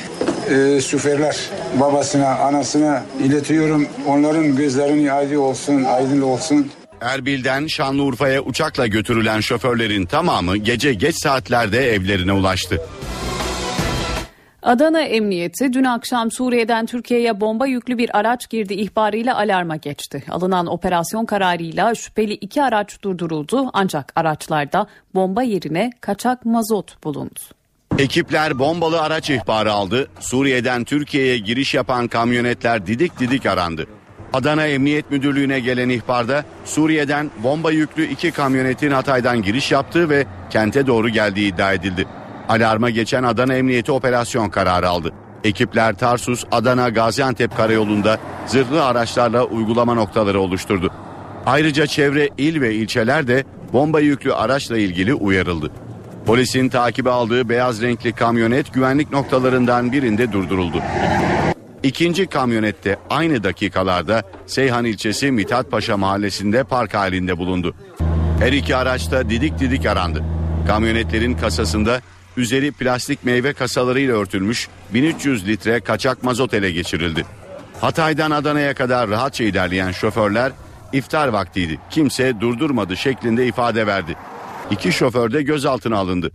e, 0.56 0.80
şoförler 0.80 1.36
babasına 1.80 2.28
anasına 2.36 3.02
iletiyorum. 3.24 3.86
Onların 4.06 4.56
gözlerinin 4.56 5.08
aydın 5.08 5.36
olsun 5.36 5.84
aydın 5.84 6.20
olsun. 6.20 6.70
Erbil'den 7.00 7.66
Şanlıurfa'ya 7.66 8.40
uçakla 8.40 8.86
götürülen 8.86 9.40
şoförlerin 9.40 10.06
tamamı 10.06 10.56
gece 10.56 10.94
geç 10.94 11.16
saatlerde 11.22 11.94
evlerine 11.94 12.32
ulaştı. 12.32 12.80
Adana 14.64 15.02
Emniyeti 15.02 15.72
dün 15.72 15.84
akşam 15.84 16.30
Suriye'den 16.30 16.86
Türkiye'ye 16.86 17.40
bomba 17.40 17.66
yüklü 17.66 17.98
bir 17.98 18.18
araç 18.18 18.50
girdi 18.50 18.74
ihbarıyla 18.74 19.36
alarma 19.36 19.76
geçti. 19.76 20.24
Alınan 20.30 20.66
operasyon 20.66 21.26
kararıyla 21.26 21.94
şüpheli 21.94 22.32
iki 22.32 22.62
araç 22.62 23.02
durduruldu 23.02 23.70
ancak 23.72 24.12
araçlarda 24.16 24.86
bomba 25.14 25.42
yerine 25.42 25.90
kaçak 26.00 26.44
mazot 26.44 27.04
bulundu. 27.04 27.40
Ekipler 27.98 28.58
bombalı 28.58 29.02
araç 29.02 29.30
ihbarı 29.30 29.72
aldı. 29.72 30.08
Suriye'den 30.20 30.84
Türkiye'ye 30.84 31.38
giriş 31.38 31.74
yapan 31.74 32.08
kamyonetler 32.08 32.86
didik 32.86 33.18
didik 33.18 33.46
arandı. 33.46 33.86
Adana 34.32 34.66
Emniyet 34.66 35.10
Müdürlüğü'ne 35.10 35.60
gelen 35.60 35.88
ihbarda 35.88 36.44
Suriye'den 36.64 37.30
bomba 37.42 37.70
yüklü 37.70 38.06
iki 38.06 38.30
kamyonetin 38.30 38.90
Hatay'dan 38.90 39.42
giriş 39.42 39.72
yaptığı 39.72 40.10
ve 40.10 40.26
kente 40.50 40.86
doğru 40.86 41.08
geldiği 41.08 41.54
iddia 41.54 41.72
edildi. 41.72 42.06
Alarma 42.48 42.90
geçen 42.90 43.22
Adana 43.22 43.54
Emniyeti 43.54 43.92
operasyon 43.92 44.48
kararı 44.48 44.88
aldı. 44.88 45.12
Ekipler 45.44 45.94
Tarsus, 45.94 46.44
Adana, 46.50 46.88
Gaziantep 46.88 47.56
karayolunda 47.56 48.18
zırhlı 48.46 48.84
araçlarla 48.84 49.44
uygulama 49.44 49.94
noktaları 49.94 50.40
oluşturdu. 50.40 50.90
Ayrıca 51.46 51.86
çevre 51.86 52.28
il 52.38 52.60
ve 52.60 52.74
ilçeler 52.74 53.26
de 53.26 53.44
bomba 53.72 54.00
yüklü 54.00 54.32
araçla 54.34 54.78
ilgili 54.78 55.14
uyarıldı. 55.14 55.70
Polisin 56.26 56.68
takibe 56.68 57.10
aldığı 57.10 57.48
beyaz 57.48 57.82
renkli 57.82 58.12
kamyonet 58.12 58.74
güvenlik 58.74 59.12
noktalarından 59.12 59.92
birinde 59.92 60.32
durduruldu. 60.32 60.82
İkinci 61.82 62.26
kamyonette 62.26 62.96
aynı 63.10 63.44
dakikalarda 63.44 64.22
Seyhan 64.46 64.84
ilçesi 64.84 65.30
Mithat 65.30 65.70
Paşa 65.70 65.96
mahallesinde 65.96 66.64
park 66.64 66.94
halinde 66.94 67.38
bulundu. 67.38 67.74
Her 68.40 68.52
iki 68.52 68.76
araçta 68.76 69.30
didik 69.30 69.58
didik 69.58 69.86
arandı. 69.86 70.24
Kamyonetlerin 70.66 71.34
kasasında 71.34 72.00
üzeri 72.36 72.72
plastik 72.72 73.24
meyve 73.24 73.52
kasalarıyla 73.52 74.16
örtülmüş 74.16 74.68
1300 74.94 75.48
litre 75.48 75.80
kaçak 75.80 76.22
mazot 76.22 76.54
ele 76.54 76.70
geçirildi. 76.70 77.24
Hatay'dan 77.80 78.30
Adana'ya 78.30 78.74
kadar 78.74 79.08
rahatça 79.10 79.44
ilerleyen 79.44 79.92
şoförler 79.92 80.52
iftar 80.92 81.28
vaktiydi. 81.28 81.78
Kimse 81.90 82.40
durdurmadı 82.40 82.96
şeklinde 82.96 83.46
ifade 83.46 83.86
verdi. 83.86 84.16
İki 84.70 84.92
şoför 84.92 85.32
de 85.32 85.42
gözaltına 85.42 85.96
alındı. 85.96 86.30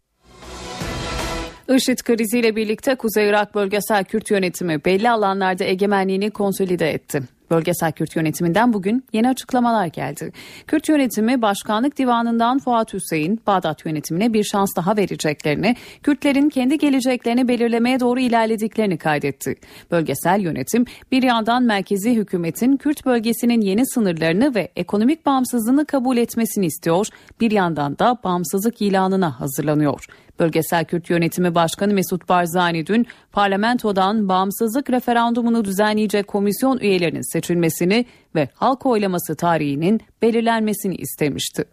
IŞİD 1.75 1.97
kriziyle 1.97 2.55
birlikte 2.55 2.95
Kuzey 2.95 3.29
Irak 3.29 3.55
Bölgesel 3.55 4.03
Kürt 4.03 4.31
Yönetimi 4.31 4.85
belli 4.85 5.09
alanlarda 5.09 5.63
egemenliğini 5.63 6.31
konsolide 6.31 6.91
etti. 6.91 7.21
Bölgesel 7.49 7.91
Kürt 7.91 8.15
Yönetiminden 8.15 8.73
bugün 8.73 9.05
yeni 9.13 9.29
açıklamalar 9.29 9.85
geldi. 9.85 10.31
Kürt 10.67 10.89
Yönetimi 10.89 11.41
Başkanlık 11.41 11.97
Divanı'ndan 11.97 12.59
Fuat 12.59 12.93
Hüseyin, 12.93 13.41
Bağdat 13.47 13.85
Yönetimine 13.85 14.33
bir 14.33 14.43
şans 14.43 14.75
daha 14.75 14.97
vereceklerini, 14.97 15.75
Kürtlerin 16.03 16.49
kendi 16.49 16.77
geleceklerini 16.77 17.47
belirlemeye 17.47 17.99
doğru 17.99 18.19
ilerlediklerini 18.19 18.97
kaydetti. 18.97 19.55
Bölgesel 19.91 20.39
yönetim 20.41 20.85
bir 21.11 21.23
yandan 21.23 21.63
merkezi 21.63 22.15
hükümetin 22.15 22.77
Kürt 22.77 23.05
bölgesinin 23.05 23.61
yeni 23.61 23.87
sınırlarını 23.87 24.55
ve 24.55 24.71
ekonomik 24.75 25.25
bağımsızlığını 25.25 25.85
kabul 25.85 26.17
etmesini 26.17 26.65
istiyor, 26.65 27.07
bir 27.41 27.51
yandan 27.51 27.99
da 27.99 28.17
bağımsızlık 28.23 28.81
ilanına 28.81 29.39
hazırlanıyor. 29.39 30.05
Bölgesel 30.39 30.85
Kürt 30.85 31.09
Yönetimi 31.09 31.55
Başkanı 31.55 31.93
Mesut 31.93 32.29
Barzani 32.29 32.87
dün 32.87 33.07
parlamentodan 33.31 34.29
bağımsızlık 34.29 34.89
referandumunu 34.89 35.65
düzenleyecek 35.65 36.27
komisyon 36.27 36.77
üyelerinin 36.77 37.33
seçilmesini 37.33 38.05
ve 38.35 38.49
halk 38.53 38.85
oylaması 38.85 39.35
tarihinin 39.35 40.01
belirlenmesini 40.21 40.95
istemişti. 40.95 41.65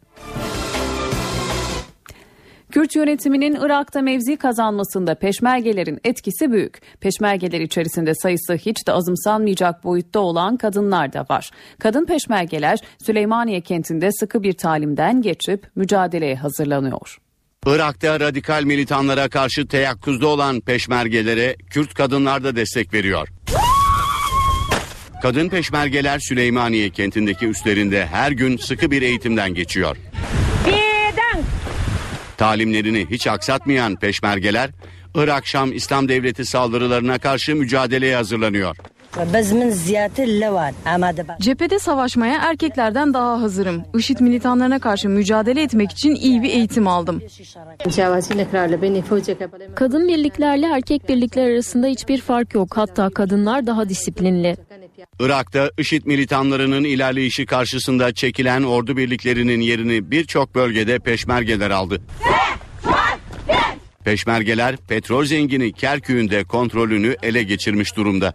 Kürt 2.71 2.97
yönetiminin 2.97 3.59
Irak'ta 3.61 4.03
mevzi 4.03 4.37
kazanmasında 4.37 5.14
peşmergelerin 5.14 6.01
etkisi 6.05 6.53
büyük. 6.53 6.81
Peşmergeler 7.01 7.61
içerisinde 7.61 8.14
sayısı 8.14 8.55
hiç 8.55 8.87
de 8.87 8.93
azımsanmayacak 8.93 9.85
boyutta 9.85 10.21
olan 10.21 10.57
kadınlar 10.57 11.12
da 11.12 11.27
var. 11.31 11.51
Kadın 11.79 12.07
peşmergeler 12.07 12.79
Süleymaniye 12.99 13.61
kentinde 13.61 14.12
sıkı 14.12 14.43
bir 14.43 14.53
talimden 14.53 15.23
geçip 15.23 15.77
mücadeleye 15.77 16.37
hazırlanıyor. 16.37 17.26
Irak'ta 17.67 18.21
radikal 18.21 18.64
militanlara 18.64 19.29
karşı 19.29 19.67
teyakkuzda 19.67 20.27
olan 20.27 20.61
peşmergelere 20.61 21.57
Kürt 21.71 21.95
kadınlar 21.95 22.45
da 22.45 22.57
destek 22.57 22.95
veriyor. 22.95 23.29
Kadın 25.23 25.49
peşmergeler 25.49 26.19
Süleymaniye 26.19 26.91
kentindeki 26.91 27.47
üslerinde 27.47 28.07
her 28.07 28.33
gün 28.33 28.57
sıkı 28.57 28.91
bir 28.91 29.03
eğitimden 29.03 29.55
geçiyor. 29.55 29.97
Talimlerini 32.37 33.07
hiç 33.11 33.27
aksatmayan 33.27 33.97
peşmergeler 33.97 34.71
Irak 35.14 35.47
Şam 35.47 35.73
İslam 35.73 36.09
Devleti 36.09 36.45
saldırılarına 36.45 37.19
karşı 37.19 37.57
mücadeleye 37.57 38.17
hazırlanıyor. 38.17 38.77
Cephede 41.41 41.79
savaşmaya 41.79 42.39
erkeklerden 42.43 43.14
daha 43.14 43.43
hazırım. 43.43 43.83
IŞİD 43.99 44.21
militanlarına 44.21 44.79
karşı 44.79 45.09
mücadele 45.09 45.62
etmek 45.62 45.93
için 45.93 46.14
iyi 46.14 46.43
bir 46.43 46.49
eğitim 46.49 46.89
aldım. 46.89 47.23
Kadın 49.75 50.09
birliklerle 50.09 50.67
erkek 50.67 51.09
birlikler 51.09 51.51
arasında 51.51 51.87
hiçbir 51.87 52.21
fark 52.21 52.55
yok. 52.55 52.77
Hatta 52.77 53.11
kadınlar 53.11 53.67
daha 53.67 53.89
disiplinli. 53.89 54.57
Irak'ta 55.21 55.71
IŞİD 55.79 56.07
militanlarının 56.07 56.85
ilerleyişi 56.85 57.47
karşısında 57.47 58.14
çekilen 58.14 58.62
ordu 58.62 58.97
birliklerinin 58.97 59.61
yerini 59.61 60.11
birçok 60.11 60.55
bölgede 60.55 60.99
peşmergeler 60.99 61.71
aldı. 61.71 62.01
Peşmergeler 64.05 64.77
petrol 64.77 65.25
zengini 65.25 65.73
Kerkük'ün 65.73 66.31
de 66.31 66.45
kontrolünü 66.45 67.17
ele 67.23 67.43
geçirmiş 67.43 67.97
durumda. 67.97 68.35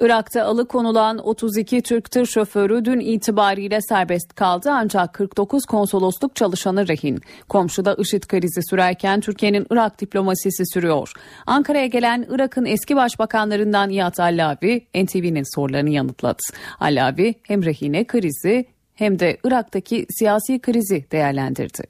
Irak'ta 0.00 0.44
alıkonulan 0.44 1.18
32 1.18 1.82
Türk 1.82 2.10
tır 2.10 2.26
şoförü 2.26 2.84
dün 2.84 3.00
itibariyle 3.00 3.80
serbest 3.80 4.34
kaldı 4.34 4.70
ancak 4.72 5.14
49 5.14 5.64
konsolosluk 5.64 6.36
çalışanı 6.36 6.88
rehin. 6.88 7.20
Komşuda 7.48 7.94
IŞİD 7.94 8.22
krizi 8.22 8.60
sürerken 8.70 9.20
Türkiye'nin 9.20 9.66
Irak 9.70 10.00
diplomasisi 10.00 10.66
sürüyor. 10.66 11.12
Ankara'ya 11.46 11.86
gelen 11.86 12.26
Irak'ın 12.30 12.64
eski 12.64 12.96
başbakanlarından 12.96 13.88
Nihat 13.88 14.20
Allavi 14.20 14.86
NTV'nin 14.94 15.56
sorularını 15.56 15.90
yanıtladı. 15.90 16.42
Allavi 16.80 17.34
hem 17.42 17.64
rehine 17.64 18.06
krizi 18.06 18.66
hem 18.94 19.18
de 19.18 19.38
Irak'taki 19.44 20.06
siyasi 20.10 20.58
krizi 20.58 21.04
değerlendirdi. 21.12 21.82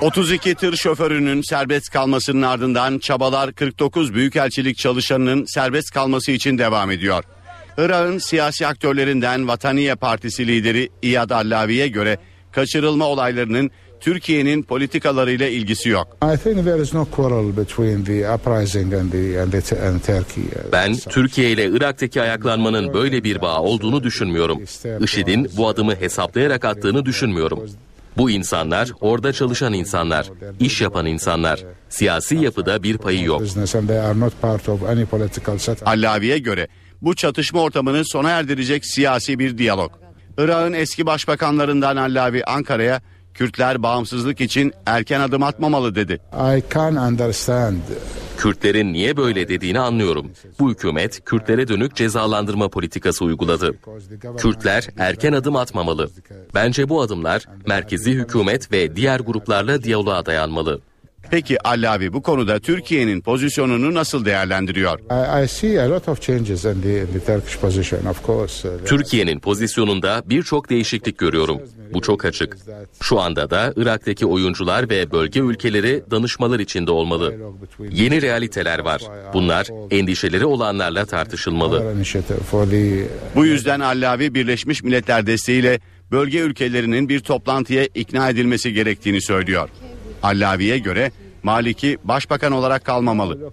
32 0.00 0.54
tır 0.54 0.76
şoförünün 0.76 1.42
serbest 1.42 1.90
kalmasının 1.90 2.42
ardından 2.42 2.98
çabalar 2.98 3.52
49 3.52 4.14
büyükelçilik 4.14 4.78
çalışanının 4.78 5.44
serbest 5.54 5.90
kalması 5.90 6.32
için 6.32 6.58
devam 6.58 6.90
ediyor. 6.90 7.24
Irak'ın 7.78 8.18
siyasi 8.18 8.66
aktörlerinden 8.66 9.48
Vataniye 9.48 9.94
Partisi 9.94 10.46
lideri 10.46 10.88
İyad 11.02 11.30
Allavi'ye 11.30 11.88
göre 11.88 12.18
kaçırılma 12.52 13.06
olaylarının 13.06 13.70
Türkiye'nin 14.00 14.62
politikalarıyla 14.62 15.48
ilgisi 15.48 15.88
yok. 15.88 16.16
Ben 20.72 20.96
Türkiye 20.96 21.50
ile 21.50 21.66
Irak'taki 21.66 22.22
ayaklanmanın 22.22 22.94
böyle 22.94 23.24
bir 23.24 23.40
bağ 23.40 23.60
olduğunu 23.60 24.02
düşünmüyorum. 24.02 24.62
IŞİD'in 25.00 25.50
bu 25.56 25.68
adımı 25.68 25.94
hesaplayarak 25.94 26.64
attığını 26.64 27.04
düşünmüyorum. 27.04 27.70
Bu 28.16 28.30
insanlar 28.30 28.90
orada 29.00 29.32
çalışan 29.32 29.72
insanlar, 29.72 30.30
iş 30.60 30.80
yapan 30.80 31.06
insanlar. 31.06 31.64
Siyasi 31.88 32.36
yapıda 32.36 32.82
bir 32.82 32.98
payı 32.98 33.24
yok. 33.24 33.42
Allavi'ye 35.86 36.38
göre 36.38 36.68
bu 37.02 37.14
çatışma 37.14 37.60
ortamını 37.60 38.04
sona 38.04 38.30
erdirecek 38.30 38.86
siyasi 38.86 39.38
bir 39.38 39.58
diyalog. 39.58 39.92
Irak'ın 40.38 40.72
eski 40.72 41.06
başbakanlarından 41.06 41.96
Allavi 41.96 42.44
Ankara'ya 42.44 43.00
Kürtler 43.34 43.82
bağımsızlık 43.82 44.40
için 44.40 44.72
erken 44.86 45.20
adım 45.20 45.42
atmamalı 45.42 45.94
dedi. 45.94 46.20
Kürtlerin 48.36 48.92
niye 48.92 49.16
böyle 49.16 49.48
dediğini 49.48 49.78
anlıyorum. 49.78 50.30
Bu 50.58 50.70
hükümet 50.70 51.24
Kürtlere 51.24 51.68
dönük 51.68 51.94
cezalandırma 51.96 52.68
politikası 52.68 53.24
uyguladı. 53.24 53.74
Kürtler 54.38 54.88
erken 54.98 55.32
adım 55.32 55.56
atmamalı. 55.56 56.10
Bence 56.54 56.88
bu 56.88 57.02
adımlar 57.02 57.46
merkezi 57.66 58.12
hükümet 58.12 58.72
ve 58.72 58.96
diğer 58.96 59.20
gruplarla 59.20 59.82
diyaloğa 59.82 60.26
dayanmalı. 60.26 60.80
Peki 61.32 61.68
Allavi 61.68 62.12
bu 62.12 62.22
konuda 62.22 62.58
Türkiye'nin 62.58 63.20
pozisyonunu 63.20 63.94
nasıl 63.94 64.24
değerlendiriyor? 64.24 64.98
Türkiye'nin 68.86 69.40
pozisyonunda 69.40 70.22
birçok 70.26 70.70
değişiklik 70.70 71.18
görüyorum. 71.18 71.60
Bu 71.94 72.00
çok 72.00 72.24
açık. 72.24 72.56
Şu 73.02 73.20
anda 73.20 73.50
da 73.50 73.72
Irak'taki 73.76 74.26
oyuncular 74.26 74.90
ve 74.90 75.10
bölge 75.10 75.40
ülkeleri 75.40 76.02
danışmalar 76.10 76.60
içinde 76.60 76.90
olmalı. 76.90 77.34
Yeni 77.90 78.22
realiteler 78.22 78.78
var. 78.78 79.02
Bunlar 79.34 79.68
endişeleri 79.90 80.46
olanlarla 80.46 81.04
tartışılmalı. 81.04 81.94
Bu 83.36 83.46
yüzden 83.46 83.80
Allavi 83.80 84.34
Birleşmiş 84.34 84.82
Milletler 84.82 85.26
desteğiyle 85.26 85.80
bölge 86.10 86.38
ülkelerinin 86.38 87.08
bir 87.08 87.20
toplantıya 87.20 87.84
ikna 87.94 88.28
edilmesi 88.30 88.72
gerektiğini 88.72 89.22
söylüyor. 89.22 89.68
Allavi'ye 90.22 90.78
göre 90.78 91.12
Maliki 91.42 91.98
başbakan 92.04 92.52
olarak 92.52 92.84
kalmamalı. 92.84 93.52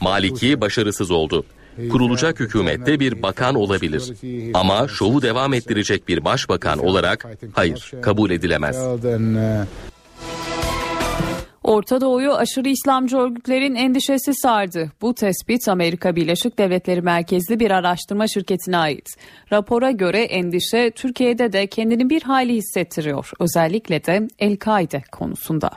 Maliki 0.00 0.60
başarısız 0.60 1.10
oldu. 1.10 1.44
Kurulacak 1.90 2.40
hükümette 2.40 3.00
bir 3.00 3.22
bakan 3.22 3.54
olabilir. 3.54 4.12
Ama 4.54 4.88
şovu 4.88 5.22
devam 5.22 5.54
ettirecek 5.54 6.08
bir 6.08 6.24
başbakan 6.24 6.78
olarak 6.78 7.26
hayır 7.52 7.92
kabul 8.02 8.30
edilemez. 8.30 8.76
Orta 11.64 12.00
Doğu'yu 12.00 12.32
aşırı 12.32 12.68
İslamcı 12.68 13.16
örgütlerin 13.16 13.74
endişesi 13.74 14.34
sardı. 14.34 14.92
Bu 15.02 15.14
tespit 15.14 15.68
Amerika 15.68 16.16
Birleşik 16.16 16.58
Devletleri 16.58 17.02
merkezli 17.02 17.60
bir 17.60 17.70
araştırma 17.70 18.26
şirketine 18.28 18.76
ait. 18.76 19.06
Rapora 19.52 19.90
göre 19.90 20.22
endişe 20.22 20.90
Türkiye'de 20.90 21.52
de 21.52 21.66
kendini 21.66 22.10
bir 22.10 22.22
hali 22.22 22.54
hissettiriyor. 22.54 23.30
Özellikle 23.40 24.04
de 24.04 24.28
El-Kaide 24.38 25.02
konusunda. 25.12 25.70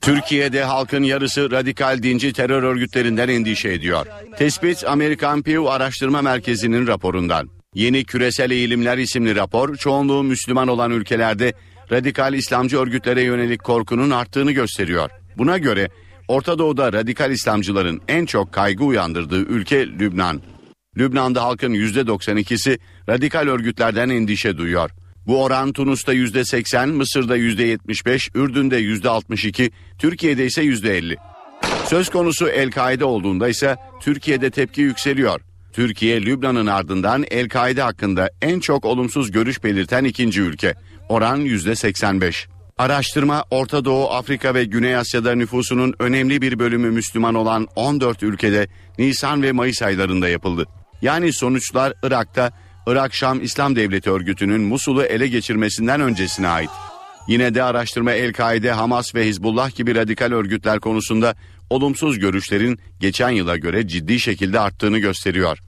Türkiye'de 0.00 0.64
halkın 0.64 1.02
yarısı 1.02 1.50
radikal 1.50 2.02
dinci 2.02 2.32
terör 2.32 2.62
örgütlerinden 2.62 3.28
endişe 3.28 3.68
ediyor. 3.68 4.06
Tespit 4.38 4.84
Amerikan 4.84 5.42
Pew 5.42 5.70
Araştırma 5.70 6.22
Merkezi'nin 6.22 6.86
raporundan. 6.86 7.48
Yeni 7.74 8.04
Küresel 8.04 8.50
Eğilimler 8.50 8.98
isimli 8.98 9.36
rapor 9.36 9.76
çoğunluğu 9.76 10.22
Müslüman 10.22 10.68
olan 10.68 10.90
ülkelerde 10.90 11.52
radikal 11.92 12.34
İslamcı 12.34 12.78
örgütlere 12.78 13.22
yönelik 13.22 13.64
korkunun 13.64 14.10
arttığını 14.10 14.52
gösteriyor. 14.52 15.10
Buna 15.38 15.58
göre 15.58 15.88
Orta 16.28 16.58
Doğu'da 16.58 16.92
radikal 16.92 17.30
İslamcıların 17.30 18.00
en 18.08 18.26
çok 18.26 18.52
kaygı 18.52 18.84
uyandırdığı 18.84 19.40
ülke 19.40 19.86
Lübnan. 19.86 20.42
Lübnan'da 20.96 21.42
halkın 21.42 21.74
%92'si 21.74 22.78
radikal 23.08 23.46
örgütlerden 23.48 24.08
endişe 24.08 24.56
duyuyor. 24.56 24.90
Bu 25.26 25.42
oran 25.42 25.72
Tunus'ta 25.72 26.14
%80, 26.14 26.92
Mısır'da 26.92 27.36
%75, 27.36 28.30
Ürdün'de 28.34 28.80
%62, 28.80 29.70
Türkiye'de 29.98 30.46
ise 30.46 30.62
%50. 30.62 31.16
Söz 31.86 32.08
konusu 32.08 32.48
El-Kaide 32.48 33.04
olduğunda 33.04 33.48
ise 33.48 33.76
Türkiye'de 34.00 34.50
tepki 34.50 34.80
yükseliyor. 34.80 35.40
Türkiye, 35.72 36.22
Lübnan'ın 36.22 36.66
ardından 36.66 37.24
El-Kaide 37.30 37.82
hakkında 37.82 38.30
en 38.42 38.60
çok 38.60 38.84
olumsuz 38.84 39.30
görüş 39.30 39.64
belirten 39.64 40.04
ikinci 40.04 40.40
ülke. 40.40 40.74
Oran 41.08 41.40
%85. 41.40 42.46
Araştırma 42.78 43.44
Orta 43.50 43.84
Doğu, 43.84 44.10
Afrika 44.10 44.54
ve 44.54 44.64
Güney 44.64 44.96
Asya'da 44.96 45.34
nüfusunun 45.34 45.94
önemli 45.98 46.42
bir 46.42 46.58
bölümü 46.58 46.90
Müslüman 46.90 47.34
olan 47.34 47.68
14 47.76 48.22
ülkede 48.22 48.68
Nisan 48.98 49.42
ve 49.42 49.52
Mayıs 49.52 49.82
aylarında 49.82 50.28
yapıldı. 50.28 50.66
Yani 51.02 51.32
sonuçlar 51.32 51.92
Irak'ta 52.02 52.52
Irak 52.86 53.14
Şam 53.14 53.42
İslam 53.42 53.76
Devleti 53.76 54.10
örgütünün 54.10 54.60
Musul'u 54.60 55.02
ele 55.02 55.28
geçirmesinden 55.28 56.00
öncesine 56.00 56.48
ait. 56.48 56.70
Yine 57.28 57.54
de 57.54 57.62
araştırma 57.62 58.12
El-Kaide, 58.12 58.72
Hamas 58.72 59.14
ve 59.14 59.26
Hizbullah 59.26 59.76
gibi 59.76 59.94
radikal 59.94 60.32
örgütler 60.32 60.80
konusunda 60.80 61.34
olumsuz 61.70 62.18
görüşlerin 62.18 62.78
geçen 63.00 63.30
yıla 63.30 63.56
göre 63.56 63.88
ciddi 63.88 64.20
şekilde 64.20 64.60
arttığını 64.60 64.98
gösteriyor. 64.98 65.58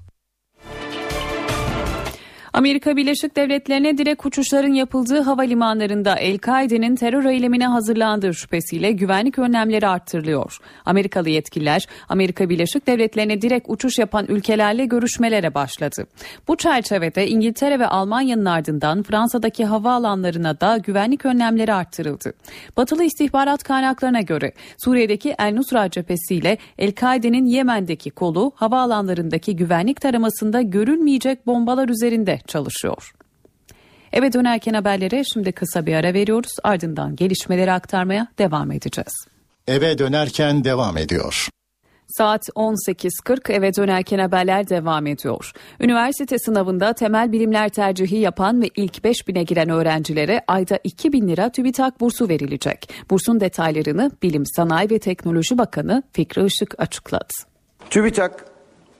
Amerika 2.54 2.96
Birleşik 2.96 3.36
Devletleri'ne 3.36 3.98
direkt 3.98 4.26
uçuşların 4.26 4.72
yapıldığı 4.72 5.20
havalimanlarında 5.20 6.16
El-Kaide'nin 6.16 6.96
terör 6.96 7.24
eylemine 7.24 7.66
hazırlandığı 7.66 8.34
şüphesiyle 8.34 8.92
güvenlik 8.92 9.38
önlemleri 9.38 9.86
arttırılıyor. 9.86 10.58
Amerikalı 10.84 11.28
yetkililer 11.28 11.86
Amerika 12.08 12.48
Birleşik 12.48 12.86
Devletleri'ne 12.86 13.42
direkt 13.42 13.66
uçuş 13.70 13.98
yapan 13.98 14.26
ülkelerle 14.28 14.84
görüşmelere 14.84 15.54
başladı. 15.54 16.06
Bu 16.48 16.56
çerçevede 16.56 17.28
İngiltere 17.28 17.78
ve 17.78 17.86
Almanya'nın 17.86 18.44
ardından 18.44 19.02
Fransa'daki 19.02 19.64
havaalanlarına 19.64 20.60
da 20.60 20.76
güvenlik 20.76 21.26
önlemleri 21.26 21.72
arttırıldı. 21.72 22.32
Batılı 22.76 23.04
istihbarat 23.04 23.62
kaynaklarına 23.62 24.20
göre 24.20 24.52
Suriye'deki 24.84 25.34
El 25.38 25.54
Nusra 25.54 25.90
cephesiyle 25.90 26.58
El-Kaide'nin 26.78 27.44
Yemen'deki 27.44 28.10
kolu 28.10 28.52
havaalanlarındaki 28.54 29.56
güvenlik 29.56 30.00
taramasında 30.00 30.62
görülmeyecek 30.62 31.46
bombalar 31.46 31.88
üzerinde 31.88 32.41
çalışıyor. 32.48 33.12
Eve 34.12 34.32
dönerken 34.32 34.74
haberlere 34.74 35.24
şimdi 35.24 35.52
kısa 35.52 35.86
bir 35.86 35.94
ara 35.94 36.14
veriyoruz. 36.14 36.52
Ardından 36.62 37.16
gelişmeleri 37.16 37.72
aktarmaya 37.72 38.26
devam 38.38 38.72
edeceğiz. 38.72 39.14
Eve 39.66 39.98
dönerken 39.98 40.64
devam 40.64 40.96
ediyor. 40.96 41.48
Saat 42.08 42.42
18.40 42.48 43.52
eve 43.52 43.74
dönerken 43.74 44.18
haberler 44.18 44.68
devam 44.68 45.06
ediyor. 45.06 45.52
Üniversite 45.80 46.38
sınavında 46.38 46.92
temel 46.92 47.32
bilimler 47.32 47.68
tercihi 47.68 48.16
yapan 48.16 48.62
ve 48.62 48.70
ilk 48.76 48.98
5000'e 48.98 49.42
giren 49.42 49.68
öğrencilere 49.68 50.42
ayda 50.48 50.78
2000 50.84 51.28
lira 51.28 51.52
TÜBİTAK 51.52 52.00
bursu 52.00 52.28
verilecek. 52.28 52.90
Bursun 53.10 53.40
detaylarını 53.40 54.10
Bilim, 54.22 54.46
Sanayi 54.46 54.90
ve 54.90 54.98
Teknoloji 54.98 55.58
Bakanı 55.58 56.02
Fikri 56.12 56.46
Işık 56.46 56.74
açıkladı. 56.80 57.32
TÜBİTAK 57.90 58.44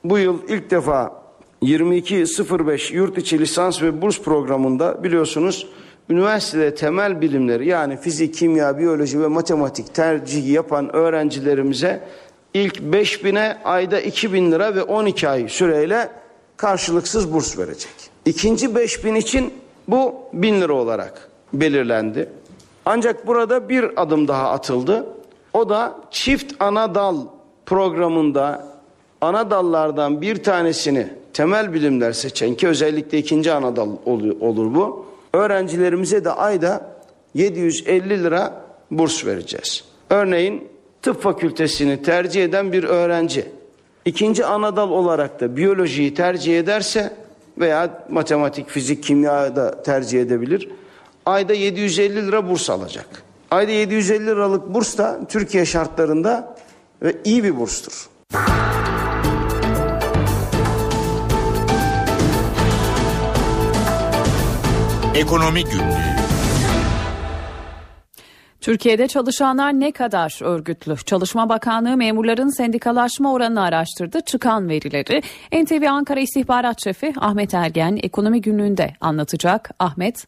bu 0.04 0.18
yıl 0.18 0.48
ilk 0.48 0.70
defa 0.70 1.21
2205 1.62 2.92
yurt 2.92 3.18
içi 3.18 3.38
lisans 3.38 3.82
ve 3.82 4.02
burs 4.02 4.20
programında 4.20 5.02
biliyorsunuz 5.02 5.66
üniversitede 6.10 6.74
temel 6.74 7.20
bilimleri 7.20 7.68
yani 7.68 7.96
fizik, 7.96 8.34
kimya, 8.34 8.78
biyoloji 8.78 9.20
ve 9.20 9.26
matematik 9.26 9.94
tercihi 9.94 10.52
yapan 10.52 10.96
öğrencilerimize 10.96 12.04
ilk 12.54 12.76
5000'e 12.76 13.58
ayda 13.64 14.00
2000 14.00 14.52
lira 14.52 14.74
ve 14.74 14.82
12 14.82 15.28
ay 15.28 15.48
süreyle 15.48 16.08
karşılıksız 16.56 17.32
burs 17.32 17.58
verecek. 17.58 17.92
İkinci 18.26 18.74
5000 18.74 19.14
için 19.14 19.54
bu 19.88 20.14
1000 20.32 20.60
lira 20.60 20.72
olarak 20.72 21.28
belirlendi. 21.52 22.28
Ancak 22.84 23.26
burada 23.26 23.68
bir 23.68 24.02
adım 24.02 24.28
daha 24.28 24.50
atıldı. 24.50 25.06
O 25.52 25.68
da 25.68 25.96
çift 26.10 26.54
ana 26.60 26.94
dal 26.94 27.16
programında 27.66 28.66
ana 29.20 29.50
dallardan 29.50 30.20
bir 30.22 30.42
tanesini 30.42 31.21
temel 31.34 31.74
bilimler 31.74 32.12
seçen 32.12 32.54
ki 32.54 32.68
özellikle 32.68 33.18
ikinci 33.18 33.52
ana 33.52 33.76
dal 33.76 33.88
olur 34.40 34.74
bu. 34.74 35.06
Öğrencilerimize 35.32 36.24
de 36.24 36.30
ayda 36.30 36.96
750 37.34 38.24
lira 38.24 38.64
burs 38.90 39.26
vereceğiz. 39.26 39.84
Örneğin 40.10 40.68
tıp 41.02 41.22
fakültesini 41.22 42.02
tercih 42.02 42.44
eden 42.44 42.72
bir 42.72 42.84
öğrenci 42.84 43.44
ikinci 44.04 44.44
ana 44.44 44.76
dal 44.76 44.90
olarak 44.90 45.40
da 45.40 45.56
biyolojiyi 45.56 46.14
tercih 46.14 46.58
ederse 46.58 47.12
veya 47.58 48.04
matematik, 48.10 48.68
fizik, 48.68 49.02
kimya 49.02 49.56
da 49.56 49.82
tercih 49.82 50.20
edebilir. 50.20 50.68
Ayda 51.26 51.54
750 51.54 52.26
lira 52.26 52.48
burs 52.50 52.70
alacak. 52.70 53.06
Ayda 53.50 53.72
750 53.72 54.26
liralık 54.26 54.74
burs 54.74 54.98
da 54.98 55.20
Türkiye 55.28 55.66
şartlarında 55.66 56.56
ve 57.02 57.16
iyi 57.24 57.44
bir 57.44 57.56
burstur. 57.56 58.08
Ekonomi 65.14 65.64
Günlüğü 65.64 66.16
Türkiye'de 68.60 69.08
çalışanlar 69.08 69.72
ne 69.72 69.92
kadar 69.92 70.44
örgütlü? 70.44 70.96
Çalışma 70.96 71.48
Bakanlığı 71.48 71.96
memurların 71.96 72.56
sendikalaşma 72.56 73.32
oranını 73.32 73.62
araştırdı. 73.62 74.20
Çıkan 74.20 74.68
verileri 74.68 75.22
NTV 75.62 75.86
Ankara 75.88 76.20
İstihbarat 76.20 76.84
Şefi 76.84 77.12
Ahmet 77.20 77.54
Ergen 77.54 77.98
Ekonomi 78.02 78.40
Günlüğü'nde 78.40 78.94
anlatacak. 79.00 79.70
Ahmet. 79.78 80.26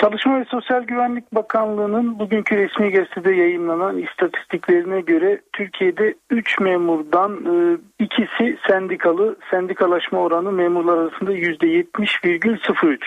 Çalışma 0.00 0.40
ve 0.40 0.44
Sosyal 0.44 0.82
Güvenlik 0.82 1.34
Bakanlığı'nın 1.34 2.18
bugünkü 2.18 2.56
resmi 2.56 2.90
gazetede 2.90 3.32
yayınlanan 3.32 3.98
istatistiklerine 3.98 5.00
göre 5.00 5.40
Türkiye'de 5.52 6.14
3 6.30 6.60
memurdan 6.60 7.32
e, 7.32 7.78
ikisi 8.04 8.58
sendikalı. 8.68 9.36
Sendikalaşma 9.50 10.18
oranı 10.18 10.52
memurlar 10.52 10.98
arasında 10.98 11.32
%70,03. 11.32 12.98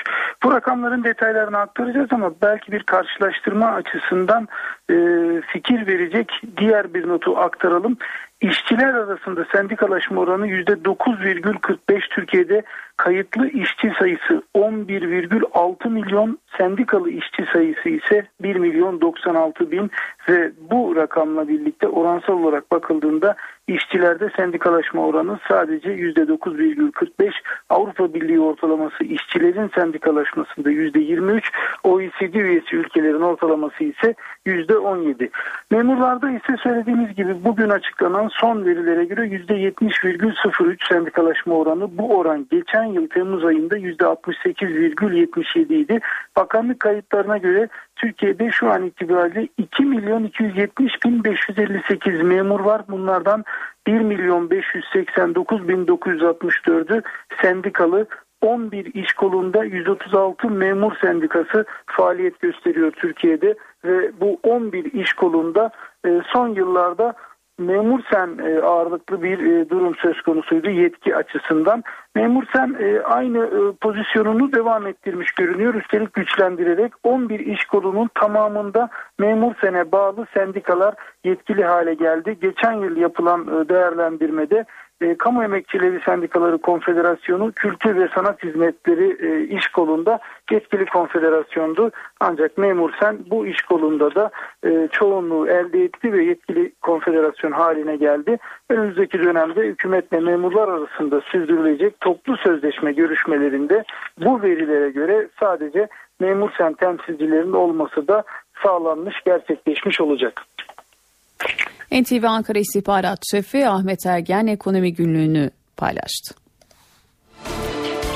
Bu 0.44 0.52
rakamların 0.52 1.04
detaylarını 1.04 1.58
aktaracağız 1.58 2.10
ama 2.12 2.32
belki 2.42 2.72
bir 2.72 2.84
karşılaştırma 2.84 3.68
açısından 3.68 4.48
e, 4.90 4.96
fikir 5.48 5.88
verecek 5.88 6.42
diğer 6.58 6.94
bir 6.94 7.08
notu 7.08 7.38
aktaralım. 7.38 7.98
İşçiler 8.42 8.94
arasında 8.94 9.46
sendikalaşma 9.52 10.22
oranı 10.22 10.48
%9,45 10.48 12.10
Türkiye'de. 12.10 12.64
Kayıtlı 12.98 13.48
işçi 13.48 13.92
sayısı 14.00 14.44
11,6 14.56 15.90
milyon 15.90 16.38
sendikalı 16.58 17.10
işçi 17.10 17.46
sayısı 17.54 17.90
ise 17.90 18.28
1 18.42 18.56
milyon 18.56 19.02
96 19.02 19.72
bin. 19.72 19.92
Ve 20.30 20.52
bu 20.72 20.96
rakamla 20.96 21.48
birlikte 21.48 21.88
oransal 21.88 22.34
olarak 22.34 22.72
bakıldığında 22.72 23.36
işçilerde 23.68 24.30
sendikalaşma 24.36 25.02
oranı 25.02 25.40
sadece 25.48 25.90
%9,45 25.90 27.32
Avrupa 27.70 28.14
Birliği 28.14 28.40
ortalaması 28.40 29.04
işçilerin 29.04 29.72
sendikalaşmasında 29.76 30.72
%23 30.72 31.42
OECD 31.84 32.34
üyesi 32.34 32.76
ülkelerin 32.76 33.22
ortalaması 33.22 33.84
ise 33.84 34.16
%17. 34.46 35.30
Memurlarda 35.72 36.32
ise 36.32 36.56
söylediğimiz 36.64 37.16
gibi 37.16 37.36
bugün 37.44 37.70
açıklanan 37.70 38.28
son 38.28 38.66
verilere 38.66 39.06
göre 39.06 39.22
%70,03 39.22 40.88
sendikalaşma 40.90 41.56
oranı 41.56 41.98
bu 41.98 42.18
oran 42.18 42.48
geçen 42.52 42.84
yıl 42.84 43.08
Temmuz 43.08 43.46
ayında 43.46 43.78
%68,77 43.78 45.74
idi. 45.74 46.00
Bakanlık 46.36 46.80
kayıtlarına 46.80 47.38
göre 47.38 47.68
Türkiye'de 47.98 48.52
şu 48.52 48.72
an 48.72 48.84
itibariyle 48.84 49.48
2 49.58 49.86
milyon 49.86 50.24
270 50.24 51.04
bin 51.06 51.24
558 51.24 52.22
memur 52.22 52.60
var. 52.60 52.82
Bunlardan 52.88 53.44
1 53.88 54.00
milyon 54.00 54.50
589 54.50 55.68
bin 55.68 55.86
964'ü 55.86 57.02
sendikalı 57.42 58.06
11 58.42 58.94
iş 58.94 59.14
kolunda 59.14 59.64
136 59.64 60.50
memur 60.50 60.96
sendikası 61.02 61.66
faaliyet 61.86 62.40
gösteriyor 62.40 62.92
Türkiye'de 62.92 63.56
ve 63.86 64.12
bu 64.22 64.40
11 64.44 64.94
iş 64.94 65.14
kolunda 65.14 65.72
e, 66.06 66.22
son 66.34 66.48
yıllarda 66.48 67.14
memur 67.58 68.00
sen 68.14 68.38
e, 68.38 68.60
ağırlıklı 68.62 69.24
bir 69.24 69.40
e, 69.40 69.70
durum 69.70 69.96
söz 69.96 70.22
konusuydu 70.22 70.70
yetki 70.70 71.16
açısından. 71.16 71.84
Memur 72.16 72.44
sen 72.56 72.76
e, 72.80 73.00
aynı 73.00 73.50
pozisyonunu 73.82 74.54
devam 74.54 74.88
ettirmiş 74.88 75.32
görünüyor. 75.32 75.74
Üstelik 75.74 76.14
güçlendirerek 76.14 76.94
11 77.04 77.40
iş 77.40 77.66
kolunun 77.66 78.10
tamamında 78.16 78.90
memur 79.20 79.56
sene 79.62 79.92
bağlı 79.92 80.26
sendikalar 80.34 80.96
yetkili 81.24 81.64
hale 81.64 81.94
geldi. 81.94 82.38
Geçen 82.42 82.74
yıl 82.74 82.98
yapılan 82.98 83.70
değerlendirmede 83.70 84.66
e, 85.02 85.18
Kamu 85.18 85.44
Emekçileri 85.44 86.02
Sendikaları 86.06 86.58
Konfederasyonu 86.58 87.52
Kültür 87.52 87.96
ve 87.96 88.08
Sanat 88.16 88.44
Hizmetleri 88.44 89.18
e, 89.28 89.44
iş 89.44 89.68
kolunda 89.68 90.20
yetkili 90.52 90.86
konfederasyondu. 90.86 91.92
Ancak 92.20 92.58
memur 92.58 92.92
sen 93.00 93.18
bu 93.30 93.48
iş 93.48 93.62
kolunda 93.62 94.16
da 94.16 94.32
e, 94.66 94.88
çoğunluğu 94.92 95.48
elde 95.48 95.84
etti 95.84 96.14
ve 96.14 96.24
yetkili 96.24 96.72
konfederasyon 96.82 97.52
haline 97.52 97.96
geldi. 97.96 98.38
Önümüzdeki 98.70 99.24
dönemde 99.24 99.62
hükümetle 99.62 100.20
memurlar 100.20 100.68
arasında 100.68 101.22
sürdürülecek 101.22 102.00
toplu 102.00 102.38
sözleşme 102.38 102.94
görüşmelerinde 102.94 103.84
bu 104.18 104.42
verilere 104.42 104.90
göre 104.90 105.28
sadece 105.40 105.88
memur 106.20 106.50
sen 106.58 106.74
temsilcilerinin 106.74 107.54
olması 107.54 108.08
da 108.08 108.24
sağlanmış, 108.64 109.16
gerçekleşmiş 109.26 110.02
olacak. 110.02 110.44
NTV 111.92 112.24
Ankara 112.24 112.60
İstihbarat 112.60 113.20
Şefi 113.32 113.68
Ahmet 113.68 114.06
Ergen 114.06 114.48
ekonomi 114.48 114.94
günlüğünü 114.94 115.52
paylaştı. 115.78 116.47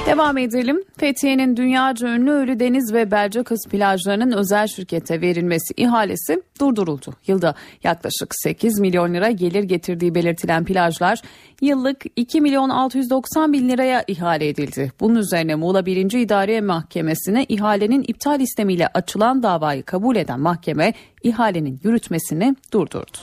Devam 0.05 0.37
edelim. 0.37 0.83
Fethiye'nin 0.97 1.57
dünyaca 1.57 2.07
ünlü 2.07 2.31
Ölüdeniz 2.31 2.93
ve 2.93 3.11
Belcakız 3.11 3.67
plajlarının 3.69 4.31
özel 4.31 4.67
şirkete 4.67 5.21
verilmesi 5.21 5.73
ihalesi 5.77 6.43
durduruldu. 6.59 7.13
Yılda 7.27 7.55
yaklaşık 7.83 8.27
8 8.43 8.79
milyon 8.79 9.13
lira 9.13 9.31
gelir 9.31 9.63
getirdiği 9.63 10.15
belirtilen 10.15 10.65
plajlar 10.65 11.21
yıllık 11.61 12.03
2 12.15 12.41
milyon 12.41 12.69
690 12.69 13.53
bin 13.53 13.69
liraya 13.69 14.03
ihale 14.07 14.47
edildi. 14.47 14.91
Bunun 14.99 15.15
üzerine 15.15 15.55
Muğla 15.55 15.85
1. 15.85 16.11
İdare 16.11 16.61
Mahkemesi'ne 16.61 17.43
ihalenin 17.43 18.03
iptal 18.07 18.39
istemiyle 18.39 18.87
açılan 18.87 19.43
davayı 19.43 19.83
kabul 19.83 20.15
eden 20.15 20.39
mahkeme 20.39 20.93
ihalenin 21.23 21.79
yürütmesini 21.83 22.55
durdurdu. 22.73 23.17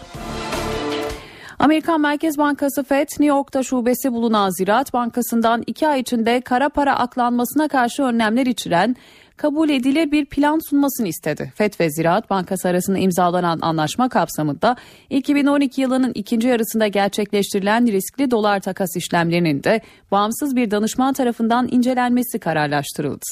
Amerikan 1.58 2.00
Merkez 2.00 2.38
Bankası 2.38 2.84
FED, 2.84 3.08
New 3.08 3.26
York'ta 3.26 3.62
şubesi 3.62 4.12
bulunan 4.12 4.50
Ziraat 4.50 4.92
Bankası'ndan 4.92 5.62
iki 5.66 5.88
ay 5.88 6.00
içinde 6.00 6.40
kara 6.40 6.68
para 6.68 6.96
aklanmasına 6.96 7.68
karşı 7.68 8.02
önlemler 8.02 8.46
içeren 8.46 8.96
kabul 9.36 9.68
edilir 9.68 10.12
bir 10.12 10.26
plan 10.26 10.58
sunmasını 10.70 11.08
istedi. 11.08 11.52
FED 11.54 11.80
ve 11.80 11.90
Ziraat 11.90 12.30
Bankası 12.30 12.68
arasında 12.68 12.98
imzalanan 12.98 13.58
anlaşma 13.62 14.08
kapsamında 14.08 14.76
2012 15.10 15.80
yılının 15.80 16.12
ikinci 16.14 16.48
yarısında 16.48 16.86
gerçekleştirilen 16.86 17.86
riskli 17.86 18.30
dolar 18.30 18.60
takas 18.60 18.96
işlemlerinin 18.96 19.62
de 19.62 19.80
bağımsız 20.10 20.56
bir 20.56 20.70
danışman 20.70 21.14
tarafından 21.14 21.68
incelenmesi 21.70 22.38
kararlaştırıldı. 22.38 23.24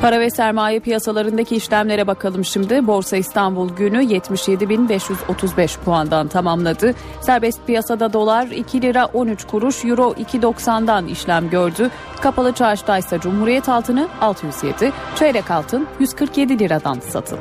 Para 0.00 0.20
ve 0.20 0.30
sermaye 0.30 0.80
piyasalarındaki 0.80 1.56
işlemlere 1.56 2.06
bakalım 2.06 2.44
şimdi. 2.44 2.86
Borsa 2.86 3.16
İstanbul 3.16 3.68
günü 3.76 4.02
77.535 4.02 5.78
puandan 5.84 6.28
tamamladı. 6.28 6.94
Serbest 7.20 7.66
piyasada 7.66 8.12
dolar 8.12 8.46
2 8.46 8.82
lira 8.82 9.06
13 9.06 9.44
kuruş, 9.46 9.84
euro 9.84 10.12
2.90'dan 10.12 11.06
işlem 11.06 11.50
gördü. 11.50 11.90
Kapalı 12.20 12.52
çarşıda 12.52 12.98
ise 12.98 13.18
Cumhuriyet 13.20 13.68
altını 13.68 14.08
607, 14.20 14.92
çeyrek 15.18 15.50
altın 15.50 15.86
147 16.00 16.58
liradan 16.58 17.00
satıldı. 17.00 17.40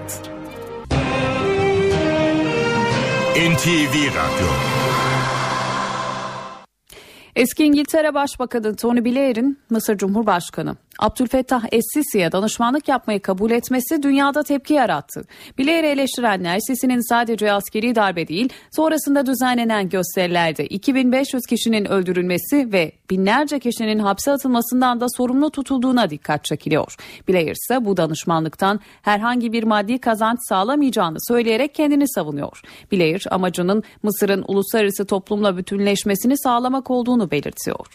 NTV 3.36 3.96
Radyo 4.08 4.48
Eski 7.36 7.64
İngiltere 7.64 8.14
Başbakanı 8.14 8.76
Tony 8.76 9.06
Blair'in 9.06 9.60
Mısır 9.70 9.98
Cumhurbaşkanı 9.98 10.76
Abdülfettah 11.00 11.64
Es-Sisi'ye 11.72 12.32
danışmanlık 12.32 12.88
yapmayı 12.88 13.22
kabul 13.22 13.52
etmesi 13.52 14.04
dünyada 14.04 14.44
tepki 14.44 14.74
yarattı. 14.74 15.26
Blair'i 15.60 15.88
eleştirenler 15.88 16.60
Sisi'nin 16.60 17.10
sadece 17.10 17.52
askeri 17.52 17.96
darbe 17.96 18.28
değil, 18.28 18.50
sonrasında 18.72 19.26
düzenlenen 19.26 19.90
gösterilerde 19.90 20.66
2500 20.66 21.46
kişinin 21.50 21.86
öldürülmesi 21.86 22.74
ve 22.74 22.92
binlerce 23.10 23.60
kişinin 23.60 24.00
hapse 24.00 24.32
atılmasından 24.32 25.00
da 25.02 25.06
sorumlu 25.18 25.50
tutulduğuna 25.50 26.10
dikkat 26.10 26.46
çekiliyor. 26.46 26.96
Blair 27.30 27.52
ise 27.52 27.86
bu 27.86 27.98
danışmanlıktan 27.98 28.80
herhangi 29.02 29.54
bir 29.54 29.64
maddi 29.64 30.00
kazanç 30.00 30.40
sağlamayacağını 30.50 31.18
söyleyerek 31.28 31.76
kendini 31.76 32.10
savunuyor. 32.10 32.62
Blair 32.92 33.26
amacının 33.32 33.84
Mısır'ın 34.04 34.46
uluslararası 34.48 35.06
toplumla 35.06 35.58
bütünleşmesini 35.58 36.38
sağlamak 36.38 36.92
olduğunu 36.92 37.32
belirtiyor. 37.32 37.86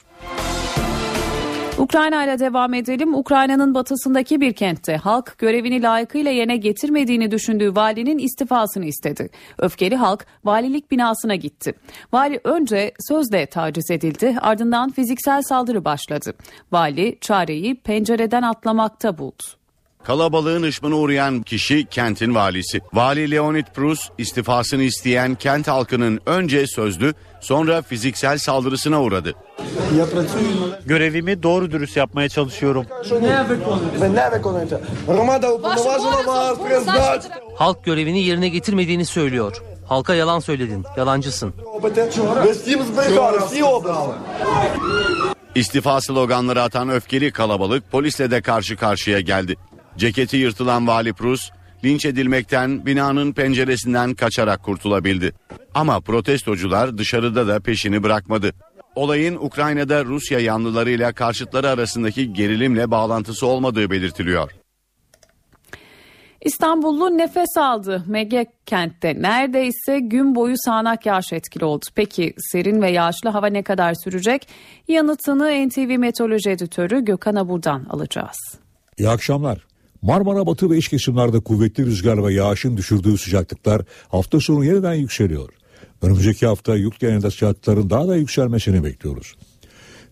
Ukrayna 1.81 2.24
ile 2.24 2.39
devam 2.39 2.74
edelim. 2.74 3.14
Ukrayna'nın 3.14 3.74
batısındaki 3.74 4.41
bir 4.41 4.53
kentte 4.53 4.97
halk 4.97 5.39
görevini 5.39 5.83
layıkıyla 5.83 6.31
yerine 6.31 6.57
getirmediğini 6.57 7.31
düşündüğü 7.31 7.74
valinin 7.74 8.18
istifasını 8.18 8.85
istedi. 8.85 9.31
Öfkeli 9.59 9.97
halk 9.97 10.26
valilik 10.45 10.91
binasına 10.91 11.35
gitti. 11.35 11.74
Vali 12.12 12.41
önce 12.45 12.93
sözle 13.09 13.47
taciz 13.47 13.91
edildi 13.91 14.37
ardından 14.41 14.91
fiziksel 14.91 15.43
saldırı 15.43 15.85
başladı. 15.85 16.35
Vali 16.72 17.18
çareyi 17.20 17.74
pencereden 17.74 18.43
atlamakta 18.43 19.18
buldu. 19.18 19.60
Kalabalığın 20.05 20.63
ışmına 20.63 20.95
uğrayan 20.95 21.43
kişi 21.43 21.87
kentin 21.87 22.35
valisi. 22.35 22.81
Vali 22.93 23.31
Leonid 23.31 23.67
Prus 23.75 24.09
istifasını 24.19 24.83
isteyen 24.83 25.35
kent 25.35 25.69
halkının 25.69 26.21
önce 26.27 26.67
sözlü 26.67 27.15
sonra 27.41 27.83
fiziksel 27.83 28.39
saldırısına 28.39 29.03
uğradı. 29.03 29.35
Görevimi 30.87 31.43
doğru 31.43 31.71
dürüst 31.71 31.97
yapmaya 31.97 32.29
çalışıyorum. 32.29 32.87
Halk 37.57 37.85
görevini 37.85 38.23
yerine 38.23 38.49
getirmediğini 38.49 39.07
söylüyor. 39.07 39.63
Halka 39.87 40.15
yalan 40.15 40.41
söyledin. 40.41 40.85
Yalancısın. 40.97 41.55
İstifa 45.55 46.01
sloganları 46.01 46.63
atan 46.63 46.89
öfkeli 46.91 47.33
kalabalık 47.33 47.91
polisle 47.93 48.31
de 48.31 48.43
karşı 48.43 48.77
karşıya 48.77 49.21
geldi. 49.21 49.57
Ceketi 50.01 50.37
yırtılan 50.37 50.87
Vali 50.87 51.13
Prus 51.13 51.51
linç 51.85 52.05
edilmekten 52.05 52.87
binanın 52.87 53.33
penceresinden 53.33 54.15
kaçarak 54.15 54.63
kurtulabildi. 54.63 55.33
Ama 55.75 56.01
protestocular 56.01 56.99
dışarıda 56.99 57.49
da 57.49 57.61
peşini 57.61 58.03
bırakmadı. 58.03 58.53
Olayın 58.95 59.37
Ukrayna'da 59.37 60.05
Rusya 60.05 60.39
yanlılarıyla 60.39 61.13
karşıtları 61.13 61.69
arasındaki 61.69 62.33
gerilimle 62.33 62.91
bağlantısı 62.91 63.47
olmadığı 63.47 63.91
belirtiliyor. 63.91 64.51
İstanbullu 66.41 67.19
nefes 67.19 67.57
aldı. 67.57 68.05
Mege 68.07 68.47
kentte 68.67 69.23
neredeyse 69.23 69.99
gün 70.01 70.35
boyu 70.35 70.55
sağanak 70.57 71.07
yağış 71.07 71.33
etkili 71.33 71.65
oldu. 71.65 71.85
Peki 71.95 72.35
serin 72.39 72.83
ve 72.83 72.91
yağışlı 72.91 73.31
hava 73.31 73.47
ne 73.47 73.63
kadar 73.63 73.95
sürecek? 73.95 74.49
Yanıtını 74.89 75.69
NTV 75.69 75.99
Meteoroloji 75.99 76.51
Editörü 76.51 77.05
Gökhan 77.05 77.35
Abur'dan 77.35 77.85
alacağız. 77.85 78.59
İyi 78.99 79.09
akşamlar. 79.09 79.70
Marmara 80.03 80.47
Batı 80.47 80.71
ve 80.71 80.79
iç 80.79 80.89
kesimlerde 80.89 81.41
kuvvetli 81.41 81.87
rüzgar 81.87 82.25
ve 82.25 82.35
yağışın 82.35 82.77
düşürdüğü 82.77 83.19
sıcaklıklar 83.19 83.83
hafta 84.09 84.41
sonu 84.41 84.65
yeniden 84.65 84.95
yükseliyor. 84.95 85.49
Önümüzdeki 86.03 86.47
hafta 86.47 86.77
yurt 86.77 87.01
genelinde 87.01 87.31
sıcaklıkların 87.31 87.91
daha 87.91 88.09
da 88.09 88.17
yükselmesini 88.17 88.85
bekliyoruz. 88.85 89.35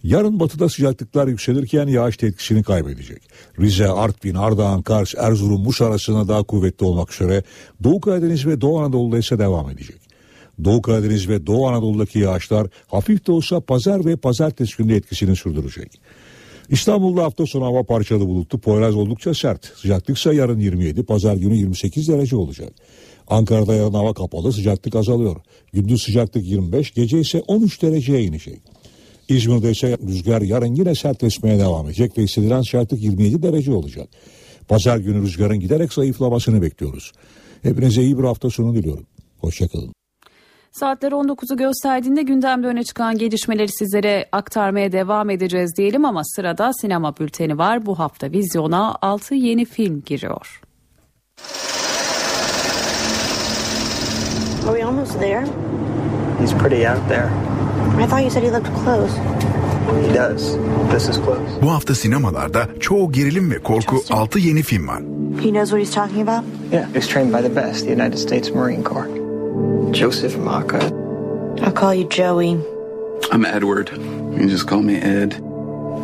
Yarın 0.03 0.41
batıda 0.41 0.69
sıcaklıklar 0.69 1.29
yükselirken 1.29 1.87
yağış 1.87 2.23
etkisini 2.23 2.63
kaybedecek. 2.63 3.23
Rize, 3.61 3.89
Artvin, 3.89 4.35
Ardahan, 4.35 4.83
Kars, 4.83 5.15
Erzurum, 5.19 5.63
Muş 5.63 5.81
arasında 5.81 6.29
daha 6.29 6.43
kuvvetli 6.43 6.87
olmak 6.87 7.13
üzere 7.13 7.43
Doğu 7.85 8.01
Karadeniz 8.01 8.47
ve 8.47 8.61
Doğu 8.61 8.79
Anadolu'da 8.81 9.19
ise 9.19 9.39
devam 9.39 9.71
edecek. 9.71 10.01
Doğu 10.65 10.83
Karadeniz 10.83 11.29
ve 11.29 11.47
Doğu 11.47 11.69
Anadolu'daki 11.69 12.19
yağışlar 12.19 12.67
hafif 12.87 13.27
de 13.27 13.33
olsa 13.33 13.61
pazar 13.61 14.05
ve 14.05 14.17
pazartesi 14.17 14.77
günü 14.77 14.95
etkisini 14.95 15.37
sürdürecek. 15.37 16.01
İstanbul'da 16.69 17.25
hafta 17.25 17.47
sonu 17.47 17.65
hava 17.65 17.83
parçalı 17.83 18.27
bulutlu, 18.27 18.59
Poyraz 18.59 18.97
oldukça 18.97 19.35
sert. 19.35 19.65
Sıcaklıksa 19.65 20.33
yarın 20.33 20.59
27, 20.59 21.03
pazar 21.03 21.37
günü 21.37 21.57
28 21.57 22.09
derece 22.09 22.37
olacak. 22.37 22.73
Ankara'da 23.29 23.75
yarın 23.75 23.95
hava 23.95 24.15
kapalı, 24.15 24.53
sıcaklık 24.53 24.97
azalıyor. 24.97 25.37
Gündüz 25.73 26.03
sıcaklık 26.03 26.47
25, 26.47 26.95
gece 26.95 27.21
ise 27.21 27.43
13 27.47 27.83
dereceye 27.83 28.23
inecek. 28.23 28.61
İzmir'de 29.29 29.71
ise 29.71 29.97
rüzgar 30.07 30.43
yarın 30.43 30.75
yine 30.75 30.95
sertleşmeye 30.95 31.59
devam 31.59 31.87
edecek 31.87 32.19
ve 32.19 32.23
hissedilen 32.23 32.63
sıcaklık 32.63 33.03
27 33.03 33.43
derece 33.43 33.73
olacak. 33.73 34.09
Pazar 34.69 34.99
günü 34.99 35.23
rüzgarın 35.23 35.61
giderek 35.61 35.93
zayıflamasını 35.93 36.63
bekliyoruz. 36.63 37.13
Hepinize 37.63 38.03
iyi 38.03 38.19
bir 38.19 38.25
hafta 38.25 38.51
sonu 38.51 38.75
diliyorum. 38.75 39.07
Hoşçakalın. 39.39 39.98
Saatler 40.81 41.13
19'u 41.13 41.57
gösterdiğinde 41.57 42.23
gündemde 42.23 42.67
öne 42.67 42.85
çıkan 42.85 43.19
gelişmeleri 43.19 43.73
sizlere 43.73 44.29
aktarmaya 44.33 44.93
devam 44.93 45.31
edeceğiz 45.31 45.77
diyelim 45.77 46.05
ama 46.05 46.25
sırada 46.25 46.73
sinema 46.73 47.17
bülteni 47.17 47.59
var. 47.59 47.87
Bu 47.87 47.99
hafta 47.99 48.33
vizyona 48.33 48.95
6 49.03 49.35
yeni 49.35 49.65
film 49.65 50.03
giriyor. 50.07 50.61
Are 54.69 54.79
we 54.79 54.85
almost 54.85 55.21
there? 55.21 55.47
He's 56.41 56.55
pretty 56.55 56.89
out 56.89 57.09
there. 57.09 57.29
I 58.05 58.07
thought 58.07 58.23
you 58.23 58.31
said 58.31 58.43
he 58.43 58.53
lived 58.53 58.67
close. 58.85 59.13
He 60.09 60.15
does. 60.15 60.57
This 60.91 61.09
is 61.09 61.17
close. 61.25 61.63
Bu 61.63 61.71
hafta 61.71 61.95
sinemalarda 61.95 62.69
çoğu 62.81 63.13
gerilim 63.13 63.51
ve 63.51 63.59
korku 63.59 63.97
6 64.11 64.39
yeni 64.39 64.63
film 64.63 64.89
var. 64.89 65.03
He 65.43 65.51
knows 65.51 65.71
what 65.71 65.81
he's 65.81 65.95
talking 65.95 66.29
about? 66.29 66.45
Yeah, 66.73 66.89
he 66.89 67.01
was 67.01 67.09
trained 67.09 67.35
by 67.35 67.49
the 67.49 67.57
best, 67.57 67.87
the 67.87 67.93
United 67.93 68.19
States 68.19 68.55
Marine 68.55 68.85
Corps. 68.85 69.28
Joseph 69.93 70.37
Maka. 70.39 70.79
I'll 71.61 71.75
call 71.75 71.95
you 71.95 72.09
Joey. 72.11 72.57
I'm 73.33 73.45
Edward. 73.45 73.91
You 74.33 74.39
can 74.39 74.49
just 74.49 74.69
call 74.69 74.83
me 74.83 74.95
Ed. 74.95 75.33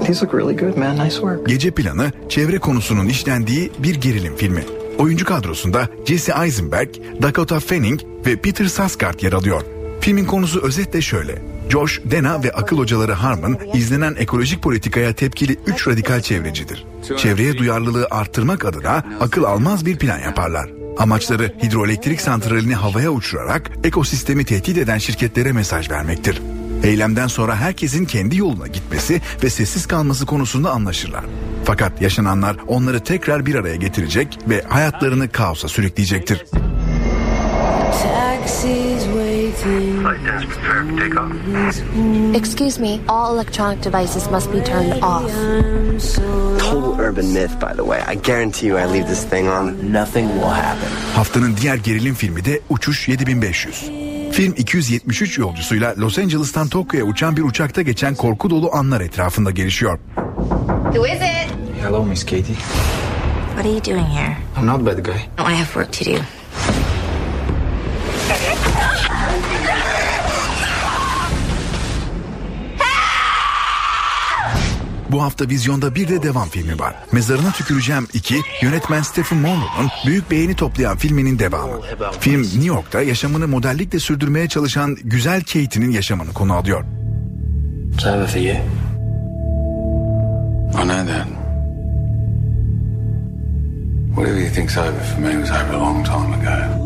These 0.06 0.22
look 0.22 0.34
really 0.34 0.56
good, 0.56 0.76
man. 0.76 0.98
Nice 0.98 1.14
work. 1.14 1.46
Gece 1.46 1.70
planı 1.70 2.12
çevre 2.28 2.58
konusunun 2.58 3.06
işlendiği 3.06 3.70
bir 3.78 3.94
gerilim 3.94 4.36
filmi. 4.36 4.64
Oyuncu 4.98 5.24
kadrosunda 5.24 5.88
Jesse 6.04 6.32
Eisenberg, 6.44 6.88
Dakota 7.22 7.60
Fanning 7.60 8.00
ve 8.26 8.36
Peter 8.36 8.64
Sarsgaard 8.64 9.20
yer 9.20 9.32
alıyor. 9.32 9.62
Filmin 10.00 10.24
konusu 10.24 10.60
özetle 10.62 11.00
şöyle. 11.00 11.42
Josh, 11.68 12.00
Dana 12.10 12.42
ve 12.42 12.52
akıl 12.52 12.78
hocaları 12.78 13.12
Harmon 13.12 13.58
izlenen 13.74 14.14
ekolojik 14.18 14.62
politikaya 14.62 15.12
tepkili 15.12 15.56
3 15.66 15.88
radikal 15.88 16.20
çevrecidir. 16.20 16.86
Çevreye 17.16 17.58
duyarlılığı 17.58 18.06
arttırmak 18.10 18.64
adına 18.64 19.04
akıl 19.20 19.44
almaz 19.44 19.86
bir 19.86 19.98
plan 19.98 20.18
yaparlar. 20.18 20.83
Amaçları 20.98 21.52
hidroelektrik 21.62 22.20
santralini 22.20 22.74
havaya 22.74 23.10
uçurarak 23.10 23.70
ekosistemi 23.84 24.44
tehdit 24.44 24.78
eden 24.78 24.98
şirketlere 24.98 25.52
mesaj 25.52 25.90
vermektir. 25.90 26.42
Eylemden 26.82 27.26
sonra 27.26 27.56
herkesin 27.56 28.04
kendi 28.04 28.36
yoluna 28.36 28.66
gitmesi 28.66 29.20
ve 29.42 29.50
sessiz 29.50 29.86
kalması 29.86 30.26
konusunda 30.26 30.70
anlaşırlar. 30.70 31.24
Fakat 31.64 32.02
yaşananlar 32.02 32.56
onları 32.66 33.00
tekrar 33.00 33.46
bir 33.46 33.54
araya 33.54 33.76
getirecek 33.76 34.38
ve 34.48 34.62
hayatlarını 34.68 35.28
kaosa 35.28 35.68
sürükleyecektir. 35.68 36.44
Excuse 42.34 42.80
me, 42.80 43.00
all 43.08 43.34
electronic 43.34 43.82
devices 43.82 44.30
must 44.30 44.52
be 44.52 44.60
turned 44.60 44.92
off. 45.02 45.30
Total 46.58 46.94
urban 47.00 47.32
myth, 47.32 47.60
by 47.60 47.72
the 47.76 47.84
way. 47.84 48.02
I 48.06 48.14
guarantee 48.16 48.66
you 48.66 48.78
I 48.78 48.86
leave 48.86 49.06
this 49.06 49.24
thing 49.24 49.48
on, 49.48 49.92
nothing 49.92 50.28
will 50.28 50.50
happen. 50.50 50.88
Haftanın 51.14 51.56
diğer 51.56 51.76
gerilim 51.76 52.14
filmi 52.14 52.44
de 52.44 52.60
Uçuş 52.70 53.08
7500. 53.08 53.90
Film 54.32 54.54
273 54.56 55.38
yolcusuyla 55.38 55.94
Los 55.98 56.18
Angeles'tan 56.18 56.68
Tokyo'ya 56.68 57.04
uçan 57.06 57.36
bir 57.36 57.42
uçakta 57.42 57.82
geçen 57.82 58.14
korku 58.14 58.50
dolu 58.50 58.70
anlar 58.72 59.00
etrafında 59.00 59.50
gelişiyor. 59.50 59.98
Who 60.84 61.06
is 61.06 61.14
it? 61.22 61.54
Hello, 61.82 62.04
Miss 62.04 62.24
Katie. 62.24 62.56
What 63.54 63.66
are 63.66 63.72
you 63.72 63.84
doing 63.84 64.06
here? 64.06 64.36
I'm 64.58 64.66
not 64.66 64.86
bad 64.86 65.04
guy. 65.04 65.14
I 65.38 65.54
have 65.54 65.66
work 65.74 65.92
to 65.92 66.04
do. 66.04 66.18
Bu 75.14 75.22
hafta 75.22 75.48
vizyonda 75.48 75.94
bir 75.94 76.08
de 76.08 76.22
devam 76.22 76.48
filmi 76.48 76.78
var. 76.78 76.94
Mezarına 77.12 77.52
Tüküreceğim 77.52 78.08
2, 78.12 78.40
yönetmen 78.62 79.02
Stephen 79.02 79.38
Monroe'nun 79.38 79.90
büyük 80.06 80.30
beğeni 80.30 80.56
toplayan 80.56 80.96
filminin 80.96 81.38
devamı. 81.38 81.80
Film 82.20 82.42
New 82.42 82.64
York'ta 82.64 83.02
yaşamını 83.02 83.48
modellikle 83.48 83.98
sürdürmeye 83.98 84.48
çalışan 84.48 84.96
güzel 85.04 85.40
Kate'nin 85.40 85.90
yaşamını 85.90 86.32
konu 86.32 86.54
alıyor. 86.54 86.84
I 86.84 86.86
know 90.82 91.06
that. 91.06 91.26
Whatever 94.14 94.40
you 94.40 94.52
think's 94.54 94.76
over 94.76 95.04
for 95.14 95.22
me 95.22 95.32
was 95.32 95.50
over 95.50 95.74
a 95.74 95.78
long 95.78 96.06
time 96.06 96.34
ago. 96.34 96.84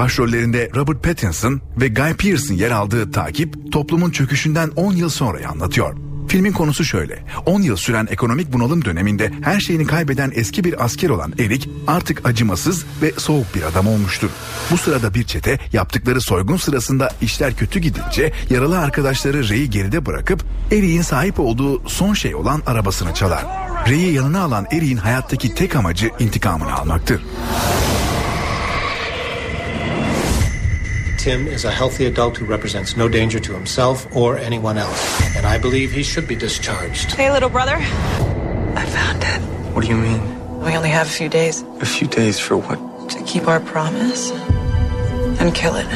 Başrollerinde 0.00 0.70
Robert 0.74 1.04
Pattinson 1.04 1.60
ve 1.80 1.88
Guy 1.88 2.12
Pearce'ın 2.12 2.56
yer 2.56 2.70
aldığı 2.70 3.10
takip 3.10 3.72
toplumun 3.72 4.10
çöküşünden 4.10 4.68
10 4.76 4.92
yıl 4.92 5.08
sonrayı 5.08 5.48
anlatıyor. 5.48 5.96
Filmin 6.28 6.52
konusu 6.52 6.84
şöyle. 6.84 7.24
10 7.46 7.62
yıl 7.62 7.76
süren 7.76 8.08
ekonomik 8.10 8.52
bunalım 8.52 8.84
döneminde 8.84 9.32
her 9.42 9.60
şeyini 9.60 9.86
kaybeden 9.86 10.32
eski 10.34 10.64
bir 10.64 10.84
asker 10.84 11.08
olan 11.08 11.32
Eric 11.38 11.70
artık 11.86 12.28
acımasız 12.28 12.84
ve 13.02 13.12
soğuk 13.12 13.54
bir 13.54 13.62
adam 13.62 13.86
olmuştur. 13.86 14.30
Bu 14.70 14.78
sırada 14.78 15.14
bir 15.14 15.24
çete 15.24 15.58
yaptıkları 15.72 16.20
soygun 16.20 16.56
sırasında 16.56 17.10
işler 17.22 17.56
kötü 17.56 17.80
gidince 17.80 18.32
yaralı 18.50 18.78
arkadaşları 18.78 19.48
Ray'i 19.48 19.70
geride 19.70 20.06
bırakıp 20.06 20.44
Eric'in 20.72 21.02
sahip 21.02 21.40
olduğu 21.40 21.88
son 21.88 22.14
şey 22.14 22.34
olan 22.34 22.62
arabasını 22.66 23.14
çalar. 23.14 23.44
Ray'i 23.88 24.12
yanına 24.12 24.42
alan 24.42 24.66
Eric'in 24.72 24.96
hayattaki 24.96 25.54
tek 25.54 25.76
amacı 25.76 26.10
intikamını 26.18 26.74
almaktır. 26.74 27.20
Tim 31.24 31.46
is 31.48 31.64
a 31.66 31.70
healthy 31.70 32.06
adult 32.06 32.38
who 32.38 32.46
represents 32.46 32.96
no 32.96 33.06
danger 33.08 33.40
to 33.40 33.52
himself 33.52 34.06
or 34.16 34.38
anyone 34.38 34.78
else, 34.78 35.02
and 35.36 35.44
I 35.44 35.58
believe 35.58 35.92
he 35.92 36.02
should 36.02 36.26
be 36.26 36.34
discharged. 36.34 37.12
Hey, 37.12 37.30
little 37.30 37.50
brother. 37.50 37.76
I 38.82 38.84
found 38.96 39.22
it. 39.22 39.40
What 39.74 39.82
do 39.84 39.88
you 39.88 39.96
mean? 39.96 40.20
We 40.64 40.76
only 40.78 40.88
have 40.88 41.06
a 41.06 41.10
few 41.10 41.28
days 41.28 41.64
A 41.80 41.84
few 41.84 42.08
days 42.08 42.38
for 42.40 42.56
what? 42.56 42.78
to 43.10 43.18
keep 43.24 43.48
our 43.48 43.60
promise 43.60 44.32
and 45.40 45.54
kill 45.54 45.76
it. 45.76 45.86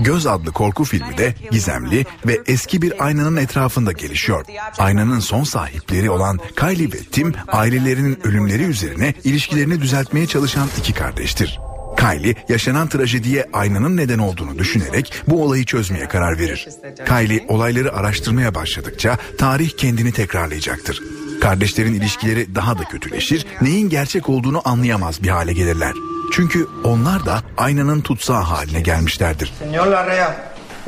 Göz 0.00 0.26
adlı 0.26 0.52
korku 0.52 0.84
filmi 0.84 1.18
de 1.18 1.34
gizemli 1.50 2.04
ve 2.26 2.40
eski 2.46 2.82
bir 2.82 3.04
aynanın 3.04 3.36
etrafında 3.36 3.92
gelişiyor. 3.92 4.44
Aynanın 4.78 5.20
son 5.20 5.44
sahipleri 5.44 6.10
olan 6.10 6.38
Kylie 6.56 6.92
ve 6.92 6.98
Tim 7.12 7.34
ailelerinin 7.48 8.18
ölümleri 8.26 8.62
üzerine 8.62 9.14
ilişkilerini 9.24 9.80
düzeltmeye 9.80 10.26
çalışan 10.26 10.68
iki 10.78 10.92
kardeştir. 10.92 11.58
Kylie 12.04 12.34
yaşanan 12.48 12.88
trajediye 12.88 13.46
aynanın 13.52 13.96
neden 13.96 14.18
olduğunu 14.18 14.58
düşünerek 14.58 15.22
bu 15.28 15.42
olayı 15.42 15.64
çözmeye 15.64 16.08
karar 16.08 16.38
verir. 16.38 16.68
Kylie 17.06 17.44
olayları 17.48 17.92
araştırmaya 17.92 18.54
başladıkça 18.54 19.18
tarih 19.38 19.70
kendini 19.76 20.12
tekrarlayacaktır. 20.12 21.02
Kardeşlerin 21.40 21.94
ilişkileri 21.94 22.54
daha 22.54 22.78
da 22.78 22.84
kötüleşir, 22.84 23.46
neyin 23.60 23.88
gerçek 23.88 24.28
olduğunu 24.28 24.62
anlayamaz 24.64 25.22
bir 25.22 25.28
hale 25.28 25.52
gelirler. 25.52 25.92
Çünkü 26.32 26.66
onlar 26.84 27.26
da 27.26 27.42
aynanın 27.56 28.00
tutsağı 28.00 28.42
haline 28.42 28.80
gelmişlerdir. 28.80 29.52
Señor 29.62 29.86
Larrea, 29.86 30.36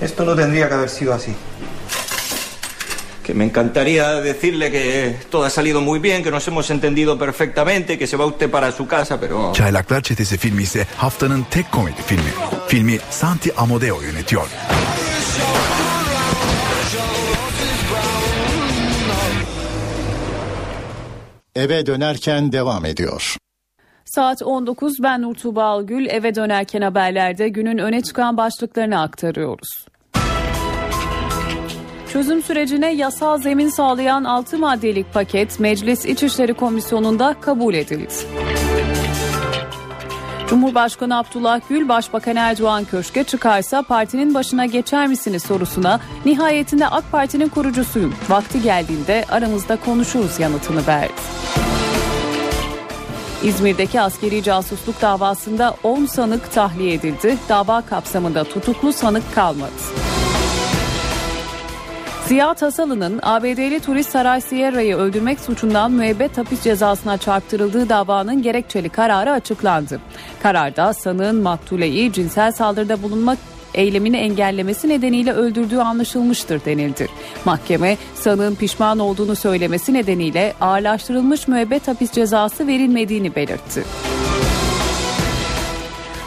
esto 0.02 0.26
no 0.26 0.36
tendría 0.36 0.68
que 0.68 0.74
haber 0.74 0.88
sido 0.88 1.12
así. 1.12 1.30
Que 3.26 3.34
me 3.34 3.44
encantaría 3.44 4.20
decirle 4.20 4.70
que 4.70 5.16
todo 5.30 5.42
ha 5.44 5.50
salido 5.50 5.80
muy 5.80 5.98
bien, 5.98 6.22
que 6.22 6.30
nos 6.30 6.46
hemos 6.46 6.70
entendido 6.70 7.18
perfectamente, 7.18 7.98
que 7.98 8.06
se 8.06 8.16
va 8.16 8.24
usted 8.24 8.48
para 8.48 8.70
su 8.70 8.86
casa, 8.86 9.18
pero... 9.18 9.52
Çaylaklar 9.52 10.02
Çetesi 10.02 10.36
filmi 10.36 10.62
ise 10.62 10.86
haftanın 10.96 11.46
tek 11.50 11.72
komedi 11.72 12.02
filmi. 12.06 12.30
Filmi 12.68 12.98
Santi 13.10 13.54
Amodeo 13.56 14.02
yönetiyor. 14.02 14.48
Eve 21.56 21.86
dönerken 21.86 22.52
devam 22.52 22.84
ediyor. 22.84 23.36
Saat 24.04 24.42
19 24.42 25.02
ben 25.02 25.22
Nur 25.22 25.34
Tuğba 25.34 25.64
Algül 25.64 26.06
eve 26.06 26.34
dönerken 26.34 26.82
haberlerde 26.82 27.48
günün 27.48 27.78
öne 27.78 28.02
çıkan 28.02 28.36
başlıklarını 28.36 29.00
aktarıyoruz. 29.00 29.86
Çözüm 32.12 32.42
sürecine 32.42 32.94
yasal 32.94 33.38
zemin 33.38 33.68
sağlayan 33.68 34.24
6 34.24 34.58
maddelik 34.58 35.14
paket 35.14 35.60
Meclis 35.60 36.06
İçişleri 36.06 36.54
Komisyonu'nda 36.54 37.36
kabul 37.40 37.74
edildi. 37.74 38.14
Cumhurbaşkanı 40.48 41.18
Abdullah 41.18 41.60
Gül, 41.68 41.88
Başbakan 41.88 42.36
Erdoğan 42.36 42.84
köşke 42.84 43.24
çıkarsa 43.24 43.82
partinin 43.82 44.34
başına 44.34 44.66
geçer 44.66 45.06
misiniz 45.06 45.42
sorusuna 45.42 46.00
nihayetinde 46.24 46.88
AK 46.88 47.12
Parti'nin 47.12 47.48
kurucusuyum. 47.48 48.14
Vakti 48.28 48.62
geldiğinde 48.62 49.24
aramızda 49.28 49.76
konuşuruz 49.76 50.40
yanıtını 50.40 50.86
verdi. 50.86 51.12
İzmir'deki 53.44 54.00
askeri 54.00 54.42
casusluk 54.42 55.02
davasında 55.02 55.74
10 55.82 56.06
sanık 56.06 56.52
tahliye 56.52 56.94
edildi. 56.94 57.36
Dava 57.48 57.80
kapsamında 57.80 58.44
tutuklu 58.44 58.92
sanık 58.92 59.34
kalmadı. 59.34 59.72
Ziya 62.28 62.54
Tasalı'nın 62.54 63.20
ABD'li 63.22 63.80
turist 63.80 64.10
Saray 64.10 64.40
Sierra'yı 64.40 64.96
öldürmek 64.96 65.40
suçundan 65.40 65.92
müebbet 65.92 66.38
hapis 66.38 66.62
cezasına 66.62 67.18
çarptırıldığı 67.18 67.88
davanın 67.88 68.42
gerekçeli 68.42 68.88
kararı 68.88 69.32
açıklandı. 69.32 70.00
Kararda 70.42 70.92
sanığın 70.92 71.36
maktuleyi 71.36 72.12
cinsel 72.12 72.52
saldırıda 72.52 73.02
bulunmak 73.02 73.38
eylemini 73.74 74.16
engellemesi 74.16 74.88
nedeniyle 74.88 75.32
öldürdüğü 75.32 75.78
anlaşılmıştır 75.78 76.64
denildi. 76.64 77.08
Mahkeme 77.44 77.96
sanığın 78.14 78.54
pişman 78.54 78.98
olduğunu 78.98 79.36
söylemesi 79.36 79.94
nedeniyle 79.94 80.54
ağırlaştırılmış 80.60 81.48
müebbet 81.48 81.88
hapis 81.88 82.12
cezası 82.12 82.66
verilmediğini 82.66 83.34
belirtti. 83.34 83.84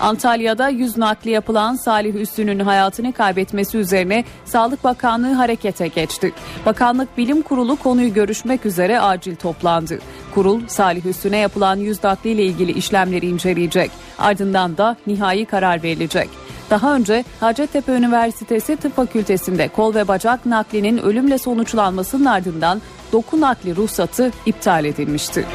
Antalya'da 0.02 0.70
yüz 0.70 0.98
nakli 0.98 1.32
yapılan 1.32 1.76
Salih 1.76 2.16
Üstün'ün 2.16 2.60
hayatını 2.60 3.14
kaybetmesi 3.14 3.78
üzerine 3.78 4.24
Sağlık 4.46 4.84
Bakanlığı 4.84 5.34
harekete 5.34 5.88
geçti. 5.88 6.34
Bakanlık 6.66 7.18
Bilim 7.18 7.42
Kurulu 7.42 7.76
konuyu 7.76 8.14
görüşmek 8.14 8.66
üzere 8.66 9.00
acil 9.00 9.36
toplandı. 9.36 10.00
Kurul 10.36 10.62
Salih 10.68 11.06
Üstün'e 11.06 11.38
yapılan 11.38 11.76
yüz 11.76 12.04
nakli 12.04 12.30
ile 12.30 12.46
ilgili 12.46 12.72
işlemleri 12.72 13.28
inceleyecek. 13.28 13.92
Ardından 14.20 14.78
da 14.78 14.98
nihai 15.08 15.46
karar 15.46 15.84
verilecek. 15.84 16.30
Daha 16.70 16.96
önce 16.96 17.24
Hacettepe 17.40 17.92
Üniversitesi 17.92 18.76
Tıp 18.76 18.96
Fakültesi'nde 18.96 19.68
kol 19.68 19.96
ve 19.96 20.08
bacak 20.08 20.46
naklinin 20.46 20.98
ölümle 20.98 21.38
sonuçlanmasının 21.38 22.26
ardından 22.26 22.82
doku 23.12 23.42
nakli 23.42 23.76
ruhsatı 23.76 24.32
iptal 24.46 24.86
edilmişti. 24.86 25.46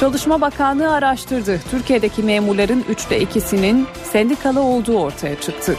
Çalışma 0.00 0.40
Bakanlığı 0.40 0.92
araştırdı. 0.92 1.60
Türkiye'deki 1.70 2.22
memurların 2.22 2.84
üçte 2.88 3.20
ikisinin 3.20 3.86
sendikalı 4.12 4.60
olduğu 4.60 4.98
ortaya 4.98 5.40
çıktı. 5.40 5.76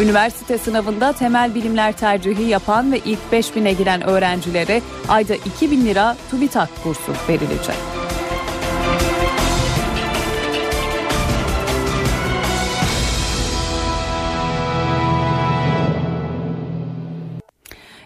Üniversite 0.00 0.58
sınavında 0.58 1.12
temel 1.12 1.54
bilimler 1.54 1.92
tercihi 1.92 2.42
yapan 2.42 2.92
ve 2.92 2.98
ilk 2.98 3.18
5000'e 3.32 3.72
giren 3.72 4.02
öğrencilere 4.02 4.82
ayda 5.08 5.34
2000 5.34 5.86
lira 5.86 6.16
TÜBİTAK 6.30 6.68
kursu 6.82 7.12
verilecek. 7.28 7.97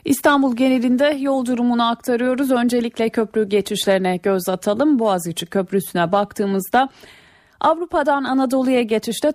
İstanbul 0.04 0.56
genelinde 0.56 1.16
yol 1.18 1.46
durumunu 1.46 1.88
aktarıyoruz. 1.88 2.50
Öncelikle 2.50 3.08
köprü 3.08 3.48
geçişlerine 3.48 4.16
göz 4.16 4.48
atalım. 4.48 4.98
Boğaziçi 4.98 5.46
Köprüsü'ne 5.46 6.12
baktığımızda 6.12 6.88
Avrupa'dan 7.62 8.24
Anadolu'ya 8.24 8.82
geçişte 8.82 9.32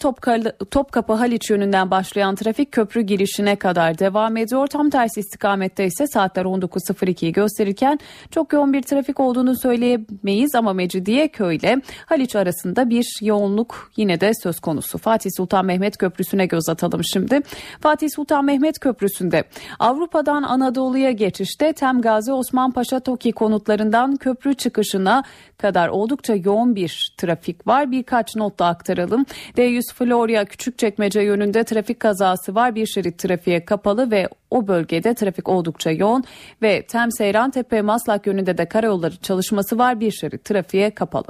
Topkapı 0.71 1.13
Haliç 1.13 1.49
yönünden 1.49 1.91
başlayan 1.91 2.35
trafik 2.35 2.71
köprü 2.71 3.01
girişine 3.01 3.55
kadar 3.55 3.99
devam 3.99 4.37
ediyor. 4.37 4.67
Tam 4.67 4.89
tersi 4.89 5.19
istikamette 5.19 5.85
ise 5.85 6.07
saatler 6.07 6.45
19.02'yi 6.45 7.31
gösterirken 7.31 7.99
çok 8.31 8.53
yoğun 8.53 8.73
bir 8.73 8.81
trafik 8.81 9.19
olduğunu 9.19 9.59
söyleyemeyiz 9.59 10.55
ama 10.55 10.73
Mecidiyeköy 10.73 11.55
ile 11.55 11.81
Haliç 12.05 12.35
arasında 12.35 12.89
bir 12.89 13.05
yoğunluk 13.21 13.91
yine 13.97 14.21
de 14.21 14.31
söz 14.43 14.59
konusu. 14.59 14.97
Fatih 14.97 15.29
Sultan 15.37 15.65
Mehmet 15.65 15.97
Köprüsü'ne 15.97 16.45
göz 16.45 16.69
atalım 16.69 17.01
şimdi. 17.03 17.41
Fatih 17.81 18.07
Sultan 18.15 18.45
Mehmet 18.45 18.79
Köprüsü'nde 18.79 19.43
Avrupa'dan 19.79 20.43
Anadolu'ya 20.43 21.11
geçişte 21.11 21.73
Tem 21.73 22.01
Gazi 22.01 22.33
Osman 22.33 22.71
Paşa 22.71 22.99
Toki 22.99 23.31
konutlarından 23.31 24.15
köprü 24.15 24.53
çıkışına 24.53 25.23
kadar 25.57 25.87
oldukça 25.87 26.35
yoğun 26.35 26.75
bir 26.75 27.13
trafik 27.17 27.67
var. 27.67 27.91
Birkaç 28.17 28.35
not 28.35 28.59
da 28.59 28.65
aktaralım. 28.65 29.25
D100 29.57 29.93
Florya 29.93 30.45
Küçükçekmece 30.45 31.21
yönünde 31.21 31.63
trafik 31.63 31.99
kazası 31.99 32.55
var. 32.55 32.75
Bir 32.75 32.85
şerit 32.85 33.17
trafiğe 33.17 33.65
kapalı 33.65 34.11
ve 34.11 34.27
o 34.51 34.67
bölgede 34.67 35.13
trafik 35.13 35.49
oldukça 35.49 35.91
yoğun 35.91 36.23
ve 36.61 36.81
Tem 36.81 37.11
Seyran 37.11 37.51
Tepe 37.51 37.81
Maslak 37.81 38.27
yönünde 38.27 38.57
de 38.57 38.65
karayolları 38.65 39.17
çalışması 39.17 39.77
var. 39.77 39.99
Bir 39.99 40.11
şerit 40.11 40.45
trafiğe 40.45 40.91
kapalı. 40.91 41.27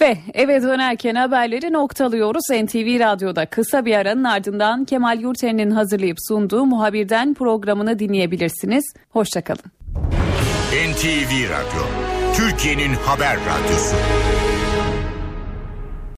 Ve 0.00 0.16
eve 0.34 0.62
dönerken 0.62 1.14
haberleri 1.14 1.72
noktalıyoruz. 1.72 2.42
NTV 2.50 3.00
Radyo'da 3.00 3.46
kısa 3.46 3.84
bir 3.84 3.96
aranın 3.96 4.24
ardından 4.24 4.84
Kemal 4.84 5.20
Yurten'in 5.20 5.70
hazırlayıp 5.70 6.16
sunduğu 6.28 6.66
muhabirden 6.66 7.34
programını 7.34 7.98
dinleyebilirsiniz. 7.98 8.84
Hoşçakalın. 9.10 9.64
NTV 10.90 11.50
Radyo, 11.50 11.82
Türkiye'nin 12.34 12.94
haber 12.94 13.36
radyosu. 13.36 13.96